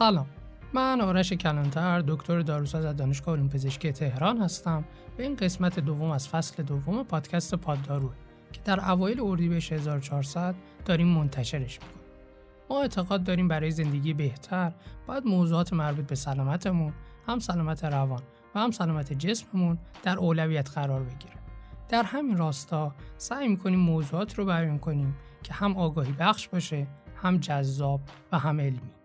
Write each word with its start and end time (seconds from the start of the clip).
سلام. 0.00 0.26
من 0.72 1.00
آرش 1.00 1.32
کلانتر 1.32 2.00
دکتر 2.00 2.40
داروساز 2.40 2.84
از 2.84 2.96
دانشگاه 2.96 3.36
علوم 3.36 3.48
پزشکی 3.48 3.92
تهران 3.92 4.38
هستم 4.38 4.84
و 5.18 5.22
این 5.22 5.36
قسمت 5.36 5.80
دوم 5.80 6.10
از 6.10 6.28
فصل 6.28 6.62
دوم 6.62 7.02
پادکست 7.02 7.54
پادداروه 7.54 8.12
که 8.52 8.60
در 8.64 8.90
اوایل 8.90 9.20
اردیبهشت 9.20 9.72
1400 9.72 10.54
داریم 10.84 11.06
منتشرش 11.06 11.78
می‌کنیم. 11.80 12.04
ما 12.70 12.80
اعتقاد 12.80 13.24
داریم 13.24 13.48
برای 13.48 13.70
زندگی 13.70 14.14
بهتر 14.14 14.72
باید 15.06 15.26
موضوعات 15.26 15.72
مربوط 15.72 16.06
به 16.06 16.14
سلامتمون 16.14 16.92
هم 17.26 17.38
سلامت 17.38 17.84
روان 17.84 18.22
و 18.54 18.60
هم 18.60 18.70
سلامت 18.70 19.12
جسممون 19.12 19.78
در 20.02 20.18
اولویت 20.18 20.70
قرار 20.70 21.02
بگیره. 21.02 21.34
در 21.88 22.02
همین 22.02 22.36
راستا 22.36 22.94
سعی 23.16 23.48
می‌کنیم 23.48 23.80
موضوعات 23.80 24.38
رو 24.38 24.44
بیان 24.44 24.78
کنیم 24.78 25.16
که 25.42 25.54
هم 25.54 25.76
آگاهی 25.76 26.12
بخش 26.12 26.48
باشه 26.48 26.86
هم 27.22 27.38
جذاب 27.38 28.00
و 28.32 28.38
هم 28.38 28.60
علمی. 28.60 28.99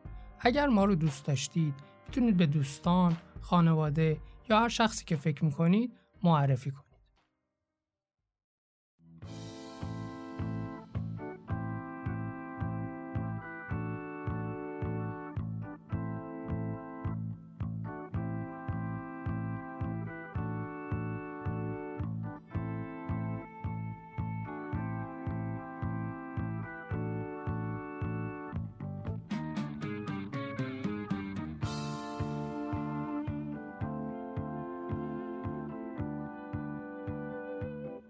اگر 0.45 0.67
ما 0.67 0.85
رو 0.85 0.95
دوست 0.95 1.25
داشتید 1.25 1.73
می‌تونید 2.07 2.37
به 2.37 2.45
دوستان، 2.45 3.17
خانواده 3.41 4.17
یا 4.49 4.59
هر 4.59 4.69
شخصی 4.69 5.05
که 5.05 5.15
فکر 5.15 5.45
می‌کنید 5.45 5.91
معرفی 6.23 6.71
کنید. 6.71 6.94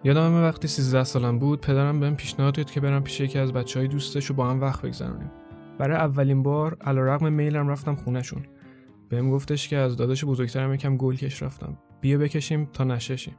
یادم 0.05 0.43
وقتی 0.43 0.67
13 0.67 1.03
سالم 1.03 1.39
بود 1.39 1.61
پدرم 1.61 1.99
بهم 1.99 2.15
پیشنهاد 2.15 2.55
داد 2.55 2.71
که 2.71 2.79
برم 2.79 3.03
پیش 3.03 3.19
یکی 3.19 3.39
از 3.39 3.53
بچه 3.53 3.79
های 3.79 3.87
دوستش 3.87 4.31
و 4.31 4.33
با 4.33 4.49
هم 4.49 4.61
وقت 4.61 4.81
بگذرونیم. 4.81 5.31
برای 5.77 5.97
اولین 5.97 6.43
بار 6.43 6.77
علیرغم 6.81 7.33
میلم 7.33 7.67
رفتم 7.67 7.95
خونهشون. 7.95 8.45
بهم 9.09 9.31
گفتش 9.31 9.67
که 9.67 9.77
از 9.77 9.97
داداش 9.97 10.25
بزرگترم 10.25 10.73
یکم 10.73 10.97
گل 10.97 11.15
کش 11.15 11.43
رفتم. 11.43 11.77
بیا 12.01 12.17
بکشیم 12.17 12.65
تا 12.65 12.83
نششیم. 12.83 13.35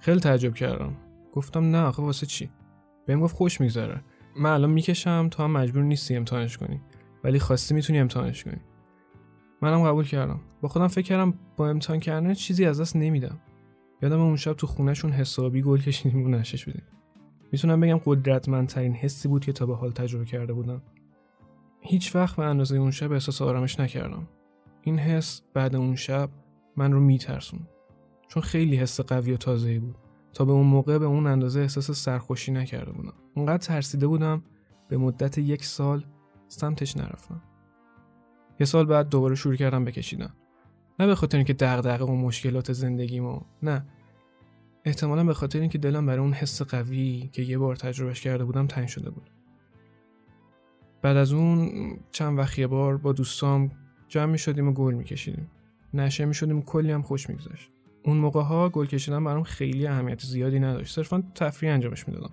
خیلی 0.00 0.20
تعجب 0.20 0.54
کردم. 0.54 0.96
گفتم 1.32 1.70
نه 1.70 1.82
آخه 1.82 2.02
واسه 2.02 2.26
چی؟ 2.26 2.50
بهم 3.06 3.20
گفت 3.20 3.36
خوش 3.36 3.60
میگذره. 3.60 4.04
من 4.36 4.50
الان 4.50 4.70
می‌کشم 4.70 5.28
تو 5.28 5.42
هم 5.42 5.50
مجبور 5.50 5.82
نیستی 5.82 6.16
امتحانش 6.16 6.58
کنی. 6.58 6.80
ولی 7.24 7.38
خواستی 7.38 7.74
می‌تونی 7.74 7.98
امتحانش 7.98 8.44
کنی. 8.44 8.60
منم 9.62 9.82
قبول 9.82 10.04
کردم. 10.04 10.40
با 10.62 10.68
خودم 10.68 10.88
فکر 10.88 11.06
کردم 11.06 11.34
با 11.56 11.68
امتحان 11.68 12.00
کردن 12.00 12.34
چیزی 12.34 12.64
از 12.64 12.80
دست 12.80 12.96
نمیدم. 12.96 13.40
یادم 14.02 14.20
اون 14.20 14.36
شب 14.36 14.52
تو 14.52 14.66
خونهشون 14.66 15.12
حسابی 15.12 15.62
گل 15.62 15.80
کشیدیم 15.80 16.24
و 16.24 16.28
نشش 16.28 16.64
بدیم. 16.68 16.82
می‌تونم 17.52 17.80
بگم 17.80 18.00
قدرتمندترین 18.04 18.94
حسی 18.94 19.28
بود 19.28 19.44
که 19.44 19.52
تا 19.52 19.66
به 19.66 19.76
حال 19.76 19.90
تجربه 19.90 20.24
کرده 20.24 20.52
بودم. 20.52 20.82
هیچ 21.80 22.16
وقت 22.16 22.36
به 22.36 22.44
اندازه 22.44 22.76
اون 22.76 22.90
شب 22.90 23.12
احساس 23.12 23.42
آرامش 23.42 23.80
نکردم. 23.80 24.28
این 24.82 24.98
حس 24.98 25.42
بعد 25.54 25.76
اون 25.76 25.96
شب 25.96 26.30
من 26.76 26.92
رو 26.92 27.00
میترسون 27.00 27.60
چون 28.28 28.42
خیلی 28.42 28.76
حس 28.76 29.00
قوی 29.00 29.32
و 29.32 29.36
تازه‌ای 29.36 29.78
بود. 29.78 29.96
تا 30.32 30.44
به 30.44 30.52
اون 30.52 30.66
موقع 30.66 30.98
به 30.98 31.04
اون 31.04 31.26
اندازه 31.26 31.60
احساس 31.60 31.90
سرخوشی 31.90 32.52
نکرده 32.52 32.92
بودم. 32.92 33.14
اونقدر 33.34 33.66
ترسیده 33.66 34.06
بودم 34.06 34.42
به 34.88 34.96
مدت 34.96 35.38
یک 35.38 35.64
سال 35.64 36.04
سمتش 36.48 36.96
نرفتم. 36.96 37.42
یه 38.60 38.66
سال 38.66 38.86
بعد 38.86 39.08
دوباره 39.08 39.34
شروع 39.34 39.56
کردم 39.56 39.84
بکشیدن 39.84 40.30
نه 41.00 41.06
به 41.06 41.14
خاطر 41.14 41.36
اینکه 41.36 41.52
دغدغه 41.52 42.04
و 42.04 42.16
مشکلات 42.16 42.72
زندگیمو 42.72 43.40
نه. 43.62 43.86
احتمالا 44.84 45.24
به 45.24 45.34
خاطر 45.34 45.60
اینکه 45.60 45.78
دلم 45.78 46.06
برای 46.06 46.18
اون 46.18 46.32
حس 46.32 46.62
قوی 46.62 47.30
که 47.32 47.42
یه 47.42 47.58
بار 47.58 47.76
تجربهش 47.76 48.20
کرده 48.20 48.44
بودم 48.44 48.66
تنگ 48.66 48.88
شده 48.88 49.10
بود. 49.10 49.30
بعد 51.02 51.16
از 51.16 51.32
اون 51.32 51.70
چند 52.12 52.38
وقت 52.38 52.58
یه 52.58 52.66
بار 52.66 52.96
با 52.96 53.12
دوستام 53.12 53.70
جمع 54.08 54.32
می 54.32 54.38
شدیم 54.38 54.68
و 54.68 54.72
گل 54.72 54.94
می 54.94 55.04
کشیدیم 55.04 55.50
نشه 55.94 56.24
می 56.24 56.34
شدیم 56.34 56.62
کلی 56.62 56.92
هم 56.92 57.02
خوش 57.02 57.28
میگذشت. 57.28 57.70
اون 58.04 58.16
موقع 58.16 58.42
ها 58.42 58.68
گل 58.68 58.86
کشیدن 58.86 59.24
برام 59.24 59.42
خیلی 59.42 59.86
اهمیت 59.86 60.20
زیادی 60.22 60.60
نداشت. 60.60 60.94
صرفا 60.94 61.22
تفریح 61.34 61.72
انجامش 61.72 62.08
می‌دادم. 62.08 62.32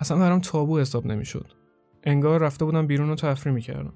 اصلا 0.00 0.18
برام 0.18 0.40
تابو 0.40 0.78
حساب 0.78 1.06
نمی‌شد. 1.06 1.52
انگار 2.04 2.40
رفته 2.40 2.64
بودم 2.64 2.86
بیرون 2.86 3.10
و 3.10 3.14
تفریح 3.14 3.54
می‌کردم. 3.54 3.92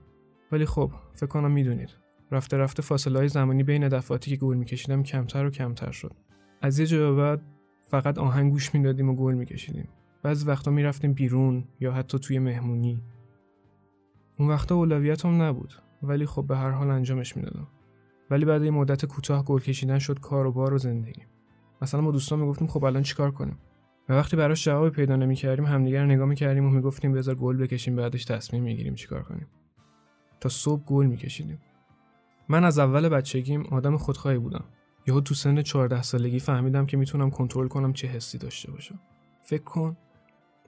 ولی 0.53 0.67
خب 0.67 0.93
فکر 1.15 1.27
کنم 1.27 1.51
می‌دونید. 1.51 2.04
رفته 2.34 2.56
رفته 2.56 2.83
فاصله 2.83 3.19
های 3.19 3.28
زمانی 3.28 3.62
بین 3.62 3.89
دفعاتی 3.89 4.31
که 4.31 4.37
گل 4.37 4.56
میکشیدم 4.56 5.03
کمتر 5.03 5.47
و 5.47 5.50
کمتر 5.50 5.91
شد. 5.91 6.12
از 6.62 6.78
یه 6.78 6.87
جا 6.87 7.15
بعد 7.15 7.43
فقط 7.91 8.19
آهنگ 8.19 8.53
گوش 8.53 8.75
می‌دادیم 8.75 9.11
و 9.11 9.15
گل 9.15 9.34
میکشیدیم. 9.34 9.89
بعضی 10.22 10.47
وقتا 10.47 10.71
می‌رفتیم 10.71 11.12
بیرون 11.12 11.65
یا 11.81 11.93
حتی 11.93 12.19
توی 12.19 12.39
مهمونی. 12.39 13.03
اون 14.39 14.49
وقتا 14.49 14.75
اولویتم 14.75 15.43
نبود 15.43 15.75
ولی 16.03 16.27
خب 16.27 16.47
به 16.47 16.56
هر 16.56 16.71
حال 16.71 16.91
انجامش 16.91 17.37
می‌دادم. 17.37 17.69
ولی 18.31 18.44
بعد 18.44 18.65
یه 18.65 18.71
مدت 18.71 19.06
کوتاه 19.06 19.44
گل 19.44 19.61
کشیدن 19.61 19.99
شد 19.99 20.21
کار 20.21 20.47
و 20.47 20.53
بار 20.53 20.75
و 20.75 20.78
زندگی. 20.78 21.23
مثلا 21.83 22.00
ما 22.00 22.11
دوستان 22.11 22.39
می‌گفتیم 22.39 22.69
خب 22.69 22.84
الان 22.84 23.03
چیکار 23.03 23.31
کنیم؟ 23.31 23.59
و 24.09 24.12
وقتی 24.12 24.37
براش 24.37 24.65
جوابی 24.65 24.91
پیدا 24.91 25.17
نمی‌کردیم 25.17 25.65
همدیگه 25.65 26.00
رو 26.00 26.06
نگاه 26.06 26.27
می‌کردیم 26.27 26.65
و 26.65 26.71
می‌گفتیم 26.71 27.12
بذار 27.12 27.34
گل 27.34 27.56
بکشیم 27.56 27.97
بعدش 27.97 28.25
تصمیم 28.25 28.62
می‌گیریم 28.62 28.94
چیکار 28.94 29.23
کنیم. 29.23 29.47
تا 30.41 30.49
صبح 30.49 30.84
گل 30.84 31.06
میکشیدیم. 31.06 31.59
من 32.49 32.65
از 32.65 32.78
اول 32.78 33.09
بچگیم 33.09 33.62
آدم 33.62 33.97
خودخواهی 33.97 34.38
بودم. 34.38 34.65
یهو 35.06 35.21
تو 35.21 35.34
سن 35.34 35.62
14 35.62 36.03
سالگی 36.03 36.38
فهمیدم 36.38 36.87
که 36.87 36.97
می‌تونم 36.97 37.31
کنترل 37.31 37.69
کنم 37.69 37.93
چه 37.93 38.09
حسی 38.09 38.38
داشته 38.38 38.72
باشم. 38.72 39.00
فکر 39.43 39.62
کن 39.62 39.97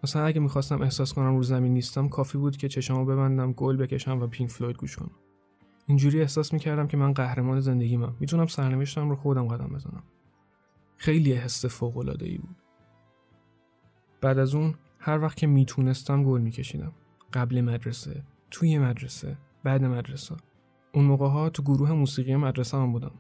مثلا 0.05 0.25
اگه 0.25 0.41
می‌خواستم 0.41 0.83
احساس 0.83 1.13
کنم 1.13 1.37
رو 1.37 1.43
زمین 1.43 1.73
نیستم 1.73 2.09
کافی 2.09 2.39
بود 2.39 2.57
که 2.57 2.69
چشامو 2.69 3.05
ببندم 3.05 3.53
گل 3.53 3.77
بکشم 3.77 4.21
و 4.21 4.27
پینک 4.27 4.51
فلوید 4.51 4.77
گوش 4.77 4.97
کنم. 4.97 5.11
اینجوری 5.87 6.21
احساس 6.21 6.53
می‌کردم 6.53 6.87
که 6.87 6.97
من 6.97 7.13
قهرمان 7.13 7.61
زندگیمم. 7.61 8.17
می‌تونم 8.21 8.47
سرنوشتم 8.47 9.11
رو 9.11 9.17
خودم 9.17 9.49
قدم 9.49 9.69
بزنم. 9.69 10.03
خیلی 10.97 11.33
حس 11.33 11.65
فوق 11.65 11.97
العاده 11.97 12.27
ای 12.27 12.39
بود. 12.39 12.57
بعد 14.21 14.39
از 14.39 14.55
اون 14.55 14.75
هر 14.99 15.21
وقت 15.21 15.37
که 15.37 15.47
می‌تونستم 15.47 16.25
گل 16.25 16.41
میکشیدم. 16.41 16.93
قبل 17.33 17.61
مدرسه 17.61 18.23
توی 18.51 18.79
مدرسه 18.79 19.39
بعد 19.65 19.85
مدرسه. 19.85 20.37
اون 20.97 21.05
موقع 21.05 21.27
ها 21.27 21.51
تو 21.51 21.63
گروه 21.63 21.93
موسیقی 21.93 22.37
مدرسه 22.37 22.77
هم 22.77 22.93
بودم. 22.93 23.13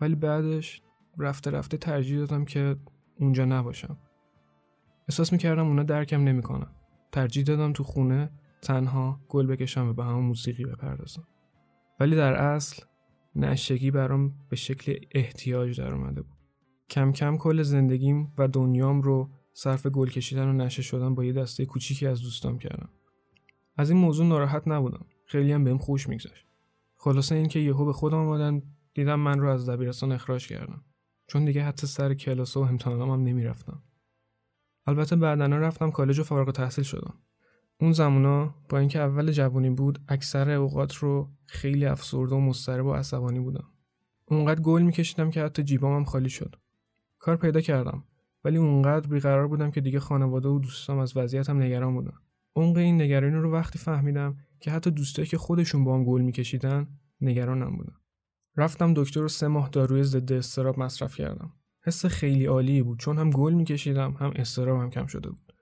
ولی 0.00 0.14
بعدش 0.14 0.82
رفته 1.18 1.50
رفته 1.50 1.76
ترجیح 1.76 2.18
دادم 2.18 2.44
که 2.44 2.76
اونجا 3.20 3.44
نباشم. 3.44 3.98
احساس 5.08 5.32
می‌کردم 5.32 5.66
اونا 5.66 5.82
درکم 5.82 6.24
نمی‌کنن. 6.24 6.66
ترجیح 7.12 7.44
دادم 7.44 7.72
تو 7.72 7.84
خونه 7.84 8.30
تنها 8.62 9.20
گل 9.28 9.46
بکشم 9.46 9.88
و 9.88 9.92
به 9.92 10.04
همون 10.04 10.24
موسیقی 10.24 10.64
بپردازم. 10.64 11.26
ولی 12.00 12.16
در 12.16 12.34
اصل 12.34 12.82
نشگی 13.36 13.90
برام 13.90 14.34
به 14.48 14.56
شکل 14.56 14.96
احتیاج 15.14 15.80
در 15.80 15.94
اومده 15.94 16.22
بود. 16.22 16.38
کم 16.90 17.12
کم 17.12 17.36
کل 17.36 17.62
زندگیم 17.62 18.32
و 18.38 18.48
دنیام 18.48 19.02
رو 19.02 19.30
صرف 19.52 19.86
گل 19.86 20.08
کشیدن 20.08 20.48
و 20.48 20.52
نشه 20.52 20.82
شدن 20.82 21.14
با 21.14 21.24
یه 21.24 21.32
دسته 21.32 21.66
کوچیکی 21.66 22.06
از 22.06 22.22
دوستام 22.22 22.58
کردم. 22.58 22.88
از 23.76 23.90
این 23.90 24.00
موضوع 24.00 24.26
ناراحت 24.26 24.68
نبودم. 24.68 25.06
خیلی 25.26 25.52
هم 25.52 25.64
بهم 25.64 25.78
خوش 25.78 26.08
میگذشت. 26.08 26.53
خلاصه 27.04 27.34
اینکه 27.34 27.58
یهو 27.58 27.84
به 27.84 27.92
خودم 27.92 28.18
آمدن 28.18 28.62
دیدم 28.94 29.20
من 29.20 29.40
رو 29.40 29.48
از 29.48 29.68
دبیرستان 29.68 30.12
اخراج 30.12 30.48
کردم. 30.48 30.84
چون 31.26 31.44
دیگه 31.44 31.64
حتی 31.64 31.86
سر 31.86 32.14
کلاس 32.14 32.56
و 32.56 32.60
امتحانام 32.60 33.10
هم 33.10 33.20
نمی‌رفتم. 33.20 33.82
البته 34.86 35.16
بعدا 35.16 35.46
رفتم 35.46 35.90
کالج 35.90 36.18
و 36.18 36.22
فارغ 36.22 36.50
تحصیل 36.50 36.84
شدم. 36.84 37.14
اون 37.80 37.92
زمونا 37.92 38.54
با 38.68 38.78
اینکه 38.78 38.98
اول 39.00 39.32
جوانی 39.32 39.70
بود 39.70 39.98
اکثر 40.08 40.50
اوقات 40.50 40.94
رو 40.94 41.30
خیلی 41.46 41.86
افسرده 41.86 42.34
و 42.34 42.40
مضطرب 42.40 42.86
و 42.86 42.92
عصبانی 42.92 43.40
بودم. 43.40 43.68
اونقدر 44.24 44.60
گل 44.60 44.82
میکشیدم 44.82 45.30
که 45.30 45.42
حتی 45.42 45.62
جیبامم 45.62 46.04
خالی 46.04 46.30
شد. 46.30 46.56
کار 47.18 47.36
پیدا 47.36 47.60
کردم. 47.60 48.04
ولی 48.44 48.56
اونقدر 48.56 49.08
بیقرار 49.08 49.48
بودم 49.48 49.70
که 49.70 49.80
دیگه 49.80 50.00
خانواده 50.00 50.48
و 50.48 50.58
دوستام 50.58 50.98
از 50.98 51.16
وضعیتم 51.16 51.62
نگران 51.62 51.94
بودن. 51.94 52.18
عمق 52.56 52.76
این 52.76 53.02
نگرانی 53.02 53.36
رو 53.36 53.52
وقتی 53.52 53.78
فهمیدم 53.78 54.36
که 54.64 54.70
حتی 54.70 54.90
دوستایی 54.90 55.28
که 55.28 55.38
خودشون 55.38 55.84
با 55.84 55.94
هم 55.94 56.04
گل 56.04 56.20
میکشیدن 56.20 56.98
نگرانم 57.20 57.76
بودن. 57.76 57.96
رفتم 58.56 58.94
دکتر 58.94 59.22
و 59.22 59.28
سه 59.28 59.48
ماه 59.48 59.68
داروی 59.68 60.04
ضد 60.04 60.32
استراب 60.32 60.78
مصرف 60.78 61.16
کردم. 61.16 61.52
حس 61.82 62.06
خیلی 62.06 62.46
عالی 62.46 62.82
بود 62.82 62.98
چون 62.98 63.18
هم 63.18 63.30
گل 63.30 63.52
میکشیدم 63.52 64.12
هم 64.12 64.32
استرابم 64.36 64.90
کم 64.90 65.06
شده 65.06 65.30
بود. 65.30 65.52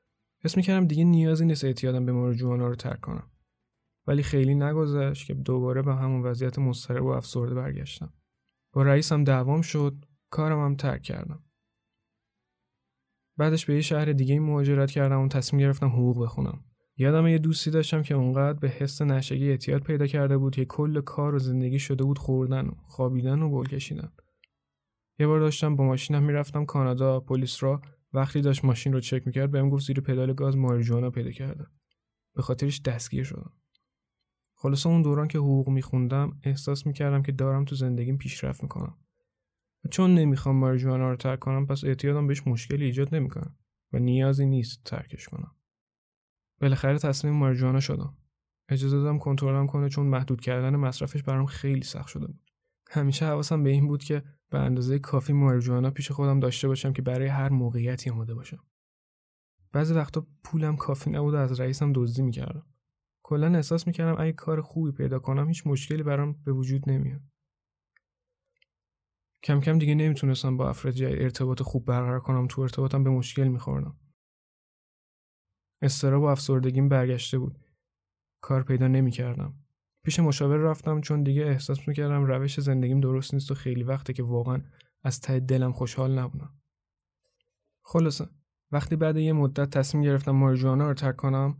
حس 0.44 0.56
می‌کردم 0.56 0.86
دیگه 0.86 1.04
نیازی 1.04 1.44
نیست 1.46 1.64
اعتیادم 1.64 2.06
به 2.06 2.12
مارجوانا 2.12 2.68
رو 2.68 2.74
ترک 2.74 3.00
کنم. 3.00 3.30
ولی 4.06 4.22
خیلی 4.22 4.54
نگذشت 4.54 5.26
که 5.26 5.34
دوباره 5.34 5.82
به 5.82 5.94
همون 5.94 6.22
وضعیت 6.22 6.58
مضطرب 6.58 7.04
و 7.04 7.08
افسرده 7.08 7.54
برگشتم. 7.54 8.12
با 8.72 8.82
رئیسم 8.82 9.24
دعوام 9.24 9.62
شد 9.62 10.04
کارم 10.30 10.64
هم 10.64 10.76
ترک 10.76 11.02
کردم. 11.02 11.44
بعدش 13.36 13.66
به 13.66 13.74
یه 13.74 13.80
شهر 13.80 14.12
دیگه 14.12 14.40
مهاجرت 14.40 14.90
کردم 14.90 15.20
و 15.20 15.28
تصمیم 15.28 15.60
گرفتم 15.60 15.88
حقوق 15.88 16.22
بخونم. 16.22 16.64
یادم 17.02 17.26
یه 17.26 17.38
دوستی 17.38 17.70
داشتم 17.70 18.02
که 18.02 18.14
اونقدر 18.14 18.58
به 18.58 18.68
حس 18.68 19.02
نشگی 19.02 19.50
اعتیاد 19.50 19.82
پیدا 19.82 20.06
کرده 20.06 20.38
بود 20.38 20.54
که 20.54 20.64
کل 20.64 21.00
کار 21.00 21.34
و 21.34 21.38
زندگی 21.38 21.78
شده 21.78 22.04
بود 22.04 22.18
خوردن 22.18 22.66
و 22.66 22.72
خوابیدن 22.86 23.42
و 23.42 23.50
گل 23.50 23.66
کشیدن. 23.66 24.12
یه 25.18 25.26
بار 25.26 25.40
داشتم 25.40 25.76
با 25.76 25.84
ماشینم 25.84 26.22
می‌رفتم 26.22 26.64
کانادا 26.64 27.20
پلیس 27.20 27.62
را. 27.62 27.80
وقتی 28.12 28.40
داشت 28.40 28.64
ماشین 28.64 28.92
رو 28.92 29.00
چک 29.00 29.26
می‌کرد 29.26 29.50
بهم 29.50 29.70
گفت 29.70 29.86
زیر 29.86 30.00
پدال 30.00 30.32
گاز 30.32 30.56
ماریجوانا 30.56 31.10
پیدا 31.10 31.30
کرده 31.30 31.66
به 32.34 32.42
خاطرش 32.42 32.82
دستگیر 32.82 33.24
شدم. 33.24 33.52
خلاصه 34.54 34.88
اون 34.88 35.02
دوران 35.02 35.28
که 35.28 35.38
حقوق 35.38 35.68
میخوندم 35.68 36.40
احساس 36.42 36.86
می‌کردم 36.86 37.22
که 37.22 37.32
دارم 37.32 37.64
تو 37.64 37.74
زندگیم 37.74 38.18
پیشرفت 38.18 38.62
می‌کنم. 38.62 38.96
و 39.84 39.88
چون 39.88 40.14
نمی‌خوام 40.14 40.56
ماریجوانا 40.56 41.10
رو 41.10 41.16
ترک 41.16 41.38
کنم 41.38 41.66
پس 41.66 41.84
اعتیادم 41.84 42.26
بهش 42.26 42.46
مشکلی 42.46 42.84
ایجاد 42.84 43.14
نمی‌کنم 43.14 43.56
و 43.92 43.98
نیازی 43.98 44.46
نیست 44.46 44.84
ترکش 44.84 45.28
کنم. 45.28 45.54
بالاخره 46.62 46.98
تصمیم 46.98 47.34
ماریجوانا 47.34 47.80
شدم. 47.80 48.16
اجازه 48.68 48.96
دادم 48.96 49.18
کنترلم 49.18 49.66
کنه 49.66 49.88
چون 49.88 50.06
محدود 50.06 50.40
کردن 50.40 50.76
مصرفش 50.76 51.22
برام 51.22 51.46
خیلی 51.46 51.82
سخت 51.82 52.08
شده 52.08 52.26
بود. 52.26 52.50
همیشه 52.90 53.26
حواسم 53.26 53.62
به 53.62 53.70
این 53.70 53.88
بود 53.88 54.04
که 54.04 54.22
به 54.50 54.58
اندازه 54.58 54.98
کافی 54.98 55.32
ماریجوانا 55.32 55.90
پیش 55.90 56.10
خودم 56.10 56.40
داشته 56.40 56.68
باشم 56.68 56.92
که 56.92 57.02
برای 57.02 57.28
هر 57.28 57.48
موقعیتی 57.48 58.10
آماده 58.10 58.34
باشم. 58.34 58.64
بعضی 59.72 59.94
وقتا 59.94 60.26
پولم 60.44 60.76
کافی 60.76 61.10
نبود 61.10 61.34
و 61.34 61.36
از 61.36 61.60
رئیسم 61.60 61.92
دزدی 61.94 62.22
می‌کردم. 62.22 62.66
کلا 63.22 63.54
احساس 63.54 63.86
می‌کردم 63.86 64.22
اگه 64.22 64.32
کار 64.32 64.60
خوبی 64.60 64.92
پیدا 64.92 65.18
کنم 65.18 65.48
هیچ 65.48 65.66
مشکلی 65.66 66.02
برام 66.02 66.32
به 66.44 66.52
وجود 66.52 66.90
نمیاد. 66.90 67.20
کم 69.42 69.60
کم 69.60 69.78
دیگه 69.78 69.94
نمی‌تونستم 69.94 70.56
با 70.56 70.68
افراد 70.68 71.02
ارتباط 71.02 71.62
خوب 71.62 71.84
برقرار 71.84 72.20
کنم 72.20 72.46
تو 72.46 72.62
ارتباطم 72.62 73.04
به 73.04 73.10
مشکل 73.10 73.48
میخوردم. 73.48 73.96
استراب 75.82 76.22
و 76.22 76.26
افسردگیم 76.26 76.88
برگشته 76.88 77.38
بود. 77.38 77.58
کار 78.40 78.62
پیدا 78.62 78.88
نمی‌کردم. 78.88 79.54
پیش 80.04 80.20
مشاور 80.20 80.56
رفتم 80.56 81.00
چون 81.00 81.22
دیگه 81.22 81.42
احساس 81.42 81.88
می‌کردم 81.88 82.24
روش 82.24 82.60
زندگیم 82.60 83.00
درست 83.00 83.34
نیست 83.34 83.50
و 83.50 83.54
خیلی 83.54 83.82
وقته 83.82 84.12
که 84.12 84.22
واقعا 84.22 84.62
از 85.02 85.20
ته 85.20 85.40
دلم 85.40 85.72
خوشحال 85.72 86.18
نبودم. 86.18 86.54
خلاصه 87.82 88.28
وقتی 88.72 88.96
بعد 88.96 89.16
یه 89.16 89.32
مدت 89.32 89.70
تصمیم 89.70 90.04
گرفتم 90.04 90.30
مارجوانا 90.30 90.88
رو 90.88 90.94
ترک 90.94 91.16
کنم 91.16 91.58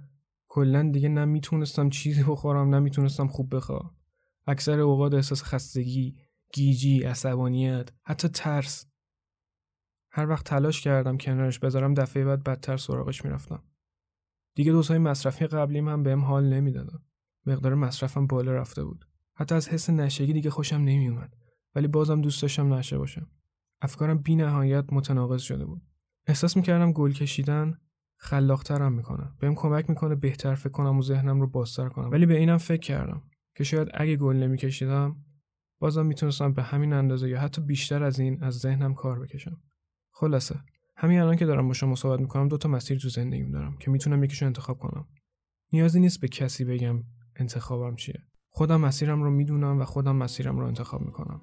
کلا 0.49 0.91
دیگه 0.93 1.09
نه 1.09 1.25
می‌تونستم 1.25 1.89
چیزی 1.89 2.23
بخورم 2.23 2.69
نه 2.69 2.79
می‌تونستم 2.79 3.27
خوب 3.27 3.57
بخوام 3.57 3.97
اکثر 4.47 4.81
اوقات 4.81 5.15
احساس 5.15 5.43
خستگی 5.43 6.17
گیجی 6.53 7.03
عصبانیت 7.03 7.91
حتی 8.03 8.29
ترس. 8.29 8.87
هر 10.11 10.29
وقت 10.29 10.47
تلاش 10.47 10.81
کردم 10.81 11.17
کنارش 11.17 11.59
بذارم 11.59 11.95
دفعه 11.95 12.25
بعد 12.25 12.45
بدتر 12.45 12.77
سراغش 12.77 13.25
می‌رفتم. 13.25 13.63
دیگه 14.55 14.73
دوزهای 14.73 14.99
مصرفی 14.99 15.47
قبلیم 15.47 15.89
هم 15.89 16.03
بهم 16.03 16.21
حال 16.21 16.45
نمی‌دادن. 16.45 16.99
مقدار 17.47 17.75
مصرفم 17.75 18.27
بالا 18.27 18.53
رفته 18.53 18.85
بود. 18.85 19.05
حتی 19.35 19.55
از 19.55 19.69
حس 19.69 19.91
نشگی 19.91 20.33
دیگه 20.33 20.51
خوشم 20.51 20.77
نمیومد 20.77 21.37
ولی 21.75 21.89
بازم 21.89 22.21
دوست 22.21 22.43
داشتم 22.43 22.75
نشه 22.75 22.99
باشم. 22.99 23.27
افکارم 23.81 24.19
بی 24.19 24.37
نهایت 24.37 24.85
متناقض 24.93 25.43
شده 25.43 25.65
بود. 25.65 25.83
احساس 26.27 26.57
می‌کردم 26.57 26.93
گل 26.93 27.13
کشیدن 27.13 27.79
خلاقترم 28.17 28.93
می‌کنه. 28.93 29.33
بهم 29.41 29.55
کمک 29.55 29.91
می‌کنه 29.91 30.15
بهتر 30.15 30.55
فکر 30.55 30.69
کنم 30.69 30.99
و 30.99 31.03
ذهنم 31.03 31.41
رو 31.41 31.47
بازتر 31.47 31.89
کنم. 31.89 32.11
ولی 32.11 32.27
به 32.27 32.39
اینم 32.39 32.59
فکر 32.59 32.81
کردم 32.81 33.23
که 33.57 33.65
شاید 33.65 33.89
اگه 33.95 34.17
گل 34.17 34.37
نمیکشیدم 34.37 35.17
بازم 35.79 36.07
می‌تونستم 36.07 36.53
به 36.53 36.63
همین 36.63 36.93
اندازه 36.93 37.29
یا 37.29 37.41
حتی 37.41 37.63
بیشتر 37.63 38.03
از 38.03 38.19
این 38.21 38.43
از 38.43 38.59
ذهنم 38.59 38.95
کار 38.95 39.21
بکشم. 39.21 39.61
خلاصه 40.11 40.61
همین 41.03 41.21
الان 41.21 41.37
که 41.37 41.47
دارم 41.47 41.69
با 41.69 41.75
شما 41.75 41.95
صحبت 41.95 42.21
می‌کنم 42.21 42.49
دو 42.49 42.59
تا 42.59 42.69
مسیر 42.69 42.99
تو 42.99 43.09
زندگیم 43.09 43.51
دارم 43.51 43.77
که 43.77 43.91
می‌تونم 43.91 44.25
یکیشو 44.25 44.47
انتخاب 44.47 44.79
کنم. 44.79 45.09
نیازی 45.73 46.01
نیست 46.01 46.21
به 46.21 46.29
کسی 46.29 46.65
بگم 46.65 47.05
انتخابم 47.37 47.97
چیه. 47.97 48.23
خودم 48.51 48.81
مسیرم 48.81 49.23
رو 49.23 49.31
می‌دونم 49.31 49.81
و 49.81 49.85
خودم 49.85 50.17
مسیرم 50.17 50.59
رو 50.59 50.67
انتخاب 50.67 51.01
می‌کنم 51.01 51.41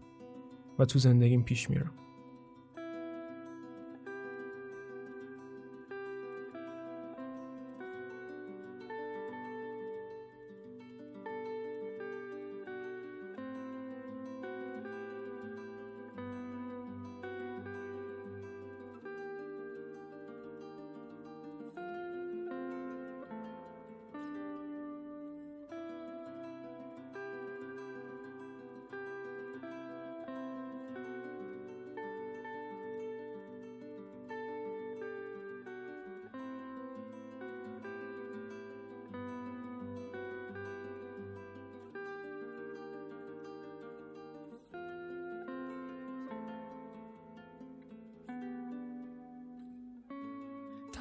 و 0.79 0.85
تو 0.85 0.99
زندگیم 0.99 1.43
پیش 1.43 1.69
میرم. 1.69 1.91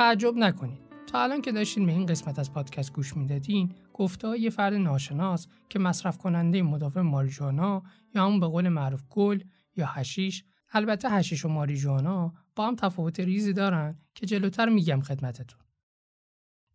تعجب 0.09 0.37
نکنید. 0.37 0.79
تا 1.07 1.23
الان 1.23 1.43
که 1.43 1.53
داشتین 1.53 1.87
به 1.87 1.93
این 1.93 2.07
قسمت 2.07 2.39
از 2.39 2.53
پادکست 2.53 2.93
گوش 2.93 3.17
می‌دادین 3.17 3.75
گفته 3.95 4.39
یه 4.39 4.51
فرد 4.51 4.75
ناشناس 4.75 5.47
که 5.69 5.79
مصرف 5.79 6.19
کننده 6.19 6.63
مدافع 6.63 7.01
ماریجوانا 7.01 7.83
یا 8.15 8.27
همون 8.27 8.41
به 8.41 8.47
قول 8.47 8.69
معروف 8.69 9.03
گل 9.11 9.41
یا 9.77 9.87
هشیش 9.87 10.45
البته 10.73 11.11
هشیش 11.11 11.45
و 11.45 11.49
ماریجوانا 11.49 12.35
با 12.57 12.67
هم 12.67 12.77
تفاوت 12.77 13.21
ریزی 13.21 13.53
دارن 13.53 13.99
که 14.15 14.27
جلوتر 14.27 14.69
میگم 14.69 15.01
خدمتتون. 15.01 15.61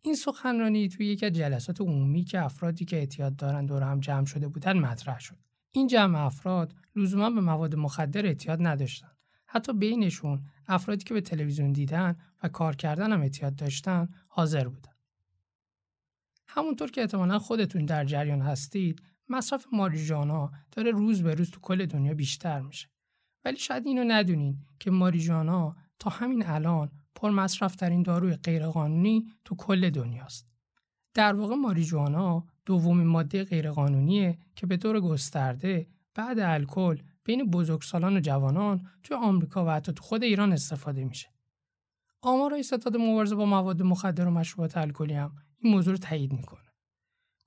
این 0.02 0.14
سخنرانی 0.14 0.88
توی 0.88 1.06
یکی 1.06 1.26
از 1.26 1.32
جلسات 1.32 1.80
عمومی 1.80 2.24
که 2.24 2.44
افرادی 2.44 2.84
که 2.84 2.96
اعتیاد 2.96 3.36
دارن 3.36 3.66
دور 3.66 3.82
هم 3.82 4.00
جمع 4.00 4.26
شده 4.26 4.48
بودن 4.48 4.78
مطرح 4.78 5.20
شد. 5.20 5.38
این 5.72 5.86
جمع 5.86 6.18
افراد 6.18 6.74
لزوما 6.96 7.30
به 7.30 7.40
مواد 7.40 7.74
مخدر 7.74 8.26
اعتیاد 8.26 8.66
نداشتن. 8.66 9.10
حتی 9.46 9.72
بینشون 9.72 10.42
افرادی 10.68 11.04
که 11.04 11.14
به 11.14 11.20
تلویزیون 11.20 11.72
دیدن 11.72 12.16
و 12.42 12.48
کار 12.48 12.76
کردن 12.76 13.12
هم 13.12 13.20
اعتیاد 13.20 13.56
داشتن 13.56 14.08
حاضر 14.28 14.68
بودن. 14.68 14.92
همونطور 16.48 16.90
که 16.90 17.00
احتمالا 17.00 17.38
خودتون 17.38 17.84
در 17.84 18.04
جریان 18.04 18.40
هستید 18.40 19.02
مصرف 19.28 19.66
ماریجانا 19.72 20.50
داره 20.72 20.90
روز 20.90 21.22
به 21.22 21.34
روز 21.34 21.50
تو 21.50 21.60
کل 21.60 21.86
دنیا 21.86 22.14
بیشتر 22.14 22.60
میشه. 22.60 22.88
ولی 23.44 23.56
شاید 23.56 23.86
اینو 23.86 24.04
ندونین 24.06 24.58
که 24.80 24.90
ماریجانا 24.90 25.76
تا 25.98 26.10
همین 26.10 26.46
الان 26.46 26.90
پر 27.14 27.30
مصرف 27.30 27.76
ترین 27.76 28.02
داروی 28.02 28.36
غیرقانونی 28.36 29.26
تو 29.44 29.56
کل 29.56 29.90
دنیاست. 29.90 30.54
در 31.14 31.34
واقع 31.34 31.54
ماریجوانا 31.54 32.46
دومین 32.66 33.06
ماده 33.06 33.44
غیرقانونیه 33.44 34.38
که 34.56 34.66
به 34.66 34.76
طور 34.76 35.00
گسترده 35.00 35.86
بعد 36.14 36.38
الکل 36.38 36.98
بین 37.24 37.50
بزرگسالان 37.50 38.16
و 38.16 38.20
جوانان 38.20 38.86
توی 39.02 39.16
آمریکا 39.16 39.64
و 39.64 39.70
حتی 39.70 39.92
تو 39.92 40.02
خود 40.02 40.22
ایران 40.22 40.52
استفاده 40.52 41.04
میشه. 41.04 41.28
آمارای 42.22 42.62
ستاد 42.62 42.96
مبارزه 42.96 43.34
با 43.34 43.44
مواد 43.44 43.82
مخدر 43.82 44.26
و 44.26 44.30
مشروبات 44.30 44.76
الکلی 44.76 45.14
هم 45.14 45.36
این 45.56 45.72
موضوع 45.72 45.94
رو 45.94 45.98
تایید 45.98 46.32
می‌کنه. 46.32 46.60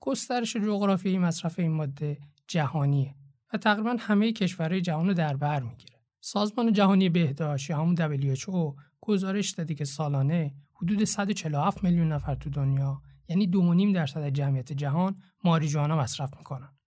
گسترش 0.00 0.56
جغرافیایی 0.56 1.18
مصرف 1.18 1.58
این 1.58 1.72
ماده 1.72 2.18
جهانیه 2.48 3.14
و 3.52 3.56
تقریبا 3.58 3.96
همه 3.98 4.32
کشورهای 4.32 4.80
جهان 4.80 5.06
رو 5.06 5.14
در 5.14 5.36
بر 5.36 5.62
می‌گیره. 5.62 5.98
سازمان 6.20 6.72
جهانی 6.72 7.08
بهداشت 7.08 7.70
یا 7.70 7.78
همون 7.78 7.96
WHO 7.96 8.76
گزارش 9.00 9.50
داده 9.50 9.74
که 9.74 9.84
سالانه 9.84 10.54
حدود 10.74 11.04
147 11.04 11.84
میلیون 11.84 12.12
نفر 12.12 12.34
تو 12.34 12.50
دنیا 12.50 13.02
یعنی 13.28 13.46
2.5 13.46 13.94
درصد 13.94 14.28
جمعیت 14.28 14.72
جهان 14.72 15.22
ماریجوانا 15.44 15.96
مصرف 15.96 16.30
می‌کنن. 16.38 16.77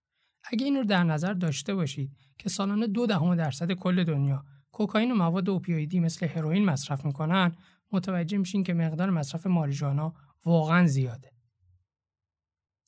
اگه 0.44 0.64
این 0.64 0.76
رو 0.76 0.84
در 0.84 1.04
نظر 1.04 1.32
داشته 1.32 1.74
باشید 1.74 2.16
که 2.38 2.48
سالانه 2.48 2.86
دو 2.86 3.06
دهم 3.06 3.34
درصد 3.34 3.72
کل 3.72 4.04
دنیا 4.04 4.44
کوکائین 4.72 5.12
و 5.12 5.14
مواد 5.14 5.50
اوپیویدی 5.50 6.00
مثل 6.00 6.26
هروئین 6.26 6.64
مصرف 6.64 7.04
می‌کنن 7.04 7.56
متوجه 7.92 8.38
میشین 8.38 8.64
که 8.64 8.74
مقدار 8.74 9.10
مصرف 9.10 9.46
ماریجوانا 9.46 10.14
واقعا 10.44 10.86
زیاده. 10.86 11.32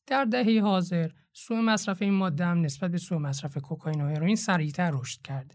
در 0.06 0.24
دهه 0.24 0.60
حاضر 0.62 1.10
سوء 1.32 1.60
مصرف 1.60 2.02
این 2.02 2.14
ماده 2.14 2.46
هم 2.46 2.60
نسبت 2.60 2.90
به 2.90 2.98
سوء 2.98 3.18
مصرف 3.18 3.58
کوکائین 3.58 4.00
و 4.00 4.08
هروئین 4.08 4.36
سریعتر 4.36 4.90
رشد 4.90 5.22
کرده. 5.22 5.54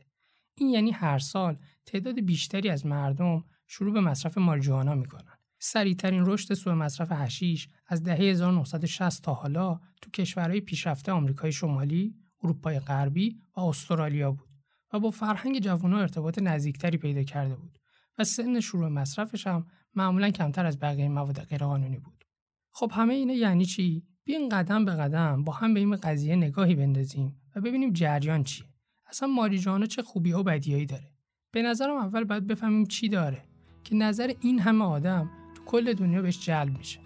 این 0.55 0.69
یعنی 0.69 0.91
هر 0.91 1.19
سال 1.19 1.57
تعداد 1.85 2.19
بیشتری 2.19 2.69
از 2.69 2.85
مردم 2.85 3.43
شروع 3.67 3.93
به 3.93 3.99
مصرف 3.99 4.37
ماریجوانا 4.37 4.95
می‌کنن. 4.95 5.38
سریعترین 5.59 6.25
رشد 6.25 6.53
سوء 6.53 6.75
مصرف 6.75 7.07
هشیش 7.11 7.67
از 7.87 8.03
دهه 8.03 8.17
1960 8.17 9.23
تا 9.23 9.33
حالا 9.33 9.79
تو 10.01 10.11
کشورهای 10.11 10.61
پیشرفته 10.61 11.11
آمریکای 11.11 11.51
شمالی، 11.51 12.15
اروپای 12.43 12.79
غربی 12.79 13.41
و 13.55 13.59
استرالیا 13.59 14.31
بود 14.31 14.49
و 14.93 14.99
با 14.99 15.11
فرهنگ 15.11 15.59
جوانها 15.59 15.99
ارتباط 15.99 16.39
نزدیکتری 16.39 16.97
پیدا 16.97 17.23
کرده 17.23 17.55
بود 17.55 17.77
و 18.17 18.23
سن 18.23 18.59
شروع 18.59 18.87
مصرفش 18.87 19.47
هم 19.47 19.67
معمولا 19.95 20.29
کمتر 20.29 20.65
از 20.65 20.79
بقیه 20.79 21.09
مواد 21.09 21.43
غیرقانونی 21.43 21.99
بود. 21.99 22.23
خب 22.71 22.91
همه 22.93 23.13
اینه 23.13 23.35
یعنی 23.35 23.65
چی؟ 23.65 24.03
بیاین 24.23 24.49
قدم 24.49 24.85
به 24.85 24.91
قدم 24.91 25.43
با 25.43 25.53
هم 25.53 25.73
به 25.73 25.79
این 25.79 25.95
قضیه 25.95 26.35
نگاهی 26.35 26.75
بندازیم 26.75 27.41
و 27.55 27.61
ببینیم 27.61 27.93
جریان 27.93 28.43
چیه. 28.43 28.67
اصلا 29.07 29.27
ماریجوانا 29.27 29.85
چه 29.85 30.01
خوبی 30.01 30.31
و 30.31 30.43
بدیایی 30.43 30.85
داره. 30.85 31.13
به 31.51 31.61
نظرم 31.61 31.97
اول 31.97 32.23
باید 32.23 32.47
بفهمیم 32.47 32.85
چی 32.85 33.09
داره 33.09 33.43
که 33.83 33.95
نظر 33.95 34.33
این 34.41 34.59
همه 34.59 34.85
آدم 34.85 35.29
کل 35.69 35.93
دنیا 35.93 36.21
بهش 36.21 36.45
جلب 36.45 36.77
میشه. 36.77 36.99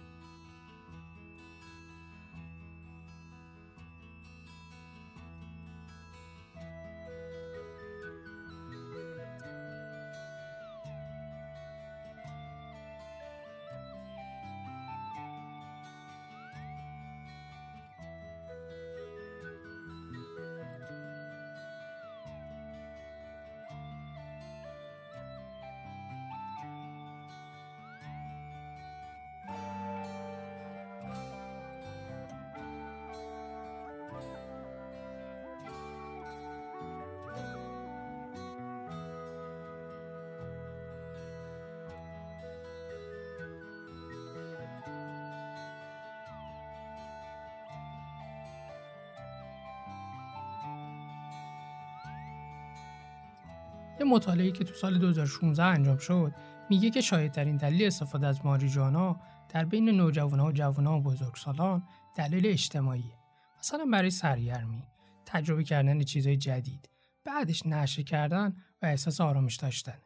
یه 54.04 54.10
مطالعه 54.10 54.50
که 54.50 54.64
تو 54.64 54.74
سال 54.74 54.98
2016 54.98 55.64
انجام 55.64 55.96
شد 55.96 56.32
میگه 56.70 56.90
که 56.90 57.00
شایدترین 57.00 57.56
دلیل 57.56 57.86
استفاده 57.86 58.26
از 58.26 58.44
ماریجوانا 58.44 59.20
در 59.48 59.64
بین 59.64 59.88
نوجوانها 59.88 60.46
و 60.46 60.52
جوانها 60.52 60.98
و 60.98 61.02
بزرگسالان 61.02 61.82
دلیل 62.16 62.46
اجتماعی 62.46 63.12
مثلا 63.58 63.84
برای 63.92 64.10
سرگرمی 64.10 64.82
تجربه 65.26 65.64
کردن 65.64 66.02
چیزهای 66.02 66.36
جدید 66.36 66.88
بعدش 67.24 67.66
نشه 67.66 68.02
کردن 68.02 68.56
و 68.82 68.86
احساس 68.86 69.20
آرامش 69.20 69.56
داشتن. 69.56 69.98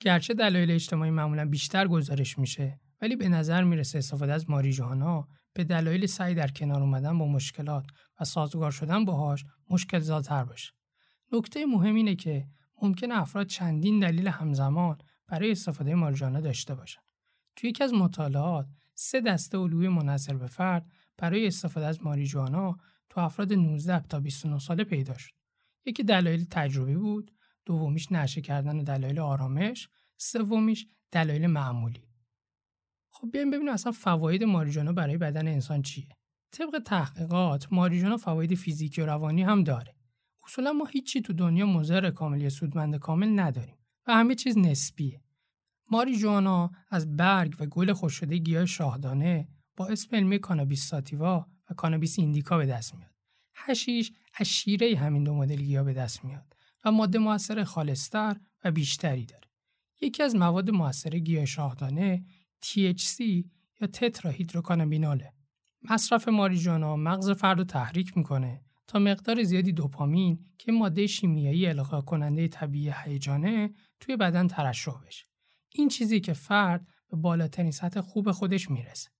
گرچه 0.00 0.34
دلایل 0.34 0.70
اجتماعی 0.70 1.10
معمولا 1.10 1.44
بیشتر 1.44 1.88
گزارش 1.88 2.38
میشه 2.38 2.80
ولی 3.02 3.16
به 3.16 3.28
نظر 3.28 3.64
می‌رسه 3.64 3.98
استفاده 3.98 4.32
از 4.32 4.50
ماریجوانا 4.50 5.28
به 5.52 5.64
دلایل 5.64 6.06
سعی 6.06 6.34
در 6.34 6.48
کنار 6.48 6.82
اومدن 6.82 7.18
با 7.18 7.26
مشکلات 7.26 7.84
و 8.20 8.24
سازگار 8.24 8.70
شدن 8.70 9.04
باهاش 9.04 9.44
مشکل 9.70 9.98
زادتر 9.98 10.44
باشه. 10.44 10.72
نکته 11.32 11.66
مهم 11.66 11.94
اینه 11.94 12.14
که 12.14 12.46
ممکن 12.82 13.12
افراد 13.12 13.46
چندین 13.46 14.00
دلیل 14.00 14.28
همزمان 14.28 14.98
برای 15.26 15.50
استفاده 15.50 15.94
ماریجوانا 15.94 16.40
داشته 16.40 16.74
باشند. 16.74 17.04
توی 17.56 17.70
یکی 17.70 17.84
از 17.84 17.94
مطالعات 17.94 18.66
سه 18.94 19.20
دسته 19.20 19.58
الگوی 19.58 19.88
منحصر 19.88 20.36
به 20.36 20.46
فرد 20.46 20.90
برای 21.16 21.46
استفاده 21.46 21.86
از 21.86 22.02
ماریجوانا 22.02 22.76
تو 23.08 23.20
افراد 23.20 23.52
19 23.52 24.00
تا 24.00 24.20
29 24.20 24.58
ساله 24.58 24.84
پیدا 24.84 25.18
شد. 25.18 25.32
یکی 25.86 26.02
دلایل 26.02 26.44
تجربی 26.50 26.96
بود، 26.96 27.30
دومیش 27.64 28.12
نشه 28.12 28.40
کردن 28.40 28.78
دلایل 28.78 29.18
آرامش، 29.18 29.88
سومیش 30.16 30.86
دلایل 31.10 31.46
معمولی. 31.46 32.08
خب 33.10 33.30
بیایم 33.32 33.50
ببینیم 33.50 33.72
اصلا 33.72 33.92
فواید 33.92 34.44
ماریجوانا 34.44 34.92
برای 34.92 35.18
بدن 35.18 35.48
انسان 35.48 35.82
چیه. 35.82 36.16
طبق 36.52 36.78
تحقیقات 36.86 37.72
ماریجوانا 37.72 38.16
فواید 38.16 38.54
فیزیکی 38.54 39.00
و 39.00 39.06
روانی 39.06 39.42
هم 39.42 39.64
داره. 39.64 39.97
اصولا 40.48 40.72
ما 40.72 40.84
هیچی 40.84 41.22
تو 41.22 41.32
دنیا 41.32 41.66
مضر 41.66 42.10
کامل 42.10 42.40
یا 42.40 42.50
سودمند 42.50 42.96
کامل 42.96 43.40
نداریم 43.40 43.74
و 44.06 44.14
همه 44.14 44.34
چیز 44.34 44.58
نسبیه. 44.58 45.22
ماریجوانا 45.90 46.70
از 46.90 47.16
برگ 47.16 47.56
و 47.58 47.66
گل 47.66 47.92
خوششده 47.92 48.36
گیاه 48.36 48.66
شاهدانه 48.66 49.48
با 49.76 49.86
اسم 49.86 50.16
علمی 50.16 50.38
کانابیس 50.38 50.88
ساتیوا 50.88 51.46
و 51.70 51.74
کانابیس 51.74 52.18
ایندیکا 52.18 52.58
به 52.58 52.66
دست 52.66 52.94
میاد. 52.94 53.10
هشیش 53.54 54.12
از 54.34 54.46
شیره 54.46 54.96
همین 54.96 55.24
دو 55.24 55.34
مدل 55.34 55.56
گیاه 55.56 55.84
به 55.84 55.92
دست 55.92 56.24
میاد 56.24 56.56
و 56.84 56.92
ماده 56.92 57.18
موثر 57.18 57.64
خالصتر 57.64 58.36
و 58.64 58.70
بیشتری 58.70 59.24
داره. 59.24 59.48
یکی 60.00 60.22
از 60.22 60.36
مواد 60.36 60.70
موثر 60.70 61.18
گیاه 61.18 61.44
شاهدانه 61.44 62.24
THC 62.64 63.20
یا 63.80 63.86
تترا 63.92 64.30
هیدروکانابیناله. 64.30 65.32
مصرف 65.90 66.28
ماریجوانا 66.28 66.96
مغز 66.96 67.30
فرد 67.30 67.58
رو 67.58 67.64
تحریک 67.64 68.16
می‌کنه 68.16 68.64
تا 68.88 68.98
مقدار 68.98 69.42
زیادی 69.42 69.72
دوپامین 69.72 70.38
که 70.58 70.72
ماده 70.72 71.06
شیمیایی 71.06 71.66
القا 71.66 72.00
کننده 72.00 72.48
طبیعی 72.48 72.92
هیجانه 73.04 73.70
توی 74.00 74.16
بدن 74.16 74.46
ترشح 74.46 75.00
بشه. 75.06 75.26
این 75.72 75.88
چیزی 75.88 76.20
که 76.20 76.32
فرد 76.32 76.86
به 77.10 77.16
بالاترین 77.16 77.70
سطح 77.70 78.00
خوب 78.00 78.30
خودش 78.30 78.70
می‌رسه. 78.70 79.10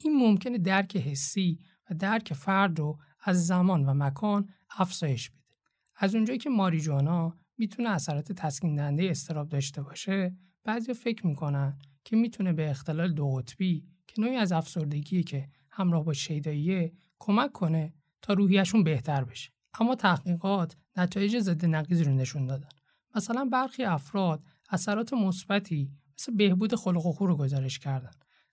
این 0.00 0.16
ممکنه 0.16 0.58
درک 0.58 0.96
حسی 0.96 1.60
و 1.90 1.94
درک 1.94 2.32
فرد 2.32 2.78
رو 2.78 2.98
از 3.24 3.46
زمان 3.46 3.84
و 3.84 3.94
مکان 3.94 4.48
افزایش 4.78 5.30
بده. 5.30 5.56
از 5.96 6.14
اونجایی 6.14 6.38
که 6.38 6.50
ماریجوانا 6.50 7.38
می‌تونه 7.58 7.90
اثرات 7.90 8.32
تسکین 8.32 8.74
دهنده 8.74 9.10
استراب 9.10 9.48
داشته 9.48 9.82
باشه، 9.82 10.36
بعضی 10.64 10.94
فکر 10.94 11.26
می‌کنن 11.26 11.78
که 12.04 12.16
می‌تونه 12.16 12.52
به 12.52 12.70
اختلال 12.70 13.12
دو 13.12 13.30
قطبی 13.30 13.86
که 14.06 14.20
نوعی 14.20 14.36
از 14.36 14.52
افسردگی 14.52 15.22
که 15.22 15.48
همراه 15.70 16.04
با 16.04 16.12
شیداییه 16.12 16.92
کمک 17.18 17.52
کنه 17.52 17.94
تا 18.22 18.32
روحیشون 18.32 18.84
بهتر 18.84 19.24
بشه. 19.24 19.50
اما 19.80 19.94
تحقیقات 19.94 20.76
نتایج 20.96 21.38
ضد 21.38 21.66
نقیض 21.66 22.02
رو 22.02 22.14
نشون 22.14 22.46
دادن. 22.46 22.68
مثلا 23.14 23.44
برخی 23.44 23.84
افراد 23.84 24.42
اثرات 24.70 25.12
مثبتی 25.12 25.92
مثل 26.18 26.36
بهبود 26.36 26.74
خلق 26.74 27.06
و 27.06 27.12
خو 27.12 27.26
رو 27.26 27.36
گزارش 27.36 27.78
کردن. 27.78 28.10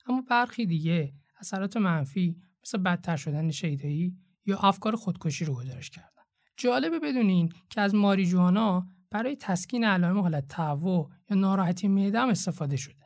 اما 0.08 0.24
برخی 0.30 0.66
دیگه 0.66 1.14
اثرات 1.40 1.78
منفی 1.78 2.38
مثل 2.64 2.78
بدتر 2.78 3.16
شدن 3.16 3.52
شیدایی 3.52 4.18
یا 4.46 4.58
افکار 4.58 4.96
خودکشی 4.96 5.46
رو 5.46 5.56
گزارش 5.56 5.90
کردن. 5.90 6.10
جالبه 6.58 7.00
بدونین 7.00 7.50
که 7.70 7.82
از 7.82 7.96
ماریجوانا 7.96 8.88
برای 9.12 9.36
تسکین 9.36 9.84
علائم 9.84 10.20
حالت 10.20 10.48
تهوع 10.48 11.10
یا 11.30 11.38
ناراحتی 11.38 11.88
معده 11.88 12.20
استفاده 12.20 12.76
شده. 12.78 13.06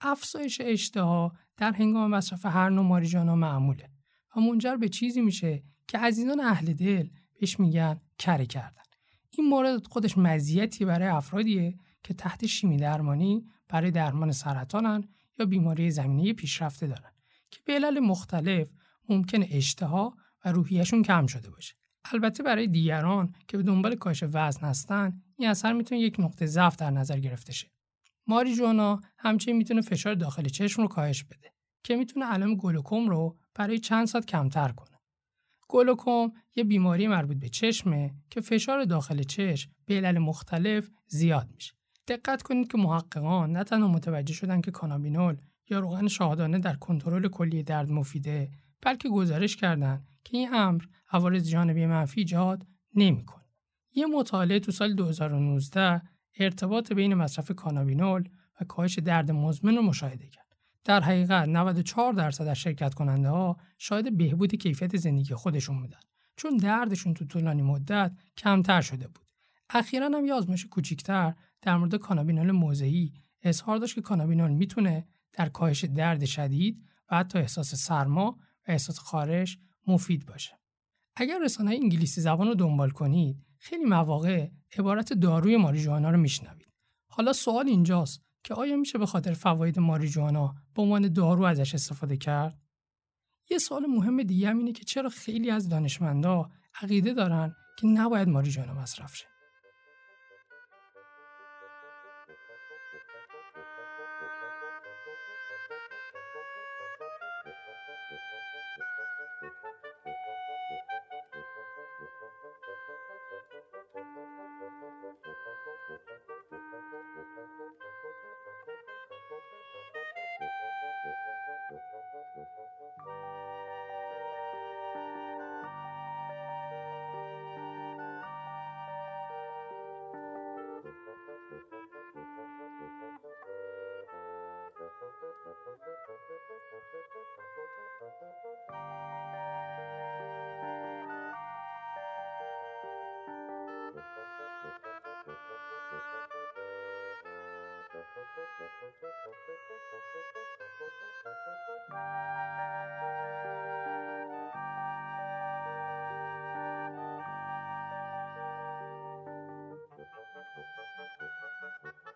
افزایش 0.00 0.60
اشتها 0.64 1.32
در 1.56 1.72
هنگام 1.72 2.10
مصرف 2.10 2.46
هر 2.46 2.68
نوع 2.68 2.84
ماریجوانا 2.84 3.34
معموله. 3.34 3.90
و 4.36 4.40
منجر 4.40 4.76
به 4.76 4.88
چیزی 4.88 5.20
میشه 5.20 5.62
که 5.88 5.98
عزیزان 5.98 6.40
اهل 6.40 6.72
دل 6.72 7.08
بهش 7.40 7.60
میگن 7.60 8.00
کره 8.18 8.46
کردن. 8.46 8.82
این 9.30 9.48
مورد 9.48 9.86
خودش 9.86 10.18
مزیتی 10.18 10.84
برای 10.84 11.08
افرادیه 11.08 11.78
که 12.02 12.14
تحت 12.14 12.46
شیمی 12.46 12.76
درمانی 12.76 13.44
برای 13.68 13.90
درمان 13.90 14.32
سرطانن 14.32 15.08
یا 15.38 15.46
بیماری 15.46 15.90
زمینه 15.90 16.32
پیشرفته 16.32 16.86
دارن 16.86 17.10
که 17.50 17.60
به 17.64 17.72
علل 17.72 17.98
مختلف 17.98 18.70
ممکن 19.08 19.42
اشتها 19.42 20.16
و 20.44 20.52
روحیشون 20.52 21.02
کم 21.02 21.26
شده 21.26 21.50
باشه. 21.50 21.74
البته 22.12 22.42
برای 22.42 22.66
دیگران 22.66 23.34
که 23.48 23.56
به 23.56 23.62
دنبال 23.62 23.94
کاهش 23.94 24.24
وزن 24.32 24.66
هستن 24.66 25.22
این 25.38 25.48
اثر 25.48 25.72
می‌تونه 25.72 26.00
یک 26.00 26.16
نقطه 26.18 26.46
ضعف 26.46 26.76
در 26.76 26.90
نظر 26.90 27.18
گرفته 27.18 27.52
شه. 27.52 27.70
ماریجوانا 28.26 29.00
همچنین 29.18 29.56
می‌تونه 29.56 29.80
فشار 29.80 30.14
داخل 30.14 30.44
چشم 30.48 30.82
رو 30.82 30.88
کاهش 30.88 31.24
بده. 31.24 31.52
که 31.82 31.96
می‌تونه 31.96 32.26
علائم 32.26 32.54
گلوکوم 32.54 33.08
رو 33.08 33.38
برای 33.54 33.78
چند 33.78 34.06
ساعت 34.06 34.26
کمتر 34.26 34.68
کنه 34.72 34.98
گلوکوم 35.68 36.32
یه 36.56 36.64
بیماری 36.64 37.08
مربوط 37.08 37.36
به 37.36 37.48
چشمه 37.48 38.14
که 38.30 38.40
فشار 38.40 38.84
داخل 38.84 39.22
چشم 39.22 39.70
به 39.86 39.94
علل 39.94 40.18
مختلف 40.18 40.90
زیاد 41.06 41.48
میشه. 41.54 41.72
دقت 42.08 42.42
کنید 42.42 42.72
که 42.72 42.78
محققان 42.78 43.52
نه 43.52 43.64
تنها 43.64 43.88
متوجه 43.88 44.34
شدن 44.34 44.60
که 44.60 44.70
کانابینول 44.70 45.36
یا 45.70 45.78
روغن 45.78 46.08
شاهدانه 46.08 46.58
در 46.58 46.74
کنترل 46.74 47.28
کلی 47.28 47.62
درد 47.62 47.90
مفیده 47.90 48.50
بلکه 48.82 49.08
گزارش 49.08 49.56
کردند 49.56 50.06
که 50.24 50.36
این 50.36 50.54
امر 50.54 50.84
عوارض 51.12 51.48
جانبی 51.48 51.86
منفی 51.86 52.20
ایجاد 52.20 52.66
نمی‌کنه. 52.94 53.44
یه 53.94 54.06
مطالعه 54.06 54.60
تو 54.60 54.72
سال 54.72 54.94
2019 54.94 56.02
ارتباط 56.38 56.92
بین 56.92 57.14
مصرف 57.14 57.50
کانابینول 57.50 58.28
و 58.60 58.64
کاهش 58.64 58.98
درد 58.98 59.30
مزمن 59.30 59.76
رو 59.76 59.82
مشاهده 59.82 60.28
کرد. 60.28 60.49
در 60.84 61.00
حقیقت 61.00 61.48
94 61.48 62.12
درصد 62.12 62.46
از 62.46 62.56
شرکت 62.56 62.94
کننده 62.94 63.28
ها 63.28 63.56
شاید 63.78 64.16
بهبود 64.16 64.54
کیفیت 64.54 64.96
زندگی 64.96 65.34
خودشون 65.34 65.80
بودن 65.80 66.00
چون 66.36 66.56
دردشون 66.56 67.14
تو 67.14 67.24
طولانی 67.24 67.62
مدت 67.62 68.12
کمتر 68.36 68.80
شده 68.80 69.08
بود. 69.08 69.30
اخیرا 69.70 70.06
هم 70.06 70.24
یه 70.24 70.34
آزمایش 70.34 70.66
کوچیکتر 70.66 71.34
در 71.62 71.76
مورد 71.76 71.94
کانابینول 71.94 72.50
موضعی 72.50 73.12
اظهار 73.42 73.76
داشت 73.76 73.94
که 73.94 74.00
کانابینول 74.00 74.50
می‌تونه 74.50 75.06
در 75.32 75.48
کاهش 75.48 75.84
درد 75.84 76.24
شدید 76.24 76.84
و 77.10 77.16
حتی 77.16 77.38
احساس 77.38 77.74
سرما 77.74 78.30
و 78.30 78.70
احساس 78.70 78.98
خارش 78.98 79.58
مفید 79.86 80.26
باشه. 80.26 80.60
اگر 81.16 81.38
رسانه 81.44 81.70
انگلیسی 81.70 82.20
زبان 82.20 82.46
رو 82.46 82.54
دنبال 82.54 82.90
کنید 82.90 83.44
خیلی 83.58 83.84
مواقع 83.84 84.48
عبارت 84.78 85.12
داروی 85.12 85.56
ماریجوانا 85.56 86.10
رو 86.10 86.18
میشنوید. 86.18 86.72
حالا 87.06 87.32
سوال 87.32 87.68
اینجاست 87.68 88.22
که 88.44 88.54
آیا 88.54 88.76
میشه 88.76 88.98
به 88.98 89.06
خاطر 89.06 89.32
فواید 89.32 89.78
ماریجوانا 89.78 90.54
به 90.74 90.82
عنوان 90.82 91.12
دارو 91.12 91.42
ازش 91.42 91.74
استفاده 91.74 92.16
کرد؟ 92.16 92.58
یه 93.50 93.58
سوال 93.58 93.86
مهم 93.86 94.22
دیگه 94.22 94.48
هم 94.48 94.58
اینه 94.58 94.72
که 94.72 94.84
چرا 94.84 95.08
خیلی 95.08 95.50
از 95.50 95.68
دانشمندا 95.68 96.50
عقیده 96.82 97.14
دارن 97.14 97.54
که 97.78 97.86
نباید 97.86 98.28
ماریجوانا 98.28 98.74
مصرف 98.74 99.16
شه 99.16 99.29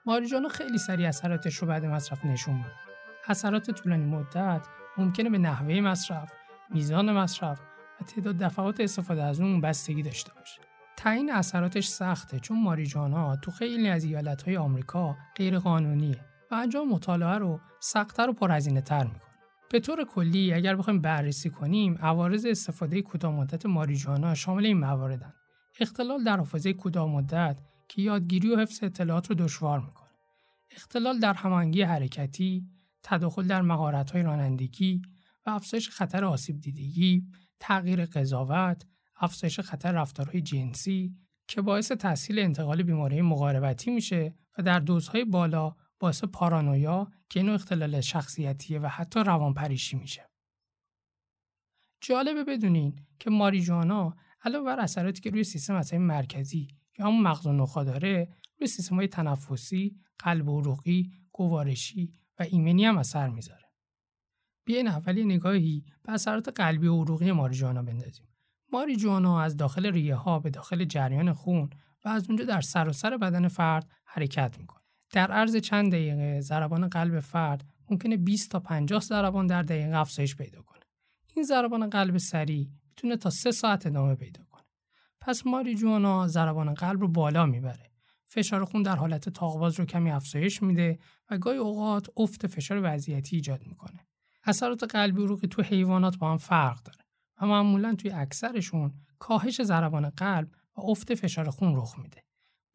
ماریجوانا 0.06 0.48
خیلی 0.48 0.78
سریع 0.78 1.08
اثراتش 1.08 1.56
رو 1.56 1.66
بعد 1.66 1.84
مصرف 1.84 2.24
نشون 2.24 2.54
میده. 2.54 2.83
اثرات 3.28 3.70
طولانی 3.70 4.04
مدت 4.04 4.66
ممکنه 4.98 5.30
به 5.30 5.38
نحوه 5.38 5.80
مصرف، 5.80 6.32
میزان 6.70 7.12
مصرف 7.12 7.60
و 8.00 8.04
تعداد 8.04 8.36
دفعات 8.36 8.80
استفاده 8.80 9.22
از 9.22 9.40
اون 9.40 9.60
بستگی 9.60 10.02
داشته 10.02 10.32
باشه. 10.34 10.60
تعیین 10.96 11.32
اثراتش 11.32 11.86
سخته 11.86 12.40
چون 12.40 12.62
ماریجوانا 12.62 13.36
تو 13.36 13.50
خیلی 13.50 13.88
از 13.88 14.04
ایالتهای 14.04 14.56
آمریکا 14.56 15.16
غیر 15.36 15.58
قانونیه 15.58 16.20
و 16.50 16.54
انجام 16.54 16.88
مطالعه 16.88 17.38
رو 17.38 17.60
سختتر 17.80 18.28
و 18.28 18.32
پرهزینه 18.32 18.80
تر 18.80 19.04
می‌کنه. 19.04 19.20
به 19.70 19.80
طور 19.80 20.04
کلی 20.04 20.52
اگر 20.52 20.76
بخوایم 20.76 21.00
بررسی 21.00 21.50
کنیم 21.50 21.98
عوارض 22.00 22.46
استفاده 22.46 23.02
کوتاه 23.02 23.32
مدت 23.32 23.66
ماریجوانا 23.66 24.34
شامل 24.34 24.66
این 24.66 24.78
مواردن 24.78 25.34
اختلال 25.80 26.24
در 26.24 26.36
حافظه 26.36 26.72
کوتاه 26.72 27.08
مدت 27.08 27.58
که 27.88 28.02
یادگیری 28.02 28.50
و 28.50 28.60
حفظ 28.60 28.82
اطلاعات 28.82 29.30
رو 29.30 29.34
دشوار 29.34 29.80
می‌کنه 29.80 30.10
اختلال 30.76 31.18
در 31.18 31.32
هماهنگی 31.32 31.82
حرکتی 31.82 32.66
تداخل 33.04 33.46
در 33.46 33.62
مهارت‌های 33.62 34.22
رانندگی 34.22 35.02
و 35.46 35.50
افزایش 35.50 35.88
خطر 35.88 36.24
آسیب 36.24 36.60
دیدگی 36.60 37.26
تغییر 37.60 38.06
قضاوت 38.06 38.84
افزایش 39.16 39.60
خطر 39.60 39.92
رفتارهای 39.92 40.40
جنسی 40.40 41.16
که 41.48 41.62
باعث 41.62 41.92
تحصیل 41.92 42.38
انتقال 42.38 42.82
بیماری 42.82 43.22
مقاربتی 43.22 43.90
میشه 43.90 44.34
و 44.58 44.62
در 44.62 44.80
دوزهای 44.80 45.24
بالا 45.24 45.76
باعث 45.98 46.24
پارانویا 46.24 47.10
که 47.28 47.40
اینو 47.40 47.52
اختلال 47.52 48.00
شخصیتیه 48.00 48.78
و 48.78 48.86
حتی 48.86 49.20
روانپریشی 49.20 49.96
میشه. 49.96 50.30
جالبه 52.00 52.44
بدونین 52.44 52.98
که 53.18 53.30
ماریجوانا 53.30 54.16
علاوه 54.44 54.64
بر 54.64 54.80
اثراتی 54.80 55.20
که 55.20 55.30
روی 55.30 55.44
سیستم 55.44 55.74
عصبی 55.74 55.98
مرکزی 55.98 56.68
یا 56.98 57.06
همون 57.06 57.22
مغز 57.22 57.46
و 57.46 57.52
نخا 57.52 57.84
داره 57.84 58.28
روی 58.58 58.66
سیستم 58.66 58.96
های 58.96 59.08
تنفسی، 59.08 59.96
قلب 60.18 60.48
و 60.48 60.60
عروقی، 60.60 61.10
گوارشی 61.32 62.12
و 62.38 62.42
ایمنی 62.42 62.84
هم 62.84 62.98
اثر 62.98 63.28
می‌ذاره. 63.28 63.64
بیاین 64.64 64.88
اول 64.88 65.24
نگاهی 65.24 65.84
به 66.02 66.12
اثرات 66.12 66.48
قلبی 66.48 66.86
و 66.86 67.02
عروقی 67.02 67.32
ماریجوانا 67.32 67.82
بندازیم. 67.82 68.28
ماریجوانا 68.72 69.40
از 69.40 69.56
داخل 69.56 69.86
ریه 69.86 70.14
ها 70.14 70.38
به 70.38 70.50
داخل 70.50 70.84
جریان 70.84 71.32
خون 71.32 71.70
و 72.04 72.08
از 72.08 72.28
اونجا 72.28 72.44
در 72.44 72.60
سراسر 72.60 73.10
سر 73.10 73.16
بدن 73.16 73.48
فرد 73.48 73.90
حرکت 74.04 74.58
می‌کنه. 74.58 74.82
در 75.12 75.32
عرض 75.32 75.56
چند 75.56 75.92
دقیقه 75.92 76.40
ضربان 76.40 76.88
قلب 76.88 77.20
فرد 77.20 77.64
ممکنه 77.90 78.16
20 78.16 78.50
تا 78.50 78.60
50 78.60 79.00
ضربان 79.00 79.46
در 79.46 79.62
دقیقه 79.62 79.96
افزایش 79.96 80.36
پیدا 80.36 80.62
کنه. 80.62 80.80
این 81.36 81.44
ضربان 81.44 81.90
قلب 81.90 82.18
سریع 82.18 82.68
می‌تونه 82.88 83.16
تا 83.16 83.30
3 83.30 83.50
ساعت 83.50 83.86
ادامه 83.86 84.14
پیدا 84.14 84.44
کنه. 84.50 84.64
پس 85.20 85.46
ماریجوانا 85.46 86.28
ضربان 86.28 86.74
قلب 86.74 87.00
رو 87.00 87.08
بالا 87.08 87.46
می‌بره. 87.46 87.90
فشار 88.34 88.64
خون 88.64 88.82
در 88.82 88.96
حالت 88.96 89.28
تاقواز 89.28 89.78
رو 89.78 89.84
کمی 89.84 90.10
افزایش 90.10 90.62
میده 90.62 90.98
و 91.30 91.38
گاهی 91.38 91.58
اوقات 91.58 92.06
افت 92.16 92.46
فشار 92.46 92.80
وضعیتی 92.82 93.36
ایجاد 93.36 93.66
می‌کنه. 93.66 94.06
اثرات 94.44 94.84
قلبی 94.84 95.22
عروقی 95.22 95.48
تو 95.48 95.62
حیوانات 95.62 96.16
با 96.18 96.30
هم 96.30 96.36
فرق 96.36 96.82
داره 96.82 97.04
و 97.40 97.46
معمولا 97.46 97.94
توی 97.94 98.10
اکثرشون 98.10 98.92
کاهش 99.18 99.62
ضربان 99.62 100.10
قلب 100.10 100.50
و 100.76 100.80
افت 100.80 101.14
فشار 101.14 101.50
خون 101.50 101.76
رخ 101.76 101.98
میده. 101.98 102.24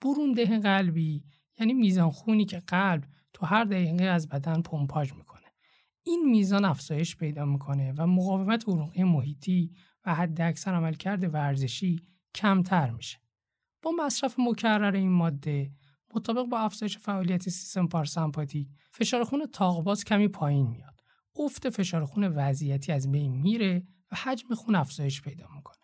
برون 0.02 0.34
قلبی 0.62 1.24
یعنی 1.60 1.74
میزان 1.74 2.10
خونی 2.10 2.45
که 2.45 2.60
قلب 2.60 3.04
تو 3.34 3.45
هر 3.45 3.63
دقیقه 3.63 4.04
از 4.04 4.28
بدن 4.28 4.62
پمپاژ 4.62 5.13
می‌کنه 5.13 5.48
این 6.04 6.30
میزان 6.30 6.65
افزایش 6.65 7.15
پیدا 7.15 7.45
می‌کنه 7.45 7.93
و 7.98 8.08
مقاومت 8.08 8.69
عروقی 8.69 9.04
محیطی 9.04 9.72
و 10.06 10.15
حد 10.15 10.41
اکثر 10.41 10.74
عملکرد 10.74 11.34
ورزشی 11.34 12.08
کمتر 12.36 12.89
میشه 12.89 13.17
با 13.82 13.92
مصرف 14.00 14.36
مکرر 14.39 14.96
این 14.96 15.12
ماده 15.12 15.72
مطابق 16.15 16.46
با 16.46 16.60
افزایش 16.60 16.98
فعالیت 16.98 17.50
سیستم 17.50 17.88
پاراسمپاتیک 17.88 18.68
فشار 18.92 19.24
خون 19.24 19.46
تاقباز 19.46 20.04
کمی 20.04 20.28
پایین 20.28 20.68
میاد. 20.68 21.00
افت 21.36 21.70
فشار 21.70 22.06
خون 22.06 22.24
وضعیتی 22.24 22.92
از 22.92 23.12
بین 23.12 23.42
میره 23.42 23.88
و 24.12 24.15
حجم 24.15 24.56
خون 24.56 24.76
افزایش 24.76 25.22
پیدا 25.22 25.48
می‌کنه. 25.56 25.78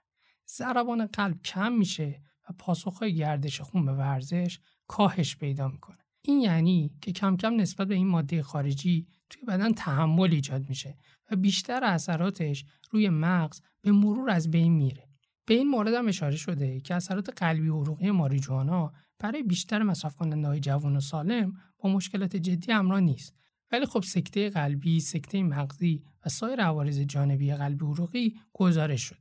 ضربان 0.58 1.06
قلب 1.06 1.42
کم 1.42 1.72
میشه 1.72 2.22
و 2.50 2.54
پاسخهای 2.60 3.16
گردش 3.16 3.62
خون 3.62 3.86
به 3.86 3.94
ورزش 3.94 4.60
کاهش 4.88 5.36
پیدا 5.36 5.68
می‌کنه. 5.68 5.98
این 6.22 6.42
یعنی 6.42 6.96
که 7.02 7.12
کم 7.12 7.38
کم 7.38 7.56
نسبت 7.56 7.88
به 7.88 7.96
این 7.96 8.08
ماده 8.08 8.44
خارجی 8.44 9.08
توی 9.30 9.44
بدن 9.44 9.74
تحمل 9.74 10.34
ایجاد 10.34 10.70
میشه 10.70 10.98
و 11.32 11.36
بیشتر 11.36 11.84
اثراتش 11.84 12.66
روی 12.92 13.10
مغز 13.10 13.62
به 13.82 13.92
مرور 13.92 14.30
از 14.30 14.52
بین 14.52 14.74
میره. 14.74 15.05
به 15.46 15.54
این 15.54 15.70
مورد 15.70 15.94
هم 15.94 16.08
اشاره 16.08 16.36
شده 16.36 16.80
که 16.80 16.96
اثرات 16.96 17.30
قلبی 17.44 17.68
و 17.68 17.82
عروقی 17.82 18.12
ماریجوانا 18.12 18.94
برای 19.20 19.44
بیشتر 19.44 19.84
مصرف 19.84 20.16
کننده 20.16 20.48
های 20.48 20.60
جوان 20.60 20.96
و 20.96 21.02
سالم 21.02 21.54
با 21.78 21.90
مشکلات 21.90 22.36
جدی 22.36 22.72
همراه 22.72 23.00
نیست 23.00 23.34
ولی 23.72 23.86
خب 23.86 24.04
سکته 24.04 24.50
قلبی، 24.50 25.00
سکته 25.00 25.44
مغزی 25.44 26.04
و 26.26 26.30
سایر 26.30 26.62
عوارض 26.62 27.00
جانبی 27.00 27.54
قلبی 27.54 27.86
عروقی 27.86 28.36
گزارش 28.54 29.02
شده. 29.02 29.20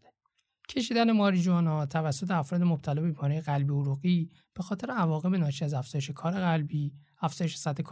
کشیدن 0.69 1.13
ماریجوانا 1.13 1.87
توسط 1.87 2.31
افراد 2.31 2.63
مبتلا 2.63 3.03
به 3.03 3.13
بیماری 3.13 3.41
قلبی 3.41 3.73
عروقی 3.73 4.31
به 4.55 4.63
خاطر 4.63 4.91
عواقب 4.91 5.35
ناشی 5.35 5.65
از 5.65 5.75
افزایش 5.75 6.11
کار 6.11 6.33
قلبی، 6.33 6.95
افزایش 7.21 7.57
سطح 7.57 7.83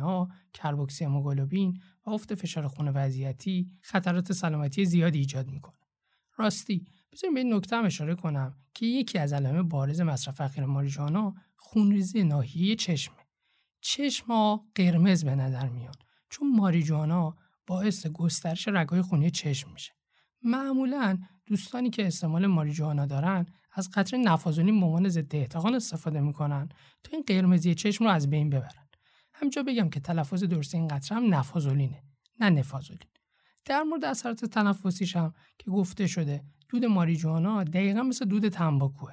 ها، 0.00 0.28
کربوکسی 0.52 1.04
هموگلوبین 1.04 1.80
و 2.06 2.10
افت 2.10 2.34
فشار 2.34 2.68
خون 2.68 2.88
وضعیتی 2.88 3.70
خطرات 3.82 4.32
سلامتی 4.32 4.84
زیادی 4.84 5.18
ایجاد 5.18 5.50
می‌کنه. 5.50 5.76
راستی 6.36 6.86
بذاریم 7.12 7.34
به 7.34 7.40
این 7.40 7.54
نکته 7.54 7.76
هم 7.76 7.84
اشاره 7.84 8.14
کنم 8.14 8.56
که 8.74 8.86
یکی 8.86 9.18
از 9.18 9.32
علائم 9.32 9.68
بارز 9.68 10.00
مصرف 10.00 10.40
اخیر 10.40 10.64
ماریجوانا 10.64 11.34
خونریزی 11.56 12.24
ناحیه 12.24 12.76
چشمه. 12.76 13.16
چشم 13.80 14.56
قرمز 14.74 15.24
به 15.24 15.34
نظر 15.34 15.68
میان 15.68 15.94
چون 16.30 16.56
ماریجوانا 16.56 17.36
باعث 17.66 18.06
گسترش 18.06 18.68
رگهای 18.68 19.02
خونی 19.02 19.30
چشم 19.30 19.72
میشه. 19.72 19.92
معمولا 20.42 21.18
دوستانی 21.46 21.90
که 21.90 22.06
استعمال 22.06 22.46
ماریجوانا 22.46 23.06
دارن 23.06 23.46
از 23.72 23.90
قطره 23.94 24.18
نفازولین 24.18 24.82
عنوان 24.82 25.08
ضد 25.08 25.36
احتقان 25.36 25.74
استفاده 25.74 26.20
می‌کنن 26.20 26.68
تا 27.02 27.10
این 27.12 27.22
قرمزی 27.26 27.74
چشم 27.74 28.04
رو 28.04 28.10
از 28.10 28.30
بین 28.30 28.50
ببرن 28.50 28.88
همجا 29.32 29.62
بگم 29.62 29.90
که 29.90 30.00
تلفظ 30.00 30.44
درست 30.44 30.74
این 30.74 30.88
قطره 30.88 31.16
هم 31.16 31.34
نفازولینه 31.34 32.02
نه 32.40 32.50
نفازولین 32.50 33.08
در 33.64 33.82
مورد 33.82 34.04
اثرات 34.04 34.44
تنفسیش 34.44 35.16
هم 35.16 35.34
که 35.58 35.70
گفته 35.70 36.06
شده 36.06 36.44
دود 36.72 36.84
ماریجوانا 36.84 37.64
دقیقا 37.64 38.02
مثل 38.02 38.24
دود 38.24 38.48
تنباکوه. 38.48 39.12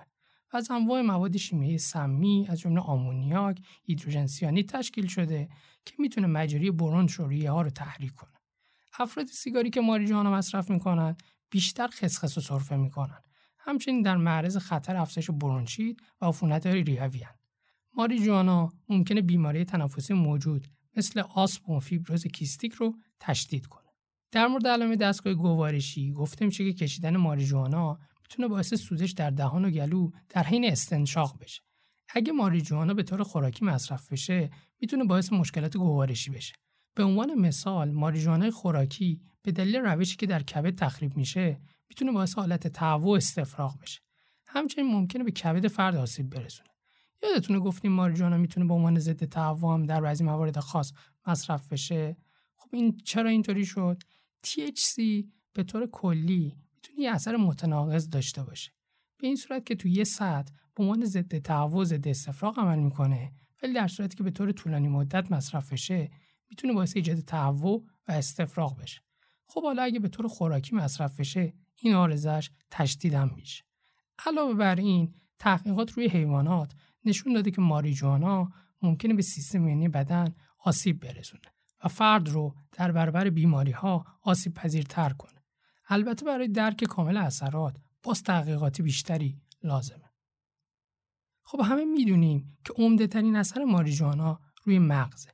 و 0.54 0.58
از 0.58 0.72
انواع 0.72 1.02
مواد 1.02 1.38
شیمیایی 1.38 1.78
سمی 1.78 2.48
از 2.50 2.60
جمله 2.60 2.82
آمونیاک 2.82 3.62
هیدروژن 3.84 4.28
سیانید 4.28 4.69
تشکیل 4.69 5.08
شده 5.08 5.50
که 5.86 5.93
می‌تونه 6.00 6.28
مجاری 6.28 6.72
برونش 6.72 7.19
و 7.19 7.28
ریه 7.28 7.52
ها 7.52 7.62
رو 7.62 7.69
تحریک 7.69 8.13
کنه. 8.13 8.39
افراد 9.00 9.26
سیگاری 9.26 9.69
که 9.69 9.82
ماریجوانا 9.82 10.32
مصرف 10.32 10.69
می‌کنن 10.69 11.15
بیشتر 11.50 11.88
خسخس 11.88 12.38
و 12.38 12.41
سرفه 12.41 12.76
می‌کنن. 12.76 13.22
همچنین 13.58 14.02
در 14.02 14.17
معرض 14.17 14.58
خطر 14.58 14.95
افزایش 14.95 15.30
برونشیت 15.30 15.98
و 16.22 16.26
عفونت‌های 16.26 16.84
ریوی 16.84 17.26
ماریجوانا 17.93 18.74
ممکنه 18.89 19.22
بیماری 19.22 19.65
تنفسی 19.65 20.13
موجود 20.13 20.67
مثل 20.98 21.19
آسم 21.19 21.72
و 21.72 21.80
فیبروز 21.80 22.28
کیستیک 22.28 22.74
رو 22.74 22.95
تشدید 23.19 23.67
کنه. 23.67 23.78
در 24.31 24.47
مورد 24.47 24.67
علائم 24.67 24.95
دستگاه 24.95 25.33
گوارشی 25.33 26.13
گفته 26.13 26.45
میشه 26.45 26.63
که 26.63 26.73
کشیدن 26.73 27.17
ماریجوانا 27.17 27.99
می‌تونه 28.21 28.47
باعث 28.47 28.73
سوزش 28.73 29.11
در 29.11 29.29
دهان 29.29 29.65
و 29.65 29.69
گلو 29.69 30.11
در 30.29 30.43
حین 30.43 30.65
استنشاق 30.71 31.39
بشه. 31.41 31.61
اگه 32.09 32.31
ماریجوانا 32.31 32.93
به 32.93 33.03
طور 33.03 33.23
خوراکی 33.23 33.65
مصرف 33.65 34.11
بشه 34.11 34.49
می‌تونه 34.81 35.03
باعث 35.03 35.33
مشکلات 35.33 35.77
گوارشی 35.77 36.31
بشه. 36.31 36.53
به 36.95 37.03
عنوان 37.03 37.33
مثال 37.33 37.91
ماریجوانا 37.91 38.51
خوراکی 38.51 39.21
به 39.41 39.51
دلیل 39.51 39.75
روشی 39.75 40.15
که 40.15 40.25
در 40.25 40.43
کبد 40.43 40.75
تخریب 40.75 41.17
میشه 41.17 41.61
می‌تونه 41.89 42.11
باعث 42.11 42.35
حالت 42.35 42.67
تهوع 42.67 43.17
استفراغ 43.17 43.79
بشه. 43.79 43.99
همچنین 44.47 44.87
ممکنه 44.91 45.23
به 45.23 45.31
کبد 45.31 45.67
فرد 45.67 45.95
آسیب 45.95 46.29
برسونه. 46.29 46.69
یادتونه 47.23 47.59
گفتیم 47.59 47.91
ماریجوانا 47.91 48.37
می‌تونه 48.37 48.65
به 48.65 48.73
عنوان 48.73 48.99
ضد 48.99 49.25
تهوع 49.25 49.73
هم 49.73 49.85
در 49.85 50.01
بعضی 50.01 50.23
موارد 50.23 50.59
خاص 50.59 50.93
مصرف 51.27 51.73
بشه. 51.73 52.17
خب 52.55 52.69
این 52.73 52.97
چرا 53.05 53.29
اینطوری 53.29 53.65
شد؟ 53.65 54.03
THC 54.47 55.02
به 55.54 55.63
طور 55.63 55.88
کلی 55.88 56.58
می‌تونه 56.73 56.99
یه 56.99 57.12
اثر 57.12 57.38
متناقض 57.38 58.10
داشته 58.10 58.43
باشه. 58.43 58.71
به 59.17 59.28
این 59.28 59.36
صورت 59.36 59.65
که 59.65 59.75
تو 59.75 59.88
یه 59.88 60.04
سطح 60.04 60.54
به 60.75 60.84
عنوان 60.84 61.06
ضد 61.06 61.38
تهوع 61.38 61.86
ضد 61.86 62.08
استفراغ 62.08 62.60
عمل 62.60 62.80
می‌کنه 62.80 63.32
ولی 63.63 63.73
در 63.73 63.88
صورتی 63.88 64.17
که 64.17 64.23
به 64.23 64.32
طور 64.32 64.52
طولانی 64.52 64.88
مدت 64.88 65.32
مصرف 65.32 65.73
بشه 65.73 66.12
می‌تونه 66.49 66.73
باعث 66.73 66.95
ایجاد 66.95 67.19
تهوع 67.19 67.86
و 68.08 68.12
استفراغ 68.12 68.78
بشه. 68.78 69.02
خب 69.45 69.63
حالا 69.63 69.84
اگه 69.84 69.99
به 69.99 70.08
طور 70.08 70.28
خوراکی 70.28 70.75
مصرف 70.75 71.19
بشه 71.19 71.54
این 71.75 71.93
آرزش 71.93 72.49
تشدید 72.71 73.13
هم 73.13 73.32
میشه. 73.36 73.63
علاوه 74.25 74.54
بر 74.54 74.75
این 74.75 75.13
تحقیقات 75.39 75.91
روی 75.91 76.08
حیوانات 76.08 76.73
نشون 77.06 77.34
داده 77.34 77.52
که 77.52 77.62
ماریجوانا 77.62 78.52
ممکنه 78.82 79.13
به 79.13 79.21
سیستم 79.21 79.65
ایمنی 79.65 79.89
بدن 79.89 80.36
آسیب 80.60 80.99
برسونه 80.99 81.54
و 81.83 81.87
فرد 81.87 82.29
رو 82.29 82.55
در 82.71 82.91
برابر 82.91 83.29
بیماری 83.29 83.71
ها 83.71 84.05
آسیب 84.21 84.53
پذیرتر 84.53 85.09
کنه. 85.09 85.43
البته 85.89 86.25
برای 86.25 86.47
درک 86.47 86.83
کامل 86.83 87.17
اثرات 87.17 87.77
باز 88.03 88.23
تحقیقاتی 88.23 88.83
بیشتری 88.83 89.41
لازمه. 89.63 90.09
خب 91.43 91.61
همه 91.65 91.85
می‌دونیم 91.85 92.57
که 92.65 92.73
عمده 92.73 93.07
ترین 93.07 93.35
اثر 93.35 93.63
ماریجوانا 93.63 94.39
روی 94.63 94.79
مغزه. 94.79 95.29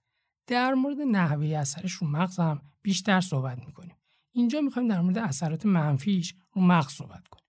در 0.48 0.74
مورد 0.74 0.98
نحوه 1.02 1.48
اثرش 1.48 1.92
رو 1.92 2.08
مغز 2.08 2.40
هم 2.40 2.62
بیشتر 2.82 3.22
صحبت 3.22 3.60
می‌کنیم. 3.66 3.96
اینجا 4.32 4.62
می‌خوایم 4.62 4.88
در 4.88 5.02
مورد 5.02 5.18
اثرات 5.18 5.66
منفیش 5.66 6.36
رو 6.54 6.62
مغز 6.62 6.94
صحبت 6.94 7.28
کنیم. 7.28 7.46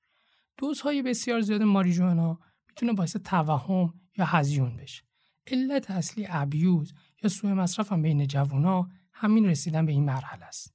دوزهای 0.56 1.02
بسیار 1.02 1.40
زیاد 1.40 1.62
ماریجوانا 1.62 2.38
می‌تونه 2.68 2.92
باعث 2.92 3.16
توهم 3.16 3.94
یا 4.18 4.24
هزیون 4.24 4.76
بشه. 4.76 5.02
علت 5.46 5.90
اصلی 5.90 6.26
ابیوز 6.30 6.94
یا 7.26 7.30
سوء 7.30 7.54
مصرف 7.54 7.92
بین 7.92 8.26
جوونا 8.26 8.88
همین 9.12 9.46
رسیدن 9.46 9.86
به 9.86 9.92
این 9.92 10.04
مرحله 10.04 10.44
است. 10.44 10.74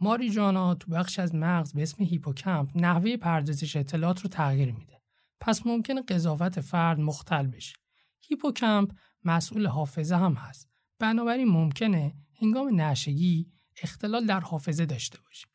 ماریجوانا 0.00 0.74
تو 0.74 0.90
بخش 0.90 1.18
از 1.18 1.34
مغز 1.34 1.72
به 1.72 1.82
اسم 1.82 2.04
هیپوکمپ 2.04 2.70
نحوه 2.74 3.16
پردازش 3.16 3.76
اطلاعات 3.76 4.20
رو 4.20 4.28
تغییر 4.28 4.72
میده. 4.72 5.02
پس 5.40 5.66
ممکنه 5.66 6.02
قضاوت 6.02 6.60
فرد 6.60 7.00
مختل 7.00 7.46
بشه. 7.46 7.76
هیپوکمپ 8.20 8.92
مسئول 9.24 9.66
حافظه 9.66 10.16
هم 10.16 10.34
هست. 10.34 10.68
بنابراین 10.98 11.48
ممکنه 11.48 12.14
هنگام 12.42 12.80
نشئگی 12.80 13.52
اختلال 13.82 14.26
در 14.26 14.40
حافظه 14.40 14.86
داشته 14.86 15.18
باشیم. 15.20 15.50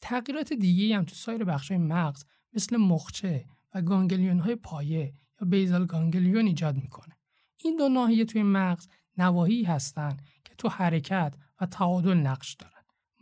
تغییرات 0.00 0.52
دیگه 0.52 0.96
هم 0.96 1.04
تو 1.04 1.14
سایر 1.14 1.44
بخش‌های 1.44 1.78
مغز 1.78 2.24
مثل 2.52 2.76
مخچه 2.76 3.46
و 3.74 3.82
گانگلیون 3.82 4.38
های 4.38 4.56
پایه 4.56 5.14
یا 5.40 5.48
basal 5.48 5.86
ganglion 5.86 6.46
ایجاد 6.46 6.76
می‌کنه. 6.76 7.18
این 7.64 7.76
دو 7.76 7.88
ناحیه 7.88 8.24
توی 8.24 8.42
مغز 8.42 8.88
نواحی 9.18 9.64
هستند 9.64 10.22
که 10.44 10.54
تو 10.54 10.68
حرکت 10.68 11.34
و 11.60 11.66
تعادل 11.66 12.14
نقش 12.14 12.54
دارن. 12.54 12.72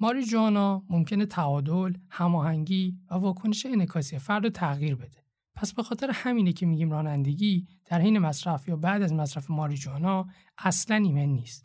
ماریجوانا 0.00 0.82
ممکنه 0.90 1.26
تعادل، 1.26 1.94
هماهنگی 2.10 2.98
و 3.10 3.14
واکنش 3.14 3.66
انعکاسی 3.66 4.18
فرد 4.18 4.44
رو 4.44 4.50
تغییر 4.50 4.94
بده. 4.94 5.24
پس 5.54 5.74
به 5.74 5.82
خاطر 5.82 6.10
همینه 6.12 6.52
که 6.52 6.66
میگیم 6.66 6.90
رانندگی 6.90 7.66
در 7.84 8.00
حین 8.00 8.18
مصرف 8.18 8.68
یا 8.68 8.76
بعد 8.76 9.02
از 9.02 9.12
مصرف 9.12 9.50
ماریجوانا 9.50 10.26
اصلا 10.58 10.96
ایمن 10.96 11.28
نیست. 11.28 11.64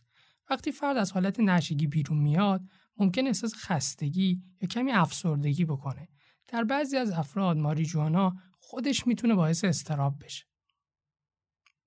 وقتی 0.50 0.72
فرد 0.72 0.98
از 0.98 1.12
حالت 1.12 1.40
نشگی 1.40 1.88
بیرون 1.88 2.18
میاد، 2.18 2.62
ممکن 2.98 3.28
احساس 3.28 3.54
خستگی 3.56 4.42
یا 4.62 4.68
کمی 4.68 4.92
افسردگی 4.92 5.66
بکنه. 5.66 6.08
در 6.48 6.64
بعضی 6.64 6.98
از 6.98 7.12
افراد 7.12 7.58
ماریجوانا 7.58 8.36
خودش 8.60 9.08
می‌تونه 9.08 9.36
باعث 9.36 9.64
استراب 9.64 10.24
بشه. 10.24 10.51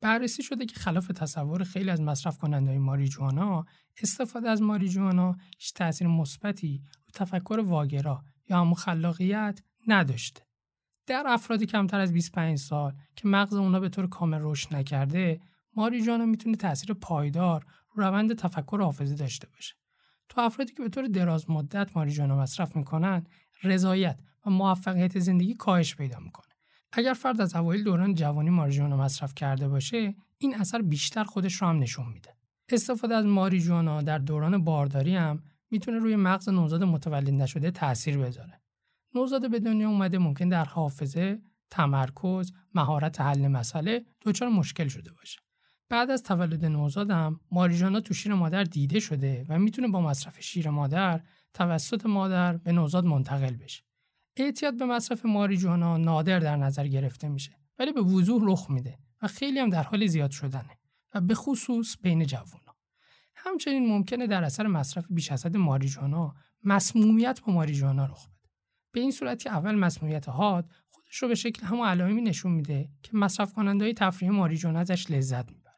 بررسی 0.05 0.43
شده 0.43 0.67
که 0.67 0.75
خلاف 0.81 1.07
تصور 1.07 1.65
خیلی 1.65 1.91
از 1.91 2.01
مصرف 2.01 2.39
کننده 2.39 2.71
های 2.71 2.79
ماریجوانا 2.79 3.67
استفاده 4.03 4.51
از 4.51 4.63
ماریجوانا 4.63 5.37
هیچ 5.59 5.75
تاثیر 5.75 6.07
مثبتی 6.07 6.83
رو 7.05 7.11
تفکر 7.15 7.61
واگرا 7.67 8.25
یا 8.51 8.61
همون 8.61 8.75
خلاقیت 8.75 9.61
نداشته. 9.87 10.43
در 11.07 11.25
افرادی 11.27 11.67
کمتر 11.67 12.01
از 12.01 12.13
25 12.13 12.59
سال 12.59 12.95
که 13.17 13.29
مغز 13.29 13.55
اونا 13.55 13.81
به 13.81 13.89
طور 13.89 14.07
کامل 14.07 14.39
رشد 14.43 14.75
نکرده، 14.75 15.41
ماریجوانا 15.77 16.27
می‌تونه 16.27 16.57
تاثیر 16.57 16.95
پایدار 16.95 17.67
رو 17.91 18.03
روند 18.03 18.35
تفکر 18.35 18.77
و 18.81 18.85
حافظه 18.85 19.15
داشته 19.15 19.49
باشه. 19.55 19.75
تو 20.29 20.41
افرادی 20.41 20.73
که 20.73 20.83
به 20.83 20.89
طور 20.89 21.07
دراز 21.07 21.51
مدت 21.51 21.97
ماریجوانا 21.97 22.37
مصرف 22.37 22.77
می‌کنن، 22.77 23.27
رضایت 23.63 24.21
و 24.47 24.51
موفقیت 24.51 25.19
زندگی 25.19 25.55
کاهش 25.55 25.97
پیدا 25.97 26.19
می‌کنه. 26.19 26.54
اگر 26.97 27.15
فرد 27.15 27.41
از 27.41 27.57
اوایل 27.57 27.85
دوران 27.85 28.15
جوانی 28.15 28.51
ماریجوانا 28.51 28.97
مصرف 28.97 29.35
کرده 29.35 29.69
باشه 29.69 30.15
این 30.39 30.55
اثر 30.55 30.83
بیشتر 30.83 31.25
خودش 31.25 31.55
رو 31.55 31.69
هم 31.69 31.79
نشون 31.79 32.07
میده. 32.07 32.37
استفاده 32.69 33.15
از 33.15 33.27
ماریجوانا 33.27 34.03
در 34.03 34.19
دوران 34.19 34.65
بارداری 34.65 35.17
هم 35.17 35.43
می‌تونه 35.71 35.99
روی 35.99 36.17
مغز 36.17 36.49
نوزاد 36.49 36.83
متولد 36.83 37.31
نشده 37.31 37.71
تاثیر 37.71 38.19
بذاره. 38.19 38.61
نوزاد 39.15 39.51
به 39.51 39.61
دنیا 39.61 39.89
اومده 39.89 40.19
ممکن 40.19 40.49
در 40.49 40.65
حافظه 40.65 41.43
تمرکز 41.71 42.53
مهارت 42.75 43.21
حل 43.21 43.49
مسئله 43.49 44.05
دچار 44.25 44.49
مشکل 44.49 44.89
شده 44.89 45.13
باشه. 45.13 45.41
بعد 45.89 46.11
از 46.11 46.23
تولد 46.23 46.65
نوزاد 46.65 47.11
هم 47.11 47.41
ماریجوانا 47.51 48.01
تو 48.01 48.15
شیر 48.15 48.35
مادر 48.35 48.65
دیده 48.65 49.01
شده 49.01 49.47
و 49.49 49.59
می‌تونه 49.59 49.89
با 49.89 50.01
مصرف 50.01 50.41
شیر 50.41 50.71
مادر 50.71 51.21
توسط 51.55 52.07
مادر 52.07 52.57
به 52.57 52.73
نوزاد 52.73 53.05
منتقل 53.05 53.57
بشه. 53.57 53.83
اعتیاد 54.37 54.77
به 54.79 54.87
مصرف 54.87 55.27
ماریجوانا 55.27 55.97
نادر 55.97 56.39
در 56.39 56.57
نظر 56.57 56.87
گرفته 56.87 57.29
میشه 57.29 57.59
ولی 57.79 57.93
به 57.93 58.01
وضوح 58.01 58.43
رخ 58.47 58.71
میده 58.71 58.99
و 59.23 59.27
خیلی 59.27 59.59
هم 59.59 59.71
در 59.71 59.83
حال 59.83 60.07
زیاد 60.07 60.31
شدنه 60.31 60.79
و 61.15 61.21
به 61.21 61.35
خصوص 61.35 61.97
بین 62.03 62.27
جوونا. 62.27 62.77
همچنین 63.35 63.89
ممکنه 63.89 64.27
در 64.27 64.45
اثر 64.45 64.67
مصرف 64.67 65.07
بیش 65.11 65.33
از 65.33 65.47
حد 65.47 65.57
ماریجوانا 65.57 66.35
مسمومیت 66.65 67.41
با 67.47 67.53
ماریجوانا 67.53 68.07
رخ 68.07 68.27
بده. 68.29 68.51
به 68.93 69.01
این 69.01 69.11
صورت 69.11 69.43
که 69.43 69.51
اول 69.51 69.75
مسمومیت 69.75 70.29
حاد 70.29 70.71
خودش 70.89 71.17
رو 71.17 71.29
به 71.29 71.35
شکل 71.35 71.67
همون 71.67 71.87
علائمی 71.87 72.23
نشون 72.23 72.53
میده 72.53 72.89
که 73.03 73.17
مصرف 73.17 73.53
کننده 73.53 73.85
های 73.85 73.95
تفریح 73.95 74.31
ماریجوانا 74.31 74.79
ازش 74.79 75.11
لذت 75.11 75.51
می‌برن. 75.51 75.75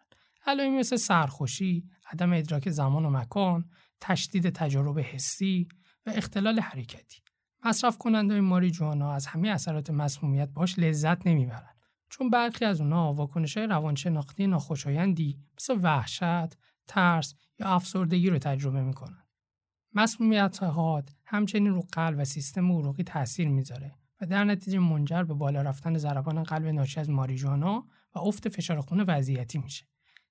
علائمی 0.46 0.78
مثل 0.78 0.96
سرخوشی 0.96 1.84
عدم 2.12 2.32
ادراک 2.32 2.70
زمان 2.70 3.04
و 3.04 3.10
مکان 3.10 3.70
تشدید 4.00 4.50
تجارب 4.50 4.98
حسی 4.98 5.68
و 6.06 6.10
اختلال 6.14 6.60
حرکتی. 6.60 7.25
مصرف 7.66 7.98
کننده 7.98 8.40
ماریجوانا 8.40 9.12
از 9.12 9.26
همه 9.26 9.48
اثرات 9.48 9.90
مسمومیت 9.90 10.48
باش 10.48 10.78
لذت 10.78 11.26
نمی‌برن 11.26 11.74
چون 12.10 12.30
برخی 12.30 12.64
از 12.64 12.80
اونها 12.80 13.14
واکنش 13.14 13.56
های 13.56 13.66
روانشناختی 13.66 14.46
ناخوشایندی 14.46 15.38
مثل 15.56 15.78
وحشت، 15.82 16.56
ترس 16.86 17.34
یا 17.58 17.68
افسردگی 17.68 18.30
رو 18.30 18.38
تجربه 18.38 18.82
می‌کنن. 18.82 19.22
مسمومیت 19.94 20.62
حاد 20.62 21.10
همچنین 21.24 21.72
رو 21.72 21.86
قلب 21.92 22.18
و 22.18 22.24
سیستم 22.24 22.72
عروقی 22.72 23.02
تاثیر 23.02 23.48
می‌ذاره 23.48 23.94
و 24.20 24.26
در 24.26 24.44
نتیجه 24.44 24.78
منجر 24.78 25.22
به 25.22 25.34
بالا 25.34 25.62
رفتن 25.62 25.98
ضربان 25.98 26.42
قلب 26.42 26.66
ناشی 26.66 27.00
از 27.00 27.10
ماریجوانا 27.10 27.86
و 28.14 28.18
افت 28.18 28.48
فشار 28.48 28.80
خون 28.80 29.00
وضعیتی 29.00 29.58
میشه. 29.58 29.86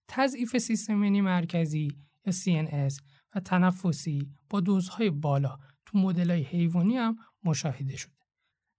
تضعیف 0.08 0.58
سیستم 0.58 0.94
ایمنی 0.94 1.22
مرکزی 1.22 1.98
یا 2.26 2.34
CNS 2.34 3.02
و 3.36 3.40
تنفسی 3.40 4.32
با 4.50 4.60
دوزهای 4.60 5.10
بالا 5.10 5.60
تو 5.86 5.98
مدل 5.98 6.32
های 6.32 6.44
حیوانی 6.44 6.98
هم 6.98 7.18
مشاهده 7.46 7.98
شده. 7.98 8.12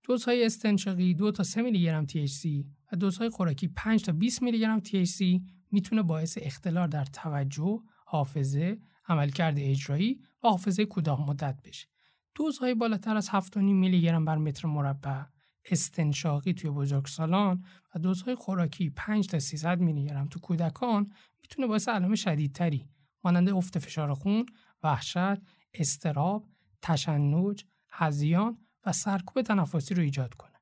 دوزهای 0.03 0.47
استنشاقی 0.47 1.15
2 1.15 1.33
تا 1.33 1.43
3 1.43 1.63
میلی 1.63 1.83
گرم 1.83 2.07
THC 2.07 2.67
و 2.93 2.97
دوزهای 2.97 3.31
خوراکی 3.31 3.69
5 3.69 4.05
تا 4.05 4.13
20 4.13 4.43
میلی 4.43 4.61
گرم 4.61 4.81
THC 4.81 5.43
می‌تونه 5.73 6.03
باعث 6.03 6.39
اختلال 6.41 6.89
در 6.89 7.05
توجه، 7.05 7.83
حافظه، 8.07 8.79
عملکرد 9.09 9.55
اجرایی 9.59 10.21
و 10.43 10.49
حافظه 10.49 10.85
کوتاه 10.85 11.29
مدت 11.29 11.63
بشه. 11.65 11.87
دوزهای 12.35 12.75
بالاتر 12.75 13.17
از 13.17 13.29
7.5 13.29 13.57
میلی 13.57 14.01
گرم 14.01 14.25
بر 14.25 14.37
متر 14.37 14.69
مربع 14.69 15.23
استنشاقی 15.71 16.53
توی 16.53 16.71
بزرگسالان 16.71 17.65
و 17.95 17.99
دوزهای 17.99 18.35
خوراکی 18.35 18.91
5 18.91 19.27
تا 19.27 19.39
300 19.39 19.81
میلی 19.81 20.05
گرم 20.05 20.29
تو 20.29 20.41
کودکان 20.41 21.13
می‌تونه 21.43 21.69
باعث 21.69 21.89
علائم 21.89 22.15
شدیدتری 22.15 22.89
مانند 23.25 23.49
افت 23.49 23.79
فشار 23.79 24.15
خون، 24.15 24.47
وحشت، 24.83 25.41
استراب، 25.75 26.49
تشنج، 26.83 27.65
هزیان 27.97 28.59
و 28.87 28.93
سرکوب 28.93 29.43
تنفسی 29.43 29.95
رو 29.95 30.03
ایجاد 30.03 30.35
کنه. 30.35 30.53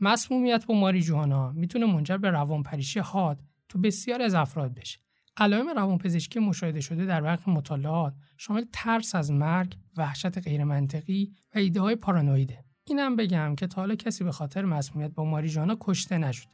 مسمومیت 0.00 0.66
با 0.66 0.74
ماریجوانا 0.74 1.52
می‌تونه 1.52 1.86
منجر 1.86 2.16
به 2.16 2.30
روانپریشی 2.30 3.00
حاد 3.00 3.40
تو 3.68 3.78
بسیاری 3.78 4.24
از 4.24 4.34
افراد 4.34 4.74
بشه. 4.74 4.98
علائم 5.36 5.68
روانپزشکی 5.68 6.38
مشاهده 6.38 6.80
شده 6.80 7.06
در 7.06 7.20
برخی 7.20 7.50
مطالعات 7.50 8.14
شامل 8.36 8.64
ترس 8.72 9.14
از 9.14 9.32
مرگ، 9.32 9.76
وحشت 9.96 10.38
غیرمنطقی 10.38 11.32
و 11.54 11.58
ایده 11.58 11.80
های 11.80 11.96
پارانویده. 11.96 12.64
اینم 12.84 13.16
بگم 13.16 13.54
که 13.56 13.66
تا 13.66 13.80
حالا 13.80 13.94
کسی 13.94 14.24
به 14.24 14.32
خاطر 14.32 14.64
مسمومیت 14.64 15.10
با 15.10 15.24
ماریجوانا 15.24 15.76
کشته 15.80 16.18
نشد. 16.18 16.48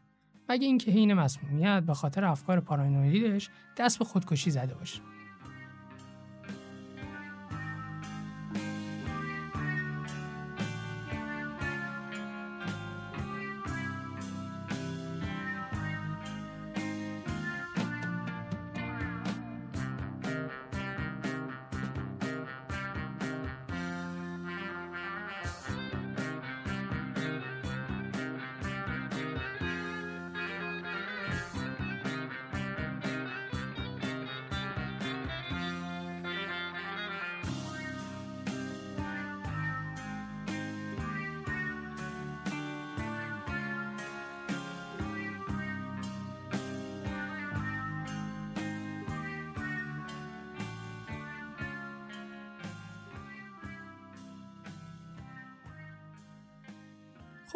مگه 0.49 0.67
اینکه 0.67 0.91
حین 0.91 1.15
مسمومیت 1.15 1.83
به 1.83 1.95
خاطر 1.95 2.25
افکار 2.25 2.61
پارانویدش 2.61 3.51
دست 3.77 3.99
به 3.99 4.05
خودکشی 4.05 4.51
زده 4.51 4.75
باشه. 4.75 5.12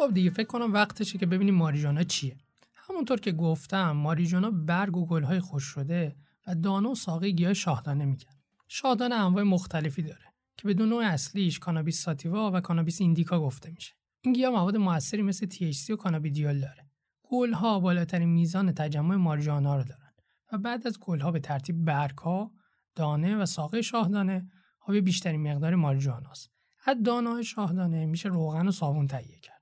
خب 0.07 0.13
دیگه 0.13 0.29
فکر 0.29 0.47
کنم 0.47 0.73
وقتشه 0.73 1.17
که 1.17 1.25
ببینیم 1.25 1.55
ماریجانا 1.55 2.03
چیه. 2.03 2.37
همونطور 2.75 3.19
که 3.19 3.31
گفتم 3.31 3.91
ماریجانا 3.91 4.51
برگ 4.51 4.97
و 4.97 5.05
گلهای 5.05 5.39
خوش 5.39 5.63
شده 5.63 6.15
و 6.47 6.55
دانه 6.55 6.89
و 6.89 6.95
ساقه 6.95 7.29
گیاه 7.29 7.53
شاهدانه 7.53 8.05
میگن. 8.05 8.31
شاهدانه 8.67 9.15
انواع 9.15 9.43
مختلفی 9.43 10.01
داره 10.01 10.33
که 10.57 10.67
بدون 10.67 10.89
نوع 10.89 11.05
اصلیش 11.05 11.59
کانابیس 11.59 12.01
ساتیوا 12.01 12.51
و 12.53 12.61
کانابیس 12.61 13.01
ایندیکا 13.01 13.39
گفته 13.39 13.71
میشه. 13.71 13.93
این 14.21 14.33
گیاه 14.33 14.53
مواد 14.53 14.77
موثری 14.77 15.21
مثل 15.21 15.47
THC 15.47 15.89
و 15.89 15.95
کانابیدیول 15.95 16.59
داره. 16.59 16.89
گلها 17.23 17.79
بالاترین 17.79 18.29
میزان 18.29 18.71
تجمع 18.71 19.15
ماریجوانا 19.15 19.77
رو 19.77 19.83
دارن 19.83 20.11
و 20.51 20.57
بعد 20.57 20.87
از 20.87 20.99
گلها 20.99 21.31
به 21.31 21.39
ترتیب 21.39 21.85
برگها 21.85 22.51
دانه 22.95 23.37
و 23.37 23.45
ساقه 23.45 23.81
شاهدانه 23.81 24.49
حاوی 24.79 25.01
بیشترین 25.01 25.51
مقدار 25.51 25.75
ماریجواناست 25.75 26.51
از 26.85 26.97
دانه 27.03 27.43
شاهدانه 27.43 28.05
میشه 28.05 28.29
روغن 28.29 28.67
و 28.67 28.71
صابون 28.71 29.07
تهیه 29.07 29.39
کرد. 29.39 29.56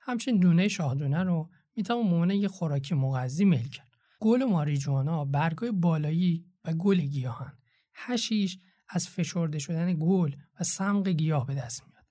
همچنین 0.00 0.40
دونه 0.40 0.68
شاهدونه 0.68 1.22
رو 1.22 1.50
می‌توان 1.76 2.06
مونه 2.06 2.36
یه 2.36 2.48
خوراکی 2.48 2.94
مغذی 2.94 3.44
میل 3.44 3.68
کرد. 3.68 3.88
گل 4.20 4.44
ماریجوانا 4.44 5.24
برگای 5.24 5.70
بالایی 5.70 6.46
و 6.64 6.72
گل 6.74 7.00
گیاهن. 7.00 7.58
هشیش 7.94 8.58
از 8.88 9.08
فشرده 9.08 9.58
شدن 9.58 9.96
گل 9.98 10.32
و 10.60 10.64
سمق 10.64 11.08
گیاه 11.08 11.46
به 11.46 11.54
دست 11.54 11.82
میاد. 11.86 12.04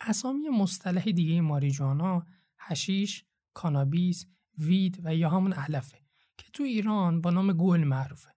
اسامی 0.00 0.48
مصطلح 0.48 1.04
دیگه 1.04 1.40
ماریجوانا 1.40 2.26
هشیش، 2.58 3.24
کانابیس، 3.54 4.26
وید 4.58 5.00
و 5.04 5.14
یا 5.14 5.30
همون 5.30 5.52
علفه 5.52 5.98
که 6.38 6.46
تو 6.52 6.62
ایران 6.62 7.20
با 7.20 7.30
نام 7.30 7.52
گل 7.52 7.84
معروفه. 7.84 8.30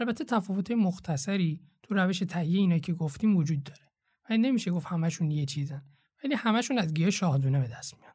البته 0.00 0.24
تفاوت 0.24 0.70
مختصری 0.70 1.60
تو 1.82 1.94
روش 1.94 2.18
تهیه 2.18 2.58
اینا 2.58 2.78
که 2.78 2.92
گفتیم 2.92 3.36
وجود 3.36 3.62
داره. 3.62 3.84
و 4.30 4.36
نمیشه 4.36 4.70
گفت 4.70 4.86
همشون 4.86 5.30
یه 5.30 5.46
چیزن. 5.46 5.82
ولی 6.24 6.34
همشون 6.34 6.78
از 6.78 6.94
گیاه 6.94 7.10
شاهدونه 7.10 7.60
به 7.60 7.68
دست 7.68 7.94
میاد. 7.98 8.13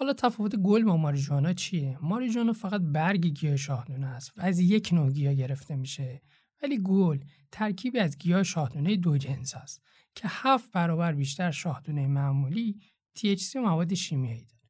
حالا 0.00 0.12
تفاوت 0.12 0.56
گل 0.56 0.84
با 0.84 0.96
ماریجوانا 0.96 1.52
چیه؟ 1.52 1.98
ماریجوانا 2.02 2.52
فقط 2.52 2.80
برگ 2.80 3.26
گیاه 3.26 3.56
شاهدونه 3.56 4.06
است 4.06 4.32
و 4.36 4.40
از 4.40 4.58
یک 4.58 4.90
نوع 4.92 5.12
گیاه 5.12 5.34
گرفته 5.34 5.76
میشه 5.76 6.22
ولی 6.62 6.78
گل 6.82 7.18
ترکیبی 7.52 7.98
از 7.98 8.18
گیاه 8.18 8.42
شاهدونه 8.42 8.96
دو 8.96 9.18
جنس 9.18 9.54
است 9.54 9.82
که 10.14 10.28
هفت 10.28 10.70
برابر 10.70 11.12
بیشتر 11.12 11.50
شاهدونه 11.50 12.06
معمولی 12.06 12.80
THC 13.18 13.56
و 13.56 13.60
مواد 13.60 13.94
شیمیایی 13.94 14.44
داره. 14.44 14.62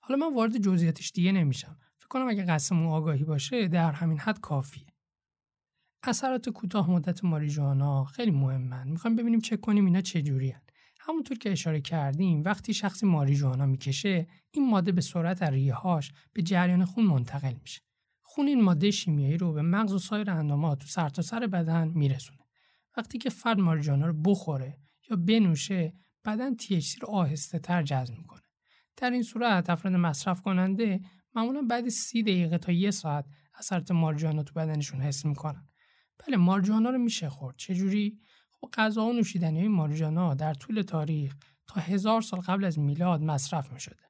حالا 0.00 0.26
من 0.26 0.34
وارد 0.36 0.58
جزئیاتش 0.58 1.12
دیگه 1.12 1.32
نمیشم. 1.32 1.78
فکر 1.98 2.08
کنم 2.08 2.28
اگه 2.28 2.44
قسم 2.44 2.86
آگاهی 2.86 3.24
باشه 3.24 3.68
در 3.68 3.92
همین 3.92 4.18
حد 4.18 4.40
کافیه. 4.40 4.86
اثرات 6.02 6.48
کوتاه 6.48 6.90
مدت 6.90 7.24
ماریجوانا 7.24 8.04
خیلی 8.04 8.30
مهمن. 8.30 8.88
می‌خوایم 8.88 9.16
ببینیم 9.16 9.40
چک 9.40 9.60
کنیم 9.60 9.84
اینا 9.84 10.00
چه 10.00 10.22
جوریان. 10.22 10.60
همونطور 11.06 11.38
که 11.38 11.52
اشاره 11.52 11.80
کردیم 11.80 12.42
وقتی 12.42 12.74
شخصی 12.74 13.06
ماریجوانا 13.06 13.66
می‌کشه 13.66 14.26
این 14.50 14.70
ماده 14.70 14.92
به 14.92 15.00
سرعت 15.00 15.42
از 15.42 15.52
ریههاش 15.52 16.12
به 16.32 16.42
جریان 16.42 16.84
خون 16.84 17.04
منتقل 17.04 17.54
میشه. 17.62 17.80
خون 18.22 18.46
این 18.46 18.62
ماده 18.62 18.90
شیمیایی 18.90 19.38
رو 19.38 19.52
به 19.52 19.62
مغز 19.62 19.92
و 19.92 19.98
سایر 19.98 20.30
اندامات 20.30 20.78
تو 20.78 20.86
سرتاسر 20.86 21.40
سر 21.40 21.46
بدن 21.46 21.88
میرسونه. 21.88 22.40
وقتی 22.96 23.18
که 23.18 23.30
فرد 23.30 23.58
ماریجوانا 23.58 24.06
رو 24.06 24.22
بخوره 24.22 24.78
یا 25.10 25.16
بنوشه 25.16 25.92
بدن 26.24 26.54
THC 26.56 26.98
رو 27.00 27.08
آهسته 27.08 27.58
تر 27.58 27.82
جذب 27.82 28.18
می‌کنه. 28.18 28.42
در 28.96 29.10
این 29.10 29.22
صورت 29.22 29.70
افراد 29.70 29.94
مصرف 29.94 30.42
کننده 30.42 31.00
معمولا 31.34 31.62
بعد 31.62 31.88
سی 31.88 32.22
دقیقه 32.22 32.58
تا 32.58 32.72
یه 32.72 32.90
ساعت 32.90 33.24
اثرات 33.58 33.90
مارجوانا 33.90 34.42
تو 34.42 34.54
بدنشون 34.54 35.00
حس 35.00 35.24
می‌کنن. 35.24 35.68
بله 36.26 36.36
مارجوانا 36.36 36.90
رو 36.90 36.98
میشه 36.98 37.28
خورد. 37.28 37.56
چجوری؟ 37.56 38.20
و 38.62 38.66
غذا 38.72 39.04
و 39.04 39.12
نوشیدنی 39.12 39.58
های 39.58 39.68
ماریجانا 39.68 40.34
در 40.34 40.54
طول 40.54 40.82
تاریخ 40.82 41.36
تا 41.66 41.80
هزار 41.80 42.20
سال 42.20 42.40
قبل 42.40 42.64
از 42.64 42.78
میلاد 42.78 43.22
مصرف 43.22 43.72
می 43.72 43.80
شده. 43.80 44.02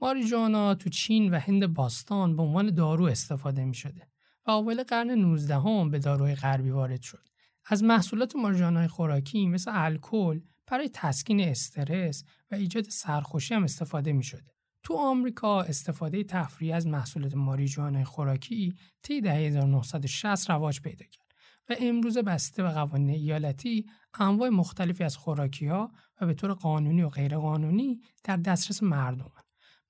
ماریجانا 0.00 0.74
تو 0.74 0.90
چین 0.90 1.34
و 1.34 1.38
هند 1.38 1.66
باستان 1.66 2.36
به 2.36 2.42
عنوان 2.42 2.74
دارو 2.74 3.04
استفاده 3.04 3.64
می 3.64 3.74
شده 3.74 4.08
و 4.46 4.50
اول 4.50 4.82
قرن 4.82 5.10
19 5.10 5.54
هم 5.54 5.90
به 5.90 5.98
داروهای 5.98 6.34
غربی 6.34 6.70
وارد 6.70 7.02
شد. 7.02 7.28
از 7.66 7.84
محصولات 7.84 8.36
ماریجانای 8.36 8.88
خوراکی 8.88 9.46
مثل 9.46 9.70
الکل 9.74 10.40
برای 10.66 10.90
تسکین 10.94 11.40
استرس 11.40 12.24
و 12.50 12.54
ایجاد 12.54 12.84
سرخوشی 12.84 13.54
هم 13.54 13.64
استفاده 13.64 14.12
می 14.12 14.22
شده. 14.22 14.52
تو 14.82 14.94
آمریکا 14.94 15.62
استفاده 15.62 16.24
تفریحی 16.24 16.72
از 16.72 16.86
محصولات 16.86 17.34
ماریجوانای 17.34 18.04
خوراکی 18.04 18.74
طی 19.02 19.20
دهه 19.20 19.34
1960 19.34 20.50
رواج 20.50 20.80
پیدا 20.80 21.04
کرد. 21.04 21.27
و 21.68 21.74
امروز 21.80 22.18
بسته 22.18 22.62
به 22.62 22.68
قوانین 22.68 23.10
ایالتی 23.10 23.86
انواع 24.14 24.48
مختلفی 24.48 25.04
از 25.04 25.16
خوراکی 25.16 25.66
ها 25.66 25.92
و 26.20 26.26
به 26.26 26.34
طور 26.34 26.52
قانونی 26.52 27.02
و 27.02 27.08
غیرقانونی 27.08 28.00
در 28.24 28.36
دسترس 28.36 28.82
مردم 28.82 29.32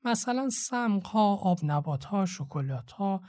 مثلا 0.04 0.48
سمق 0.48 1.06
ها، 1.06 1.34
آب 1.34 1.58
نبات 1.62 2.04
ها، 2.04 2.26
شکلات 2.26 2.92
ها، 2.92 3.22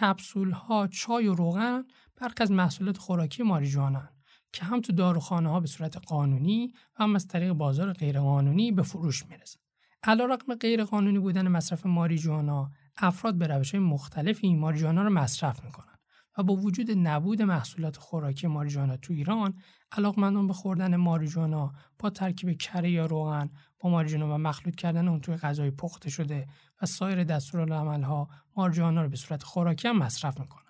کپسول 0.00 0.50
ها، 0.50 0.86
چای 0.86 1.28
و 1.28 1.34
روغن 1.34 1.84
برخی 2.16 2.42
از 2.42 2.52
محصولات 2.52 2.98
خوراکی 2.98 3.42
ماریجوانن 3.42 4.08
که 4.52 4.64
هم 4.64 4.80
تو 4.80 4.92
داروخانه 4.92 5.48
ها 5.48 5.60
به 5.60 5.66
صورت 5.66 5.96
قانونی 5.96 6.72
و 6.98 7.02
هم 7.02 7.14
از 7.14 7.26
طریق 7.26 7.52
بازار 7.52 7.92
غیرقانونی 7.92 8.72
به 8.72 8.82
فروش 8.82 9.26
می‌رسن. 9.26 9.60
علیرغم 10.02 10.54
غیرقانونی 10.54 11.18
بودن 11.18 11.48
مصرف 11.48 11.86
ماریجوانا 11.86 12.70
افراد 12.96 13.34
به 13.38 13.46
روش 13.46 13.74
مختلفی 13.74 14.54
ماریجوانا 14.54 15.02
رو 15.02 15.10
مصرف 15.10 15.64
می‌کنن 15.64 15.95
و 16.38 16.42
با 16.42 16.56
وجود 16.56 16.90
نبود 16.90 17.42
محصولات 17.42 17.96
خوراکی 17.96 18.46
ماریجوانا 18.46 18.96
تو 18.96 19.12
ایران 19.12 19.54
علاقمندان 19.92 20.46
به 20.46 20.52
خوردن 20.52 20.96
ماریجوانا 20.96 21.72
با 21.98 22.10
ترکیب 22.10 22.52
کره 22.52 22.90
یا 22.90 23.06
روغن 23.06 23.50
با 23.78 23.90
ماریجوانا 23.90 24.34
و 24.34 24.38
مخلوط 24.38 24.74
کردن 24.74 25.08
اون 25.08 25.20
توی 25.20 25.36
غذای 25.36 25.70
پخته 25.70 26.10
شده 26.10 26.46
و 26.82 26.86
سایر 26.86 27.24
دستورالعملها 27.24 28.28
ماریجوانا 28.56 29.02
رو 29.02 29.08
به 29.08 29.16
صورت 29.16 29.42
خوراکی 29.42 29.88
هم 29.88 29.98
مصرف 29.98 30.40
می‌کنن. 30.40 30.62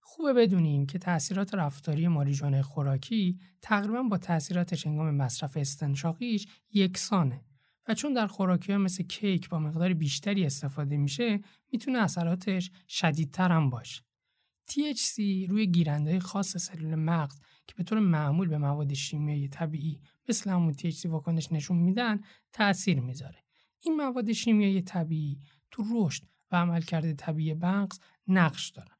خوبه 0.00 0.32
بدونیم 0.32 0.86
که 0.86 0.98
تاثیرات 0.98 1.54
رفتاری 1.54 2.08
ماریجوانا 2.08 2.62
خوراکی 2.62 3.38
تقریبا 3.62 4.02
با 4.02 4.18
تاثیرات 4.18 4.86
هنگام 4.86 5.14
مصرف 5.14 5.56
استنشاقیش 5.56 6.46
یکسانه 6.72 7.44
و 7.88 7.94
چون 7.94 8.12
در 8.12 8.26
خوراکی 8.26 8.72
ها 8.72 8.78
مثل 8.78 9.02
کیک 9.02 9.48
با 9.48 9.58
مقدار 9.58 9.94
بیشتری 9.94 10.46
استفاده 10.46 10.96
میشه 10.96 11.40
می‌تونه 11.72 11.98
اثراتش 11.98 12.70
شدیدتر 12.88 13.52
هم 13.52 13.70
باشه. 13.70 14.02
THC 14.72 15.18
روی 15.48 15.66
گیرنده 15.66 16.20
خاص 16.20 16.56
سلول 16.56 16.94
مغز 16.94 17.38
که 17.66 17.74
به 17.76 17.84
طور 17.84 17.98
معمول 17.98 18.48
به 18.48 18.58
مواد 18.58 18.94
شیمیایی 18.94 19.48
طبیعی 19.48 20.00
مثل 20.28 20.50
همون 20.50 20.74
THC 20.74 21.06
واکنش 21.06 21.52
نشون 21.52 21.76
میدن 21.76 22.20
تاثیر 22.52 23.00
می‌ذاره. 23.00 23.44
این 23.80 23.96
مواد 23.96 24.32
شیمیایی 24.32 24.82
طبیعی 24.82 25.40
تو 25.70 25.84
رشد 25.92 26.22
و 26.52 26.56
عملکرد 26.56 27.12
طبیعی 27.12 27.54
مغز 27.54 27.98
نقش 28.26 28.70
دارن. 28.70 28.96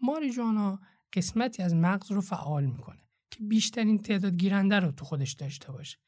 ماریجوانا 0.00 0.80
قسمتی 1.12 1.62
از 1.62 1.74
مغز 1.74 2.12
رو 2.12 2.20
فعال 2.20 2.66
می‌کنه 2.66 3.02
که 3.30 3.44
بیشترین 3.44 3.98
تعداد 3.98 4.36
گیرنده 4.36 4.80
رو 4.80 4.92
تو 4.92 5.04
خودش 5.04 5.32
داشته 5.32 5.72
باشه. 5.72 5.98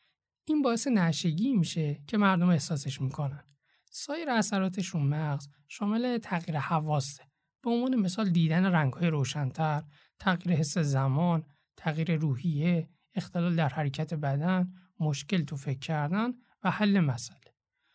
این 0.45 0.63
باعث 0.63 0.87
نشگی 0.87 1.53
میشه 1.57 2.03
که 2.07 2.17
مردم 2.17 2.49
احساسش 2.49 3.01
می‌کنن. 3.01 3.45
سایر 3.91 4.31
اثراتش 4.31 4.87
رو 4.87 5.01
مغز 5.01 5.49
شامل 5.69 6.19
تغییر 6.19 6.59
حواسه 6.59 7.30
به 7.63 7.71
عنوان 7.71 7.97
مثال 7.97 8.31
دیدن 8.31 8.67
رنگهای 8.67 9.09
روشنتر، 9.09 9.83
تغییر 10.19 10.57
حس 10.57 10.79
زمان، 10.79 11.45
تغییر 11.77 12.17
روحیه، 12.17 12.89
اختلال 13.15 13.57
در 13.57 13.69
حرکت 13.69 14.15
بدن، 14.15 14.73
مشکل 15.01 15.43
تو 15.43 15.57
فکر 15.57 15.79
کردن 15.79 16.33
و 16.65 16.71
حل 16.71 17.01
مسئله. 17.01 17.55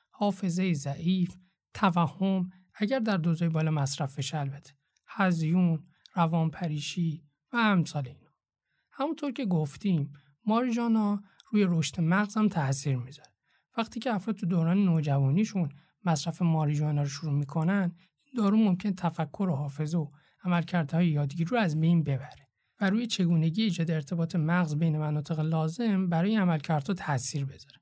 حافظه 0.09 0.73
ضعیف، 0.73 1.35
توهم 1.73 2.49
اگر 2.75 2.99
در 2.99 3.17
دوزای 3.17 3.49
بالا 3.49 3.71
مصرف 3.71 4.17
بشه 4.17 4.37
البته. 4.37 4.73
هزیون، 5.07 5.87
روانپریشی 6.13 7.23
و 7.53 7.57
امثال 7.57 8.07
اینا. 8.07 8.31
همونطور 8.91 9.31
که 9.31 9.45
گفتیم 9.45 10.13
ماریجانا 10.45 11.23
روی 11.51 11.65
رشد 11.69 12.01
مغز 12.01 12.37
هم 12.37 12.49
تاثیر 12.49 12.95
می‌ذاره. 12.95 13.31
وقتی 13.77 13.99
که 13.99 14.13
افراد 14.13 14.35
تو 14.35 14.45
دوران 14.45 14.85
نوجوانیشون 14.85 15.69
مصرف 16.05 16.41
ماریجوانا 16.41 17.01
رو 17.01 17.07
شروع 17.07 17.33
می‌کنن 17.33 17.95
دارو 18.37 18.57
ممکن 18.57 18.95
تفکر 18.95 19.49
و 19.49 19.55
حافظه 19.55 19.97
و 19.97 20.07
عملکردهای 20.43 21.07
یادگیری 21.07 21.49
رو 21.49 21.57
از 21.57 21.79
بین 21.79 22.03
ببره 22.03 22.47
و 22.81 22.89
روی 22.89 23.07
چگونگی 23.07 23.63
ایجاد 23.63 23.91
ارتباط 23.91 24.35
مغز 24.35 24.75
بین 24.75 24.97
مناطق 24.97 25.39
لازم 25.39 26.09
برای 26.09 26.35
عملکردها 26.35 26.93
تاثیر 26.93 27.45
بذاره. 27.45 27.79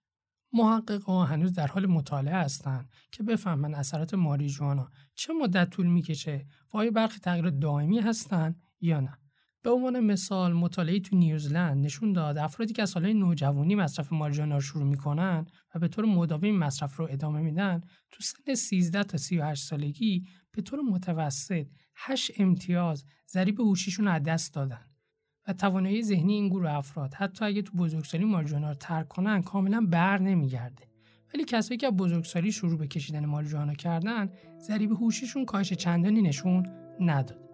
محققا 0.53 1.23
هنوز 1.23 1.53
در 1.53 1.67
حال 1.67 1.85
مطالعه 1.85 2.35
هستند 2.35 2.89
که 3.11 3.23
بفهمن 3.23 3.73
اثرات 3.73 4.13
ماریجوانا 4.13 4.89
چه 5.15 5.33
مدت 5.33 5.69
طول 5.69 5.87
می‌کشه 5.87 6.45
و 6.73 6.77
آیا 6.77 6.91
برخی 6.91 7.19
تغییر 7.19 7.49
دائمی 7.49 7.99
هستند 7.99 8.61
یا 8.81 8.99
نه. 8.99 9.17
به 9.63 9.69
عنوان 9.69 9.99
مثال 9.99 10.53
مطالعه 10.53 10.99
تو 10.99 11.15
نیوزلند 11.15 11.85
نشون 11.85 12.13
داد 12.13 12.37
افرادی 12.37 12.73
که 12.73 12.81
از 12.81 12.89
سالهای 12.89 13.13
نوجوانی 13.13 13.75
مصرف 13.75 14.13
ماریجوانا 14.13 14.55
رو 14.55 14.61
شروع 14.61 14.83
می‌کنن 14.83 15.45
و 15.75 15.79
به 15.79 15.87
طور 15.87 16.05
مداوم 16.05 16.51
مصرف 16.51 16.95
رو 16.95 17.07
ادامه 17.11 17.41
میدن 17.41 17.81
تو 18.11 18.23
سن 18.23 18.55
13 18.55 19.03
تا 19.03 19.17
38 19.17 19.63
سالگی 19.63 20.27
به 20.55 20.61
طور 20.61 20.79
متوسط 20.81 21.67
8 21.95 22.31
امتیاز 22.37 23.05
ضریب 23.27 23.59
هوشیشون 23.59 24.07
از 24.07 24.23
دست 24.23 24.53
دادن. 24.53 24.85
و 25.47 25.53
توانایی 25.53 26.03
ذهنی 26.03 26.33
این 26.33 26.47
گروه 26.49 26.71
افراد 26.71 27.13
حتی 27.13 27.45
اگه 27.45 27.61
تو 27.61 27.77
بزرگسالی 27.77 28.25
ماریجوانا 28.25 28.69
رو 28.69 28.75
ترک 28.75 29.07
کنن 29.07 29.41
کاملا 29.41 29.81
بر 29.81 30.17
نمیگرده. 30.17 30.83
ولی 31.33 31.45
کسایی 31.45 31.77
که 31.77 31.89
بزرگسالی 31.89 32.51
شروع 32.51 32.77
به 32.77 32.87
کشیدن 32.87 33.25
ماریجوانا 33.25 33.73
کردن 33.73 34.29
ضریب 34.59 34.91
هوشیشون 34.91 35.45
کاهش 35.45 35.73
چندانی 35.73 36.21
نشون 36.21 36.69
نداد. 36.99 37.52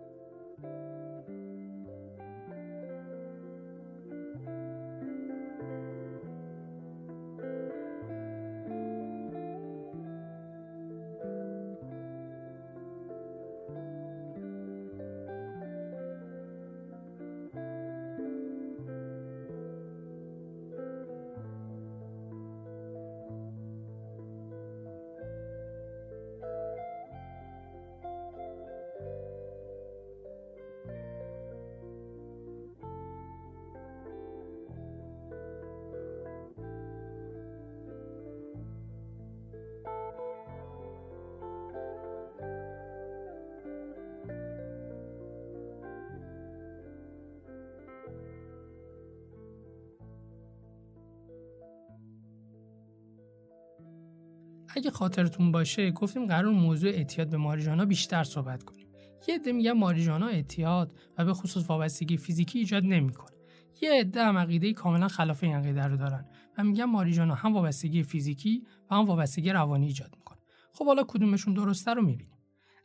اگه 54.76 54.92
خاطرتون 54.92 55.52
باشه 55.52 55.92
گفتیم 55.92 56.26
قرار 56.26 56.52
موضوع 56.52 56.90
اعتیاد 56.90 57.30
به 57.30 57.38
ماریجانا 57.38 57.86
بیشتر 57.86 58.24
صحبت 58.24 58.64
کنیم. 58.64 58.88
یه 59.28 59.36
عده 59.36 59.52
میگن 59.52 59.72
ماریجانا 59.72 60.28
اعتیاد 60.28 60.94
و 61.18 61.26
به 61.26 61.34
خصوص 61.34 61.70
وابستگی 61.70 62.18
فیزیکی 62.18 62.60
ایجاد 62.60 62.84
نمی‌کنه. 62.84 63.38
یه 63.82 64.00
عده 64.00 64.24
هم 64.24 64.38
عقیده 64.38 64.74
کاملا 64.74 65.08
خلاف 65.08 65.44
این 65.44 65.56
عقیده 65.56 65.84
رو 65.84 65.98
دارن 65.98 66.26
و 66.58 66.64
میگن 66.64 66.84
ماریجانا 66.84 67.36
هم 67.36 67.54
وابستگی 67.54 68.04
فیزیکی 68.04 68.64
و 68.92 68.96
هم 68.96 69.06
وابستگی 69.06 69.50
روانی 69.50 69.86
ایجاد 69.86 70.16
می‌کنه. 70.18 70.40
خب 70.74 70.86
حالا 70.86 71.04
کدومشون 71.04 71.54
درسته 71.54 71.94
رو 71.94 72.02
می‌بینیم. 72.02 72.38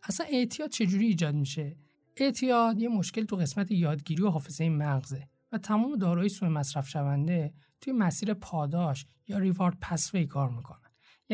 اصلا 0.02 0.26
اعتیاد 0.30 0.70
چجوری 0.70 1.06
ایجاد 1.06 1.34
میشه؟ 1.34 1.76
اعتیاد 2.16 2.78
یه 2.78 2.88
مشکل 2.88 3.24
تو 3.24 3.36
قسمت 3.36 3.70
یادگیری 3.70 4.22
و 4.22 4.28
حافظه 4.28 4.68
مغزه 4.68 5.28
و 5.52 5.58
تمام 5.58 5.96
داروهای 5.96 6.28
سوء 6.28 6.48
مصرف 6.48 6.88
شونده 6.88 7.54
توی 7.80 7.92
مسیر 7.92 8.34
پاداش 8.34 9.06
یا 9.28 9.38
ریوارد 9.38 9.78
پسوی 9.80 10.26
کار 10.26 10.50
می‌کنه. 10.50 10.83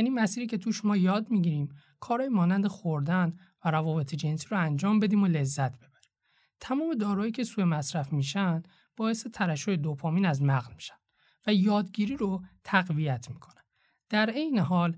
یعنی 0.01 0.11
مسیری 0.11 0.47
که 0.47 0.59
توش 0.59 0.85
ما 0.85 0.97
یاد 0.97 1.31
می‌گیریم 1.31 1.69
کارهای 2.01 2.29
مانند 2.29 2.67
خوردن 2.67 3.37
و 3.65 3.71
روابط 3.71 4.15
جنسی 4.15 4.47
رو 4.51 4.59
انجام 4.59 5.01
بدیم 5.01 5.23
و 5.23 5.27
لذت 5.27 5.77
ببریم. 5.77 6.11
تمام 6.61 6.95
داروهایی 6.95 7.33
که 7.33 7.45
سوء 7.45 7.65
مصرف 7.65 8.13
میشن 8.13 8.63
باعث 8.97 9.27
ترشح 9.27 9.77
دوپامین 9.77 10.27
از 10.27 10.43
مغز 10.43 10.75
میشن 10.75 10.95
و 11.47 11.55
یادگیری 11.55 12.17
رو 12.17 12.43
تقویت 12.65 13.31
می‌کنن. 13.31 13.63
در 14.09 14.31
عین 14.31 14.59
حال 14.59 14.97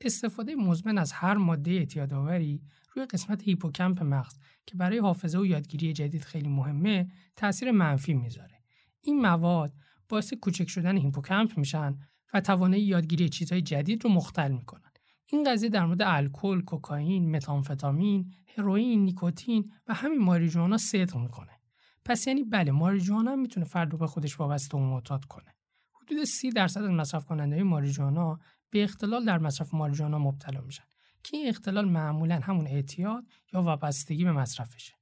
استفاده 0.00 0.54
مزمن 0.54 0.98
از 0.98 1.12
هر 1.12 1.34
ماده 1.34 1.70
اعتیادآوری 1.70 2.62
روی 2.92 3.06
قسمت 3.06 3.42
هیپوکمپ 3.42 4.02
مغز 4.02 4.38
که 4.66 4.76
برای 4.76 4.98
حافظه 4.98 5.38
و 5.38 5.46
یادگیری 5.46 5.92
جدید 5.92 6.22
خیلی 6.22 6.48
مهمه 6.48 7.08
تاثیر 7.36 7.70
منفی 7.70 8.14
می‌ذاره. 8.14 8.62
این 9.00 9.20
مواد 9.20 9.72
باعث 10.08 10.34
کوچک 10.34 10.68
شدن 10.68 10.96
هیپوکمپ 10.96 11.58
میشن 11.58 11.98
و 12.34 12.40
توانایی 12.40 12.82
یادگیری 12.82 13.28
چیزهای 13.28 13.62
جدید 13.62 14.04
رو 14.04 14.10
مختل 14.10 14.52
می‌کنن. 14.52 14.90
این 15.26 15.44
قضیه 15.52 15.68
در 15.68 15.86
مورد 15.86 16.02
الکل، 16.02 16.60
کوکائین، 16.60 17.36
متامفتامین، 17.36 18.34
هروئین، 18.56 19.04
نیکوتین 19.04 19.72
و 19.86 19.94
همین 19.94 20.18
ماریجوانا 20.18 20.78
صدق 20.78 21.16
می‌کنه. 21.16 21.60
پس 22.04 22.26
یعنی 22.26 22.44
بله 22.44 22.72
ماریجوانا 22.72 23.36
می‌تونه 23.36 23.66
فرد 23.66 23.92
رو 23.92 23.98
به 23.98 24.06
خودش 24.06 24.40
وابسته 24.40 24.78
و 24.78 24.80
معتاد 24.80 25.24
کنه. 25.24 25.54
حدود 26.02 26.24
30 26.24 26.50
درصد 26.50 26.82
از 26.82 26.90
مصرف 26.90 27.24
کننده 27.24 27.62
ماریجوانا 27.62 28.38
به 28.70 28.84
اختلال 28.84 29.24
در 29.24 29.38
مصرف 29.38 29.74
ماریجوانا 29.74 30.18
مبتلا 30.18 30.60
میشن 30.60 30.84
که 31.22 31.36
این 31.36 31.48
اختلال 31.48 31.88
معمولا 31.88 32.40
همون 32.42 32.66
اعتیاد 32.66 33.24
یا 33.52 33.62
وابستگی 33.62 34.24
به 34.24 34.32
مصرفشه. 34.32 34.94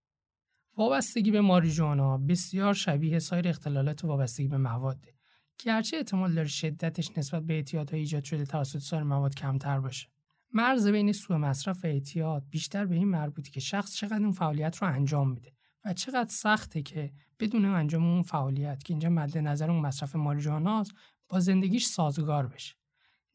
وابستگی 0.77 1.31
به 1.31 1.41
ماریجوانا 1.41 2.19
بسیار 2.19 2.75
شبیه 2.75 3.19
سایر 3.19 3.49
اختلالات 3.49 4.05
وابستگی 4.05 4.49
به 4.49 4.59
مواده 4.59 5.15
گرچه 5.59 5.97
احتمال 5.97 6.35
داره 6.35 6.49
شدتش 6.49 7.19
نسبت 7.19 7.43
به 7.43 7.55
اعتیادهای 7.55 8.01
ایجاد 8.01 8.25
شده 8.25 8.45
توسط 8.45 8.79
سایر 8.79 9.03
مواد 9.03 9.35
کمتر 9.35 9.81
باشه. 9.81 10.09
مرز 10.53 10.87
بین 10.87 11.13
سوء 11.13 11.39
مصرف 11.39 11.85
و 11.85 11.87
اعتیاد 11.87 12.45
بیشتر 12.51 12.87
به 12.87 12.95
این 12.95 13.09
مربوطی 13.09 13.51
که 13.51 13.61
شخص 13.61 13.95
چقدر 13.95 14.23
اون 14.23 14.33
فعالیت 14.33 14.77
رو 14.77 14.89
انجام 14.89 15.31
میده 15.31 15.53
و 15.85 15.93
چقدر 15.93 16.31
سخته 16.31 16.83
که 16.83 17.13
بدون 17.41 17.65
انجام 17.65 18.05
اون 18.05 18.23
فعالیت 18.23 18.85
که 18.85 18.93
اینجا 18.93 19.09
مد 19.09 19.39
نظر 19.39 19.71
اون 19.71 19.81
مصرف 19.81 20.17
ماریجواناست 20.17 20.93
با 21.29 21.41
زندگیش 21.41 21.87
سازگار 21.87 22.47
بشه. 22.47 22.75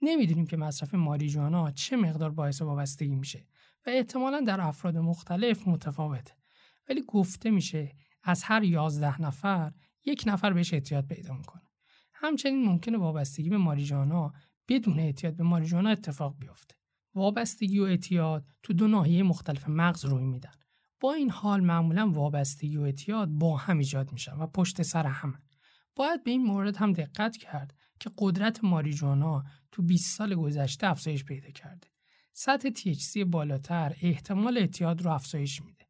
نمی‌دونیم 0.01 0.47
که 0.47 0.57
مصرف 0.57 0.93
ماریجوانا 0.93 1.71
چه 1.71 1.95
مقدار 1.95 2.31
باعث 2.31 2.61
وابستگی 2.61 3.15
میشه 3.15 3.47
و 3.85 3.89
احتمالا 3.89 4.41
در 4.41 4.61
افراد 4.61 4.97
مختلف 4.97 5.67
متفاوته. 5.67 6.33
ولی 6.89 7.03
گفته 7.07 7.51
میشه 7.51 7.95
از 8.23 8.43
هر 8.43 8.63
یازده 8.63 9.21
نفر 9.21 9.71
یک 10.05 10.23
نفر 10.27 10.53
بهش 10.53 10.73
اعتیاد 10.73 11.07
پیدا 11.07 11.33
می‌کنه. 11.33 11.66
همچنین 12.19 12.65
ممکنه 12.65 12.97
وابستگی 12.97 13.49
به 13.49 13.57
ماریجانا 13.57 14.33
بدون 14.67 14.99
اعتیاد 14.99 15.35
به 15.35 15.43
ماریجانا 15.43 15.89
اتفاق 15.89 16.35
بیفته. 16.39 16.75
وابستگی 17.15 17.79
و 17.79 17.83
اعتیاد 17.83 18.45
تو 18.63 18.73
دو 18.73 18.87
ناحیه 18.87 19.23
مختلف 19.23 19.69
مغز 19.69 20.05
روی 20.05 20.25
میدن. 20.25 20.51
با 20.99 21.13
این 21.13 21.29
حال 21.29 21.61
معمولا 21.61 22.09
وابستگی 22.09 22.77
و 22.77 22.81
اعتیاد 22.81 23.29
با 23.29 23.57
هم 23.57 23.77
ایجاد 23.77 24.11
میشن 24.11 24.37
و 24.37 24.47
پشت 24.47 24.81
سر 24.81 25.05
هم. 25.05 25.37
باید 25.95 26.23
به 26.23 26.31
این 26.31 26.43
مورد 26.43 26.77
هم 26.77 26.93
دقت 26.93 27.37
کرد 27.37 27.73
که 27.99 28.11
قدرت 28.17 28.63
ماریجوانا 28.63 29.43
تو 29.71 29.81
20 29.81 30.17
سال 30.17 30.35
گذشته 30.35 30.87
افزایش 30.87 31.23
پیدا 31.23 31.51
کرده. 31.51 31.87
سطح 32.33 32.69
THC 32.69 33.17
بالاتر 33.17 33.95
احتمال 34.01 34.57
اعتیاد 34.57 35.01
رو 35.01 35.11
افزایش 35.11 35.61
میده. 35.61 35.85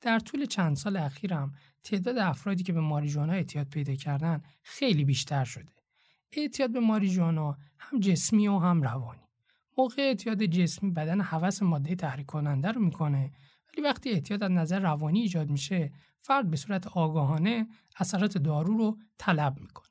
در 0.00 0.18
طول 0.18 0.46
چند 0.46 0.76
سال 0.76 0.96
اخیرم 0.96 1.54
تعداد 1.84 2.18
افرادی 2.18 2.62
که 2.62 2.72
به 2.72 2.80
ماریجوانا 2.80 3.32
اعتیاد 3.32 3.68
پیدا 3.68 3.94
کردن 3.94 4.42
خیلی 4.62 5.04
بیشتر 5.04 5.44
شده. 5.44 5.72
اعتیاد 6.32 6.70
به 6.70 6.80
ماریجوانا 6.80 7.58
هم 7.78 8.00
جسمی 8.00 8.48
و 8.48 8.58
هم 8.58 8.82
روانی. 8.82 9.20
موقع 9.78 10.02
اعتیاد 10.02 10.44
جسمی 10.44 10.90
بدن 10.90 11.20
حوس 11.20 11.62
ماده 11.62 11.94
تحریک 11.94 12.26
کننده 12.26 12.72
رو 12.72 12.80
می‌کنه 12.80 13.32
ولی 13.68 13.82
وقتی 13.82 14.10
اعتیاد 14.10 14.42
از 14.42 14.50
نظر 14.50 14.78
روانی 14.80 15.20
ایجاد 15.20 15.50
میشه 15.50 15.92
فرد 16.18 16.50
به 16.50 16.56
صورت 16.56 16.86
آگاهانه 16.86 17.68
اثرات 17.96 18.38
دارو 18.38 18.76
رو 18.78 18.98
طلب 19.18 19.60
می‌کنه. 19.60 19.88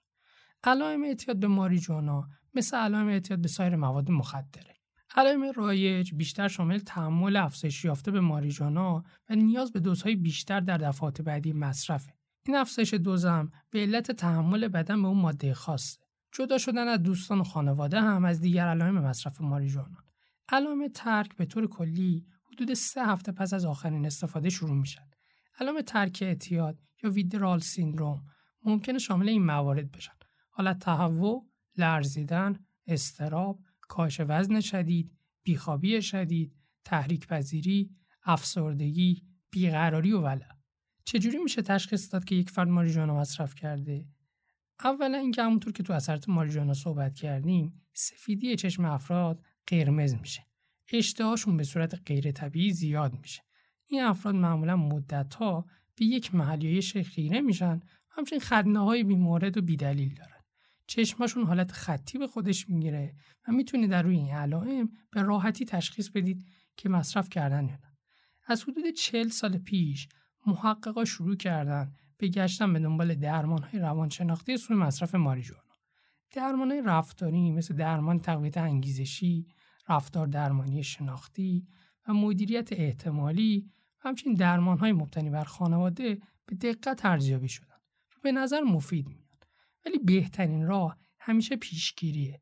علائم 0.63 1.03
اعتیاد 1.03 1.37
به 1.37 1.47
ماریجوانا 1.47 2.29
مثل 2.53 2.77
علائم 2.77 3.07
اعتیاد 3.07 3.39
به 3.39 3.47
سایر 3.47 3.75
مواد 3.75 4.11
مخدره. 4.11 4.75
علائم 5.15 5.51
رایج 5.55 6.13
بیشتر 6.13 6.47
شامل 6.47 6.79
تحمل 6.79 7.35
افزایش 7.35 7.85
یافته 7.85 8.11
به 8.11 8.19
ماریجوانا 8.19 9.03
و 9.29 9.35
نیاز 9.35 9.71
به 9.71 9.79
دوزهای 9.79 10.15
بیشتر 10.15 10.59
در 10.59 10.77
دفعات 10.77 11.21
بعدی 11.21 11.53
مصرفه 11.53 12.13
این 12.45 12.57
افزایش 12.57 12.93
دوزم 12.93 13.49
به 13.69 13.79
علت 13.79 14.11
تحمل 14.11 14.67
بدن 14.67 15.01
به 15.01 15.07
اون 15.07 15.17
ماده 15.17 15.53
خاصه. 15.53 15.99
جدا 16.31 16.57
شدن 16.57 16.87
از 16.87 17.03
دوستان 17.03 17.39
و 17.39 17.43
خانواده 17.43 18.01
هم 18.01 18.25
از 18.25 18.41
دیگر 18.41 18.67
علائم 18.67 18.95
مصرف 18.95 19.41
ماریجوانا. 19.41 19.97
علائم 20.49 20.87
ترک 20.87 21.35
به 21.35 21.45
طور 21.45 21.67
کلی 21.67 22.25
حدود 22.43 22.73
سه 22.73 23.05
هفته 23.05 23.31
پس 23.31 23.53
از 23.53 23.65
آخرین 23.65 24.05
استفاده 24.05 24.49
شروع 24.49 24.75
میشن. 24.75 25.09
علائم 25.59 25.81
ترک 25.81 26.19
اعتیاد 26.21 26.79
یا 27.03 27.09
ویدرال 27.09 27.59
سیندروم 27.59 28.23
ممکنه 28.63 28.99
شامل 28.99 29.29
این 29.29 29.45
موارد 29.45 29.91
بشن. 29.91 30.13
حالت 30.49 30.79
تهوع، 30.79 31.45
لرزیدن، 31.77 32.65
استراب، 32.87 33.59
کاهش 33.91 34.21
وزن 34.27 34.59
شدید، 34.59 35.11
بیخوابی 35.43 36.01
شدید، 36.01 36.55
تحریک 36.85 37.27
پذیری، 37.27 37.95
افسردگی، 38.23 39.23
بیقراری 39.51 40.11
و 40.11 40.21
ولع. 40.21 40.47
چجوری 41.05 41.37
میشه 41.37 41.61
تشخیص 41.61 42.13
داد 42.13 42.23
که 42.23 42.35
یک 42.35 42.49
فرد 42.49 42.67
ماریجوانا 42.67 43.15
مصرف 43.15 43.55
کرده؟ 43.55 44.05
اولا 44.83 45.17
اینکه 45.17 45.43
همونطور 45.43 45.73
که 45.73 45.83
تو 45.83 45.93
اثرات 45.93 46.29
ماریجوانا 46.29 46.73
صحبت 46.73 47.15
کردیم، 47.15 47.81
سفیدی 47.93 48.55
چشم 48.55 48.85
افراد 48.85 49.43
قرمز 49.67 50.15
میشه. 50.15 50.45
اشتهاشون 50.93 51.57
به 51.57 51.63
صورت 51.63 52.01
غیر 52.05 52.31
طبیعی 52.31 52.73
زیاد 52.73 53.19
میشه. 53.21 53.41
این 53.87 54.03
افراد 54.03 54.35
معمولا 54.35 54.75
مدتها 54.75 55.65
به 55.95 56.05
یک 56.05 56.35
محل 56.35 56.63
یا 56.63 57.03
خیره 57.03 57.41
میشن 57.41 57.81
همچنین 58.09 58.41
خدنه 58.41 58.79
های 58.79 59.03
بیمورد 59.03 59.57
و 59.57 59.61
بیدلیل 59.61 60.15
دارن. 60.15 60.30
چشماشون 60.91 61.43
حالت 61.43 61.71
خطی 61.71 62.17
به 62.17 62.27
خودش 62.27 62.69
می‌گیره 62.69 63.15
و 63.47 63.51
می‌تونید 63.51 63.89
در 63.89 64.01
روی 64.01 64.15
این 64.15 64.33
علائم 64.35 64.89
به 65.11 65.21
راحتی 65.21 65.65
تشخیص 65.65 66.09
بدید 66.09 66.45
که 66.77 66.89
مصرف 66.89 67.29
کردن 67.29 67.65
یا 67.65 67.75
نه. 67.75 67.93
از 68.47 68.63
حدود 68.63 68.89
40 68.89 69.29
سال 69.29 69.57
پیش 69.57 70.07
محققا 70.45 71.05
شروع 71.05 71.35
کردن 71.35 71.91
به 72.17 72.27
گشتن 72.27 72.73
به 72.73 72.79
دنبال 72.79 73.15
درمان 73.15 73.63
های 73.63 73.79
روانشناختی 73.79 74.57
سوی 74.57 74.77
مصرف 74.77 75.15
ماریجوانا. 75.15 75.75
درمان 76.31 76.71
های 76.71 76.81
رفتاری 76.85 77.51
مثل 77.51 77.75
درمان 77.75 78.19
تقویت 78.19 78.57
انگیزشی، 78.57 79.47
رفتار 79.89 80.27
درمانی 80.27 80.83
شناختی 80.83 81.67
و 82.07 82.13
مدیریت 82.13 82.69
احتمالی 82.71 83.71
و 83.99 84.07
همچنین 84.07 84.35
درمان 84.35 84.77
های 84.77 84.91
مبتنی 84.91 85.29
بر 85.29 85.43
خانواده 85.43 86.17
به 86.45 86.55
دقت 86.55 87.05
ارزیابی 87.05 87.49
شدن 87.49 87.77
به 88.23 88.31
نظر 88.31 88.61
مفید 88.61 89.07
میاد. 89.07 89.20
ولی 89.85 89.99
بهترین 89.99 90.67
راه 90.67 90.97
همیشه 91.19 91.55
پیشگیریه. 91.55 92.41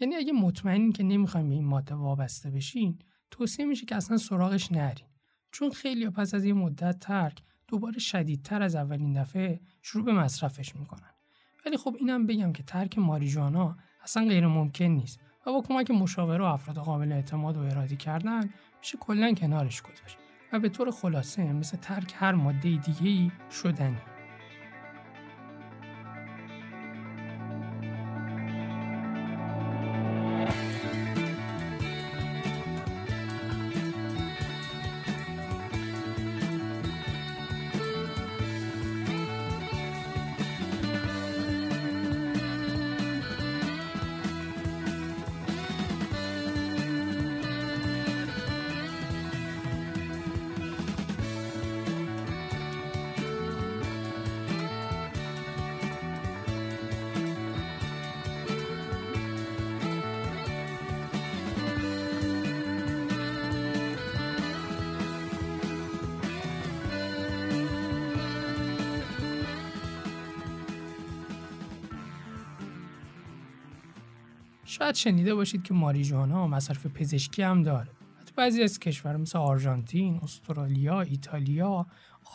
یعنی 0.00 0.16
اگه 0.16 0.32
مطمئنین 0.32 0.92
که 0.92 1.02
نمی‌خوایم 1.02 1.48
به 1.48 1.54
این 1.54 1.64
ماده 1.64 1.94
وابسته 1.94 2.50
بشین، 2.50 2.98
توصیه 3.30 3.64
میشه 3.64 3.86
که 3.86 3.96
اصلا 3.96 4.16
سراغش 4.16 4.72
نرین. 4.72 5.06
چون 5.52 5.70
خیلی 5.70 6.10
پس 6.10 6.34
از 6.34 6.44
یه 6.44 6.52
مدت 6.52 6.98
ترک 6.98 7.42
دوباره 7.68 7.98
شدیدتر 7.98 8.62
از 8.62 8.74
اولین 8.74 9.22
دفعه 9.22 9.60
شروع 9.82 10.04
به 10.04 10.12
مصرفش 10.12 10.76
می‌کنن 10.76 11.10
ولی 11.66 11.76
خب 11.76 11.96
اینم 11.98 12.26
بگم 12.26 12.52
که 12.52 12.62
ترک 12.62 12.98
ماریجوانا 12.98 13.76
اصلا 14.02 14.28
غیر 14.28 14.46
ممکن 14.46 14.84
نیست 14.84 15.20
و 15.46 15.52
با 15.52 15.62
کمک 15.62 15.90
مشاوره 15.90 16.44
و 16.44 16.46
افراد 16.46 16.76
قابل 16.76 17.12
اعتماد 17.12 17.56
و 17.56 17.60
ارادی 17.60 17.96
کردن 17.96 18.50
میشه 18.78 18.98
کلا 18.98 19.34
کنارش 19.34 19.82
گذاشت 19.82 20.16
و 20.52 20.58
به 20.58 20.68
طور 20.68 20.90
خلاصه 20.90 21.52
مثل 21.52 21.76
ترک 21.76 22.14
هر 22.16 22.32
ماده 22.32 22.76
دیگه 22.76 23.02
ای 23.02 23.30
شدنی 23.50 24.15
شاید 74.86 74.96
شنیده 74.96 75.34
باشید 75.34 75.62
که 75.62 75.74
ماریجوانا 75.74 76.46
مصرف 76.46 76.86
پزشکی 76.86 77.42
هم 77.42 77.62
داره. 77.62 77.90
تو 78.26 78.32
بعضی 78.36 78.62
از 78.62 78.78
کشورها 78.78 79.18
مثل 79.18 79.38
آرژانتین، 79.38 80.20
استرالیا، 80.22 81.00
ایتالیا، 81.00 81.86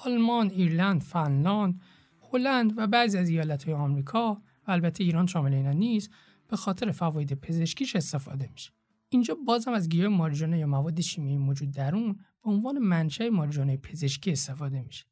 آلمان، 0.05 0.49
ایرلند، 0.49 1.01
فنلاند، 1.01 1.81
هلند 2.31 2.73
و 2.77 2.87
بعضی 2.87 3.17
از 3.17 3.29
ایالتهای 3.29 3.73
آمریکا 3.75 4.33
و 4.67 4.71
البته 4.71 5.03
ایران 5.03 5.27
شامل 5.27 5.53
اینا 5.53 5.71
نیست 5.71 6.09
به 6.47 6.55
خاطر 6.57 6.91
فواید 6.91 7.33
پزشکیش 7.33 7.95
استفاده 7.95 8.49
میشه. 8.53 8.71
اینجا 9.09 9.37
بازم 9.47 9.73
از 9.73 9.89
گیاه 9.89 10.07
ماریجوانا 10.07 10.57
یا 10.57 10.67
مواد 10.67 11.01
شیمیایی 11.01 11.37
موجود 11.37 11.71
در 11.71 11.95
اون 11.95 12.13
به 12.13 12.51
عنوان 12.51 12.77
منشأ 12.79 13.29
ماریجوانا 13.29 13.77
پزشکی 13.77 14.31
استفاده 14.31 14.81
میشه. 14.81 15.05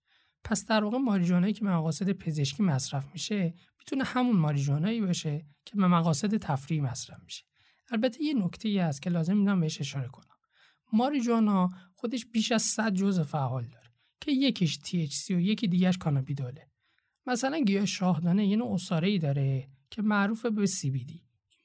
پس 0.44 0.66
در 0.66 0.84
واقع 0.84 0.98
ماریجوانایی 0.98 1.54
که 1.54 1.66
به 1.66 1.72
مقاصد 1.72 2.12
پزشکی 2.12 2.64
مصرف 2.64 3.06
میشه 3.14 3.54
می‌تونه 3.80 4.04
همون 4.04 4.36
ماریجوانایی 4.36 5.02
باشه 5.02 5.46
که 5.66 5.76
به 5.76 5.88
مقاصد 5.88 6.38
تفریحی 6.38 6.82
مصرف 6.82 7.20
میشه. 7.24 7.44
البته 7.92 8.24
یه 8.24 8.34
نکته 8.34 8.70
ای 8.70 8.80
هست 8.80 9.02
که 9.02 9.10
لازم 9.10 9.38
می‌دونم 9.38 9.60
بهش 9.60 9.82
اشاره 9.82 10.08
کنم. 10.08 10.26
ماریجوانا 10.94 11.72
خودش 11.96 12.26
بیش 12.26 12.52
از 12.52 12.62
100 12.62 12.94
جزء 12.94 13.24
فعال 13.24 13.66
داره 13.66 13.90
که 14.22 14.32
یکیش 14.32 14.78
THC 14.78 15.32
و 15.32 15.40
یکی 15.40 15.68
دیگهش 15.68 15.98
کانابیدوله. 15.98 16.68
مثلا 17.26 17.60
گیاه 17.60 17.86
شاهدانه 17.86 18.48
یه 18.48 18.56
نوع 18.56 18.80
ای 19.04 19.20
داره 19.20 19.70
که 19.90 20.02
معروف 20.02 20.46
به 20.46 20.66
CBD 20.66 21.10
این 21.10 21.22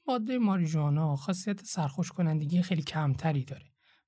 ماده 0.07 0.37
ماریجوانا 0.37 1.15
خاصیت 1.15 1.65
سرخوش 1.65 2.11
کنندگی 2.11 2.61
خیلی 2.61 2.81
کمتری 2.81 3.43
داره 3.43 3.65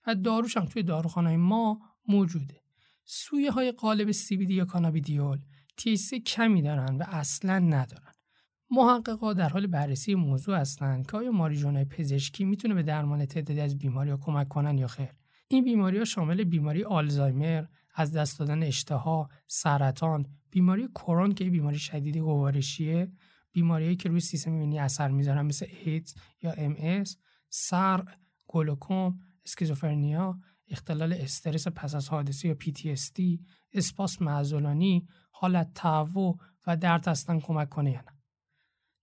و 0.07 0.15
داروش 0.15 0.57
هم 0.57 0.65
توی 0.65 0.83
داروخانه 0.83 1.37
ما 1.37 1.81
موجوده. 2.07 2.61
سویه 3.09 3.51
های 3.51 3.71
قالب 3.71 4.11
CBD 4.11 4.49
یا 4.49 4.65
کانابیدیول 4.65 5.39
THC 5.81 6.13
کمی 6.25 6.61
دارن 6.61 6.97
و 6.97 7.03
اصلا 7.07 7.59
ندارن. 7.59 8.11
محققا 8.71 9.33
در 9.33 9.49
حال 9.49 9.67
بررسی 9.67 10.15
موضوع 10.15 10.57
هستند 10.57 11.11
که 11.11 11.17
آیا 11.17 11.31
ماریجوانای 11.31 11.85
پزشکی 11.85 12.45
می‌تونه 12.45 12.73
به 12.73 12.83
درمان 12.83 13.25
تعدادی 13.25 13.59
از 13.59 13.77
بیماری 13.77 14.09
ها 14.09 14.17
کمک 14.17 14.47
کنن 14.47 14.77
یا 14.77 14.87
خیر. 14.87 15.09
این 15.47 15.63
بیماری 15.63 15.97
ها 15.97 16.05
شامل 16.05 16.43
بیماری 16.43 16.83
آلزایمر، 16.83 17.65
از 17.95 18.11
دست 18.11 18.39
دادن 18.39 18.63
اشتها، 18.63 19.29
سرطان، 19.47 20.25
بیماری 20.51 20.87
کرون 20.87 21.33
که 21.33 21.49
بیماری 21.49 21.79
شدید 21.79 22.17
گوارشیه، 22.17 23.11
بیماریهایی 23.51 23.95
که 23.95 24.09
روی 24.09 24.19
سیستم 24.19 24.51
ایمنی 24.51 24.79
اثر 24.79 25.11
می‌ذارن 25.11 25.45
مثل 25.45 25.65
ایدز 25.85 26.15
یا 26.41 26.51
ام 26.51 27.03
سر، 27.49 28.03
گلوکوم، 28.47 29.19
اسکیزوفرنیا، 29.45 30.39
اختلال 30.67 31.13
استرس 31.13 31.67
پس 31.67 31.95
از 31.95 32.09
حادثه 32.09 32.47
یا 32.47 32.55
PTSD، 32.63 33.39
اسپاس 33.73 34.21
معزولانی، 34.21 35.07
حالت 35.31 35.73
تهوع 35.73 36.39
و 36.67 36.77
درد 36.77 37.07
هستن 37.07 37.39
کمک 37.39 37.69
کنه 37.69 37.91
یا 37.91 38.01
نه. 38.01 38.17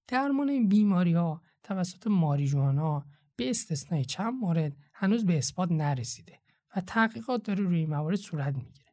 درمان 0.08 0.48
این 0.48 0.68
بیماری 0.68 1.12
ها 1.12 1.42
توسط 1.62 2.06
ماریجوانا 2.06 3.06
به 3.36 3.50
استثنای 3.50 4.04
چند 4.04 4.34
مورد 4.34 4.76
هنوز 4.92 5.26
به 5.26 5.38
اثبات 5.38 5.72
نرسیده 5.72 6.40
و 6.76 6.80
تحقیقات 6.80 7.42
داره 7.42 7.64
روی 7.64 7.86
موارد 7.86 8.16
صورت 8.16 8.54
می‌گیره. 8.54 8.92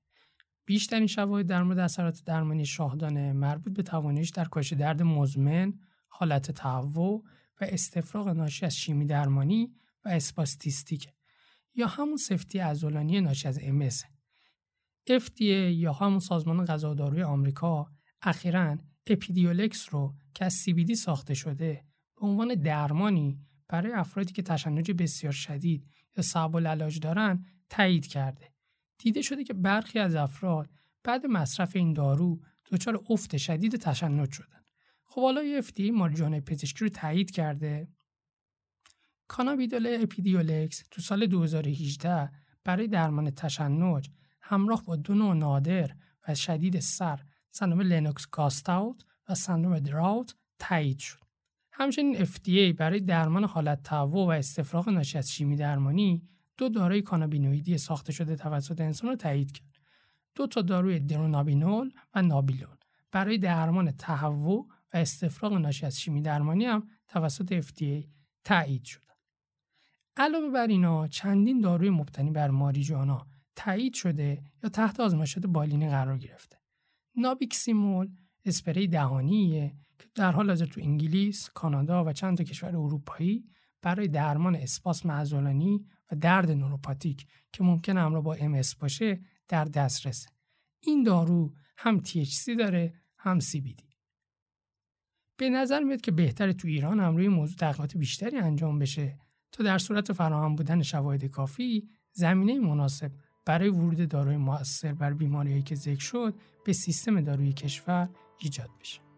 بیشترین 0.66 1.08
شواهد 1.08 1.48
در 1.48 1.64
مورد 1.64 1.80
اثرات 1.80 2.24
درمانی 2.26 2.66
شاهدانه 2.66 3.34
مربوط 3.34 3.74
به 3.74 3.84
تواناییش 3.84 4.30
در 4.30 4.46
کاهش 4.46 4.74
درد 4.74 5.02
مزمن، 5.02 5.74
حالت 6.08 6.52
تهوع 6.52 7.24
و 7.62 7.66
استفراغ 7.66 8.28
ناشی 8.28 8.66
از 8.66 8.78
شیمی 8.78 9.06
درمانی 9.06 9.74
و 10.06 10.10
اسپاستیستیکه. 10.10 11.14
یا 11.76 11.88
همون 11.88 12.18
سفتی 12.18 12.60
عضلانی 12.60 13.22
ناشی 13.22 13.48
از 13.48 13.60
MS 13.60 14.06
FDA 15.10 15.72
یا 15.74 15.94
همون 15.94 16.20
سازمان 16.20 16.66
غذا 16.66 16.94
داروی 16.94 17.24
آمریکا 17.24 17.92
اخیرا 18.22 18.78
اپیدیولکس 19.08 19.94
رو 19.94 20.16
که 20.34 20.46
از 20.46 20.64
CBD 20.64 20.94
ساخته 20.94 21.34
شده 21.34 21.86
به 22.16 22.28
عنوان 22.28 22.56
درمانی 22.56 23.40
برای 23.68 23.94
افرادی 23.94 24.34
که 24.34 24.42
تشنج 24.42 24.92
بسیار 24.92 25.34
شدید 25.34 25.88
یا 26.18 26.24
صعب 26.24 26.56
العلاج 26.56 27.00
دارن 27.00 27.46
تایید 27.70 28.08
کرده. 28.08 28.54
دیده 28.98 29.22
شده 29.22 29.44
که 29.44 29.54
برخی 29.54 30.00
از 30.00 30.16
افراد 30.16 30.70
بعد 31.04 31.26
مصرف 31.26 31.76
این 31.76 31.94
دارو 31.94 32.42
دچار 32.72 33.04
افت 33.10 33.38
شدید 33.38 33.76
تشنج 33.76 34.32
شدن. 34.32 34.62
خب 35.04 35.22
حالا 35.22 35.62
FDA 35.62 35.92
مارجانه 35.92 36.42
پزشکی 36.42 36.80
رو 36.86 36.90
تایید 36.90 37.32
کرده 37.32 37.88
کانابیدول 39.32 39.98
اپیدیولکس 40.02 40.84
تو 40.92 41.02
سال 41.02 41.26
2018 41.26 42.30
برای 42.64 42.88
درمان 42.88 43.32
تشنج 43.32 44.10
همراه 44.42 44.84
با 44.84 44.96
دو 44.96 45.14
نوع 45.14 45.36
نادر 45.36 45.92
و 46.28 46.36
شدید 46.36 46.80
سر 46.80 47.20
سندروم 47.52 47.82
لنوکس 47.82 48.28
گاستاوت 48.32 49.06
و 49.30 49.36
سندروم 49.36 49.80
دراوت 49.80 50.36
تایید 50.60 51.00
شد. 51.00 51.20
همچنین 51.72 52.26
FDA 52.26 52.76
برای 52.78 53.00
درمان 53.00 53.44
حالت 53.44 53.84
تهوع 53.84 54.28
و 54.28 54.30
استفراغ 54.30 54.90
ناشی 54.90 55.18
از 55.18 55.32
شیمی 55.32 55.56
درمانی 55.56 56.28
دو 56.58 56.70
داروی 56.70 57.02
کانابینوئیدی 57.02 57.78
ساخته 57.78 58.12
شده 58.12 58.36
توسط 58.36 58.82
انسان 58.82 59.10
را 59.10 59.16
تایید 59.16 59.52
کرد. 59.52 59.80
دو 60.36 60.48
تا 60.48 60.62
داروی 60.62 61.00
درونابینول 61.00 61.92
و 62.16 62.22
نابیلون 62.22 62.78
برای 63.12 63.38
درمان 63.38 63.92
تهوع 63.92 64.68
و 64.94 64.98
استفراغ 64.98 65.54
ناشی 65.54 65.86
از 65.86 66.02
شیمی 66.02 66.22
درمانی 66.22 66.66
هم 66.66 66.88
توسط 67.08 67.62
FDA 67.62 68.10
تایید 68.44 68.84
شد. 68.84 69.11
علاوه 70.18 70.50
بر 70.50 70.68
اینا 70.68 71.08
چندین 71.08 71.62
داروی 71.62 71.90
مبتنی 71.90 72.32
بر 72.32 72.50
ماریجوانا 72.50 73.28
تایید 73.56 73.94
شده 73.94 74.44
یا 74.64 74.70
تحت 74.70 75.00
آزمایشات 75.00 75.46
بالینی 75.46 75.90
قرار 75.90 76.18
گرفته. 76.18 76.58
نابیکسیمول 77.16 78.10
اسپری 78.46 78.88
دهانیه 78.88 79.76
که 80.00 80.08
در 80.16 80.32
حال 80.32 80.50
حاضر 80.50 80.66
تو 80.66 80.82
انگلیس، 80.82 81.50
کانادا 81.50 82.06
و 82.06 82.14
چند 82.14 82.38
تا 82.38 82.44
کشور 82.44 82.70
اروپایی 82.70 83.46
برای 83.82 84.08
درمان 84.08 84.56
اسپاسم 84.56 85.12
عضلانی 85.12 85.86
و 86.12 86.16
درد 86.16 86.52
نوروپاتیک 86.52 87.28
که 87.54 87.64
ممکن 87.64 87.98
همراه 87.98 88.24
با 88.24 88.34
ام 88.34 88.62
باشه 88.80 89.22
در 89.48 89.66
دسترسه. 89.66 90.30
این 90.82 91.04
دارو 91.04 91.54
هم 91.78 92.00
THC 92.00 92.58
داره 92.60 92.94
هم 93.18 93.40
CBD. 93.40 93.84
به 95.38 95.50
نظر 95.50 95.80
میاد 95.84 96.02
که 96.02 96.12
بهتر 96.12 96.52
تو 96.52 96.68
ایران 96.68 97.00
هم 97.00 97.16
روی 97.16 97.28
موضوع 97.28 97.56
تحقیقات 97.56 97.98
بیشتری 97.98 98.38
انجام 98.38 98.80
بشه 98.80 99.20
تا 99.52 99.64
در 99.64 99.78
صورت 99.78 100.14
فراهم 100.14 100.56
بودن 100.56 100.82
شواهد 100.82 101.26
کافی 101.26 101.90
زمینه 102.12 102.60
مناسب 102.60 103.12
برای 103.46 103.70
ورود 103.70 104.10
داروی 104.10 104.38
موثر 104.38 104.94
بر 104.94 105.14
بیماریهایی 105.14 105.64
که 105.64 105.76
ذکر 105.76 106.00
شد 106.00 106.34
به 106.66 106.74
سیستم 106.74 107.22
دارویی 107.22 107.54
کشور 107.54 108.10
ایجاد 108.40 108.70
بشه. 108.80 109.11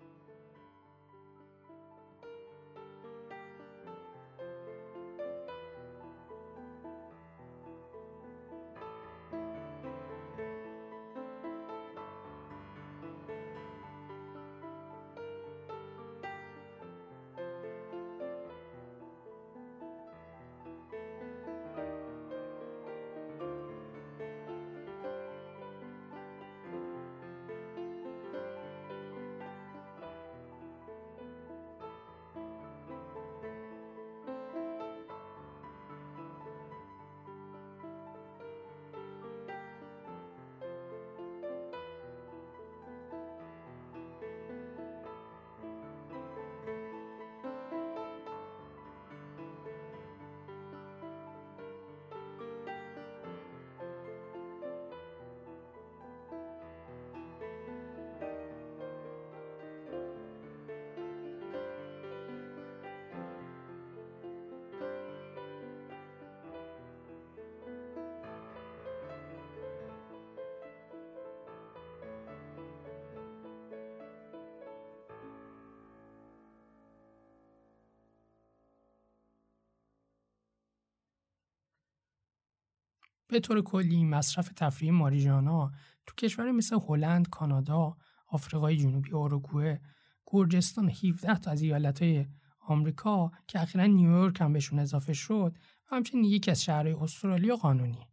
به 83.33 83.39
طور 83.39 83.61
کلی 83.61 84.03
مصرف 84.03 84.51
تفریحی 84.55 84.91
ماریجانا 84.91 85.71
تو 86.07 86.15
کشور 86.15 86.51
مثل 86.51 86.79
هلند، 86.87 87.29
کانادا، 87.29 87.97
آفریقای 88.27 88.77
جنوبی، 88.77 89.11
اوروگوئه، 89.11 89.81
گرجستان 90.27 90.89
17 90.89 91.37
تا 91.37 91.51
از 91.51 91.61
ایالتهای 91.61 92.25
آمریکا 92.59 93.31
که 93.47 93.61
اخیرا 93.61 93.85
نیویورک 93.85 94.41
هم 94.41 94.53
بهشون 94.53 94.79
اضافه 94.79 95.13
شد 95.13 95.55
و 95.91 95.95
همچنین 95.95 96.23
یکی 96.23 96.51
از 96.51 96.63
شهرهای 96.63 96.93
استرالیا 96.93 97.55
قانونی. 97.55 98.07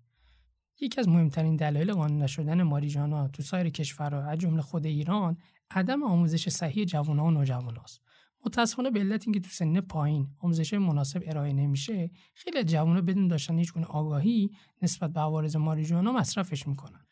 یکی 0.80 1.00
از 1.00 1.08
مهمترین 1.08 1.56
دلایل 1.56 1.92
قانون 1.92 2.22
نشدن 2.22 2.62
ماریجانا 2.62 3.28
تو 3.28 3.42
سایر 3.42 3.68
کشورها 3.68 4.22
از 4.22 4.38
جمله 4.38 4.62
خود 4.62 4.86
ایران 4.86 5.36
عدم 5.70 6.02
آموزش 6.02 6.48
صحیح 6.48 6.84
جوانها 6.84 7.24
و 7.24 7.30
نوجواناست. 7.30 8.00
متاسفانه 8.46 8.90
به 8.90 9.00
علت 9.00 9.22
اینکه 9.26 9.40
تو 9.40 9.48
سن 9.48 9.80
پایین 9.80 10.28
آموزش 10.40 10.74
مناسب 10.74 11.22
ارائه 11.26 11.52
نمیشه 11.52 12.10
خیلی 12.34 12.64
جوونا 12.64 13.00
بدون 13.00 13.28
داشتن 13.28 13.58
هیچ 13.58 13.72
گونه 13.72 13.86
آگاهی 13.86 14.50
نسبت 14.82 15.12
به 15.12 15.20
عوارض 15.20 15.56
ماریجوانا 15.56 16.12
مصرفش 16.12 16.66
می‌کنن. 16.66 17.06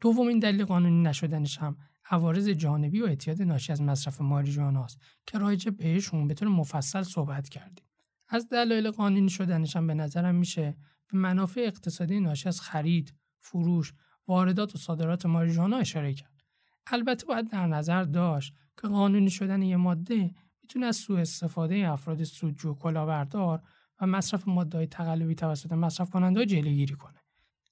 دومین 0.00 0.38
دلیل 0.38 0.64
قانونی 0.64 1.02
نشدنش 1.02 1.58
هم 1.58 1.76
عوارض 2.10 2.48
جانبی 2.48 3.00
و 3.00 3.06
اعتیاد 3.06 3.42
ناشی 3.42 3.72
از 3.72 3.82
مصرف 3.82 4.20
ماریجوانا 4.20 4.84
است 4.84 4.98
که 5.26 5.38
راجع 5.38 5.70
بهشون 5.70 6.28
به 6.28 6.34
طور 6.34 6.48
مفصل 6.48 7.02
صحبت 7.02 7.48
کردیم. 7.48 7.84
از 8.28 8.48
دلایل 8.48 8.90
قانونی 8.90 9.28
شدنش 9.28 9.76
هم 9.76 9.86
به 9.86 9.94
نظرم 9.94 10.34
میشه 10.34 10.76
به 11.12 11.18
منافع 11.18 11.60
اقتصادی 11.60 12.20
ناشی 12.20 12.48
از 12.48 12.60
خرید 12.60 13.14
فروش 13.40 13.92
واردات 14.26 14.74
و 14.74 14.78
صادرات 14.78 15.26
ماریجوانا 15.26 15.76
اشاره 15.76 16.14
کرد. 16.14 16.44
البته 16.86 17.26
باید 17.26 17.50
در 17.50 17.66
نظر 17.66 18.04
داشت 18.04 18.54
که 18.82 18.88
قانونی 18.88 19.30
شدن 19.30 19.62
یه 19.62 19.76
ماده 19.76 20.34
می‌تونه 20.64 20.86
از 20.86 20.96
سوء 20.96 21.20
استفاده 21.20 21.88
افراد 21.88 22.24
سودجو 22.24 22.74
کلاهبردار 22.74 23.62
و 24.00 24.06
مصرف 24.06 24.48
ماده 24.48 24.86
تقلبی 24.86 25.34
توسط 25.34 25.72
مصرف 25.72 26.10
کننده 26.10 26.46
جلوگیری 26.46 26.94
کنه. 26.94 27.20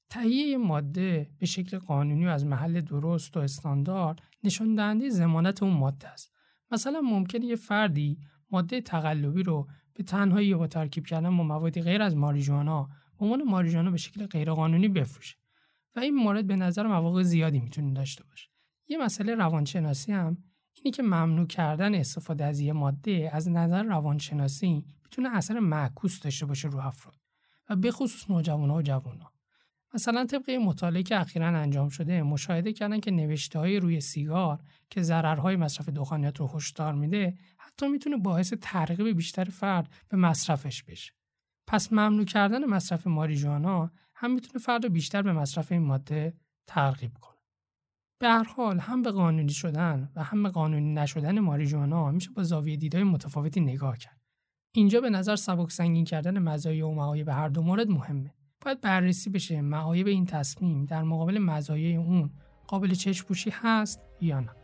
تهیه 0.08 0.56
ماده 0.56 1.30
به 1.38 1.46
شکل 1.46 1.78
قانونی 1.78 2.26
و 2.26 2.28
از 2.28 2.46
محل 2.46 2.80
درست 2.80 3.36
و 3.36 3.40
استاندارد 3.40 4.22
نشان 4.44 4.74
دهنده 4.74 5.10
ضمانت 5.10 5.62
اون 5.62 5.72
ماده 5.72 6.08
است. 6.08 6.32
مثلا 6.70 7.00
ممکنه 7.00 7.44
یه 7.44 7.56
فردی 7.56 8.18
ماده 8.50 8.80
تقلبی 8.80 9.42
رو 9.42 9.68
به 9.94 10.02
تنهایی 10.02 10.54
با 10.54 10.66
ترکیب 10.66 11.06
کردن 11.06 11.36
با 11.36 11.42
موادی 11.42 11.82
غیر 11.82 12.02
از 12.02 12.16
ماریجوانا 12.16 12.88
به 13.18 13.24
عنوان 13.24 13.42
ماریجوانا 13.42 13.90
به 13.90 13.96
شکل 13.96 14.26
غیرقانونی 14.26 14.88
بفروشه 14.88 15.36
و 15.96 16.00
این 16.00 16.14
مورد 16.14 16.46
به 16.46 16.56
نظر 16.56 16.86
مواقع 16.86 17.22
زیادی 17.22 17.60
می‌تونه 17.60 17.92
داشته 17.92 18.24
باشه. 18.24 18.48
یه 18.88 18.98
مسئله 18.98 19.34
روانشناسی 19.34 20.12
هم 20.12 20.36
اینی 20.74 20.90
که 20.90 21.02
ممنوع 21.02 21.46
کردن 21.46 21.94
استفاده 21.94 22.44
از 22.44 22.60
یه 22.60 22.72
ماده 22.72 23.30
از 23.32 23.48
نظر 23.48 23.82
روانشناسی 23.82 24.84
می‌تونه 25.04 25.36
اثر 25.36 25.58
معکوس 25.58 26.20
داشته 26.20 26.46
باشه 26.46 26.68
رو 26.68 26.78
افراد 26.78 27.16
و 27.70 27.76
به 27.76 27.90
خصوص 27.90 28.30
نوجوانها 28.30 28.76
و 28.76 28.82
جوانها 28.82 29.32
مثلا 29.94 30.26
طبق 30.26 30.50
مطالعه 30.50 31.02
که 31.02 31.20
اخیرا 31.20 31.46
انجام 31.46 31.88
شده 31.88 32.22
مشاهده 32.22 32.72
کردن 32.72 33.00
که 33.00 33.10
نوشته 33.10 33.58
های 33.58 33.80
روی 33.80 34.00
سیگار 34.00 34.60
که 34.90 35.02
ضررهای 35.02 35.56
مصرف 35.56 35.88
دخانیات 35.88 36.40
رو 36.40 36.50
هشدار 36.54 36.94
میده 36.94 37.38
حتی 37.58 37.88
می‌تونه 37.88 38.16
باعث 38.16 38.52
ترغیب 38.60 39.16
بیشتر 39.16 39.44
فرد 39.44 39.92
به 40.08 40.16
مصرفش 40.16 40.82
بشه. 40.82 41.12
پس 41.66 41.92
ممنوع 41.92 42.24
کردن 42.24 42.64
مصرف 42.64 43.06
ماریجوانا 43.06 43.90
هم 44.14 44.30
می‌تونه 44.30 44.64
فرد 44.64 44.92
بیشتر 44.92 45.22
به 45.22 45.32
مصرف 45.32 45.72
این 45.72 45.82
ماده 45.82 46.34
ترغیب 46.66 47.18
کنه. 47.20 47.31
به 48.22 48.28
هر 48.28 48.44
حال 48.44 48.78
هم 48.78 49.02
به 49.02 49.10
قانونی 49.10 49.52
شدن 49.52 50.10
و 50.16 50.22
هم 50.22 50.42
به 50.42 50.48
قانونی 50.48 50.94
نشدن 50.94 51.40
ماریجوانا 51.40 52.10
میشه 52.10 52.30
با 52.30 52.42
زاویه 52.42 52.76
دیدای 52.76 53.04
متفاوتی 53.04 53.60
نگاه 53.60 53.98
کرد. 53.98 54.20
اینجا 54.74 55.00
به 55.00 55.10
نظر 55.10 55.36
سبک 55.36 55.70
سنگین 55.70 56.04
کردن 56.04 56.38
مزایا 56.38 56.88
و 56.88 56.94
معایب 56.94 57.28
هر 57.28 57.48
دو 57.48 57.62
مورد 57.62 57.88
مهمه. 57.88 58.34
باید 58.60 58.80
بررسی 58.80 59.30
بشه 59.30 59.60
معایب 59.60 60.06
این 60.06 60.26
تصمیم 60.26 60.84
در 60.84 61.02
مقابل 61.02 61.38
مزایای 61.38 61.96
اون 61.96 62.30
قابل 62.66 62.94
چشم 62.94 63.26
هست 63.52 64.00
یا 64.20 64.40
نه. 64.40 64.61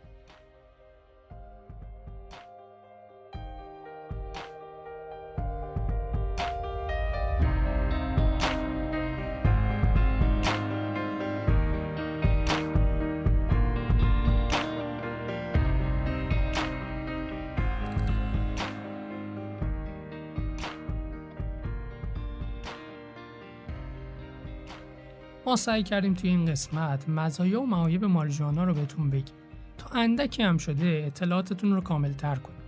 ما 25.49 25.55
سعی 25.55 25.83
کردیم 25.83 26.13
توی 26.13 26.29
این 26.29 26.45
قسمت 26.45 27.09
مزایا 27.09 27.61
و 27.61 27.65
معایب 27.65 28.05
ماریجوانا 28.05 28.63
رو 28.63 28.73
بهتون 28.73 29.09
بگیم. 29.09 29.35
تا 29.77 29.99
اندکی 29.99 30.43
هم 30.43 30.57
شده 30.57 31.03
اطلاعاتتون 31.07 31.73
رو 31.73 31.81
کامل 31.81 32.13
تر 32.13 32.35
کنید 32.35 32.59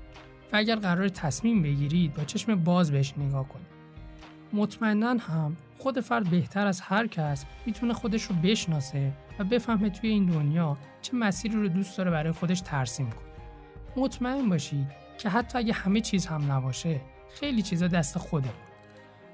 و 0.54 0.58
اگر 0.58 0.76
قرار 0.76 1.10
تصمیم 1.10 1.62
بگیرید 1.62 2.14
با 2.14 2.24
چشم 2.24 2.56
باز 2.56 2.92
بهش 2.92 3.14
نگاه 3.18 3.48
کنید. 3.50 3.68
مطمئنا 4.54 5.10
هم 5.10 5.58
خود 5.78 6.00
فرد 6.00 6.30
بهتر 6.30 6.68
از 6.68 6.82
هر 6.82 7.08
کس 7.08 7.46
می‌تونه 7.66 7.94
خودش 7.94 8.24
رو 8.24 8.36
بشناسه 8.36 9.14
و 9.40 9.44
بفهمه 9.44 9.90
توی 9.90 10.10
این 10.10 10.26
دنیا 10.26 10.78
چه 11.02 11.16
مسیری 11.16 11.56
رو 11.56 11.68
دوست 11.68 11.98
داره 11.98 12.12
برای 12.12 12.32
خودش 12.32 12.62
ترسیم 12.62 13.10
کنه. 13.10 14.04
مطمئن 14.04 14.50
باشید 14.50 14.88
که 15.18 15.30
حتی 15.30 15.58
اگه 15.58 15.74
همه 15.74 16.02
چیز 16.02 16.26
هم 16.26 16.52
نباشه 16.52 17.02
خیلی 17.40 17.62
چیزا 17.62 17.88
دست 17.88 18.18
خوده 18.18 18.50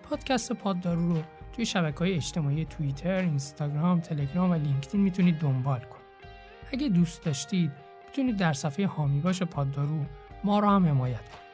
پادکست 0.09 0.53
پاددارو 0.53 1.13
رو 1.13 1.21
توی 1.57 1.65
شبکه 1.65 1.99
های 1.99 2.13
اجتماعی 2.13 2.65
توییتر، 2.65 3.19
اینستاگرام، 3.19 3.99
تلگرام 3.99 4.51
و 4.51 4.53
لینکدین 4.53 5.01
می‌تونید 5.01 5.39
دنبال 5.39 5.79
کنید. 5.79 6.31
اگه 6.73 6.89
دوست 6.89 7.23
داشتید 7.23 7.71
می‌تونید 8.07 8.37
در 8.37 8.53
صفحه 8.53 8.87
هامی 8.87 9.19
باش 9.19 9.43
پاددارو 9.43 10.05
ما 10.43 10.59
رو 10.59 10.69
هم 10.69 10.85
حمایت 10.85 11.17
کنید. 11.17 11.47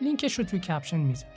لینکش 0.00 0.38
رو 0.38 0.44
توی 0.44 0.58
کپشن 0.58 0.96
می‌ذارم. 0.96 1.32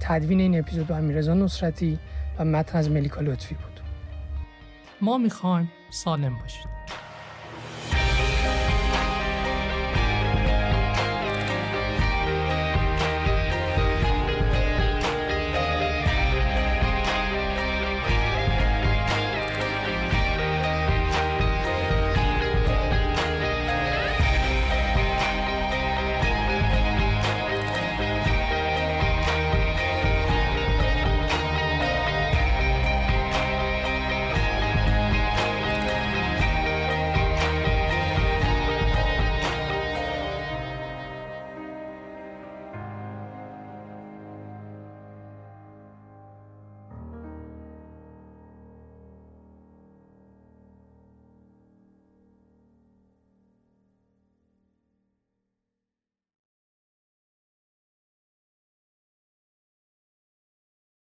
تدوین 0.00 0.40
این 0.40 0.58
اپیزود 0.58 0.86
با 0.86 0.96
امیرزا 0.96 1.34
نصرتی 1.34 1.98
و 2.38 2.44
متن 2.44 2.78
از 2.78 2.90
ملیکا 2.90 3.20
لطفی 3.20 3.54
بود. 3.54 3.80
ما 5.00 5.18
می‌خوایم 5.18 5.70
سالم 5.90 6.38
باشید. 6.38 6.68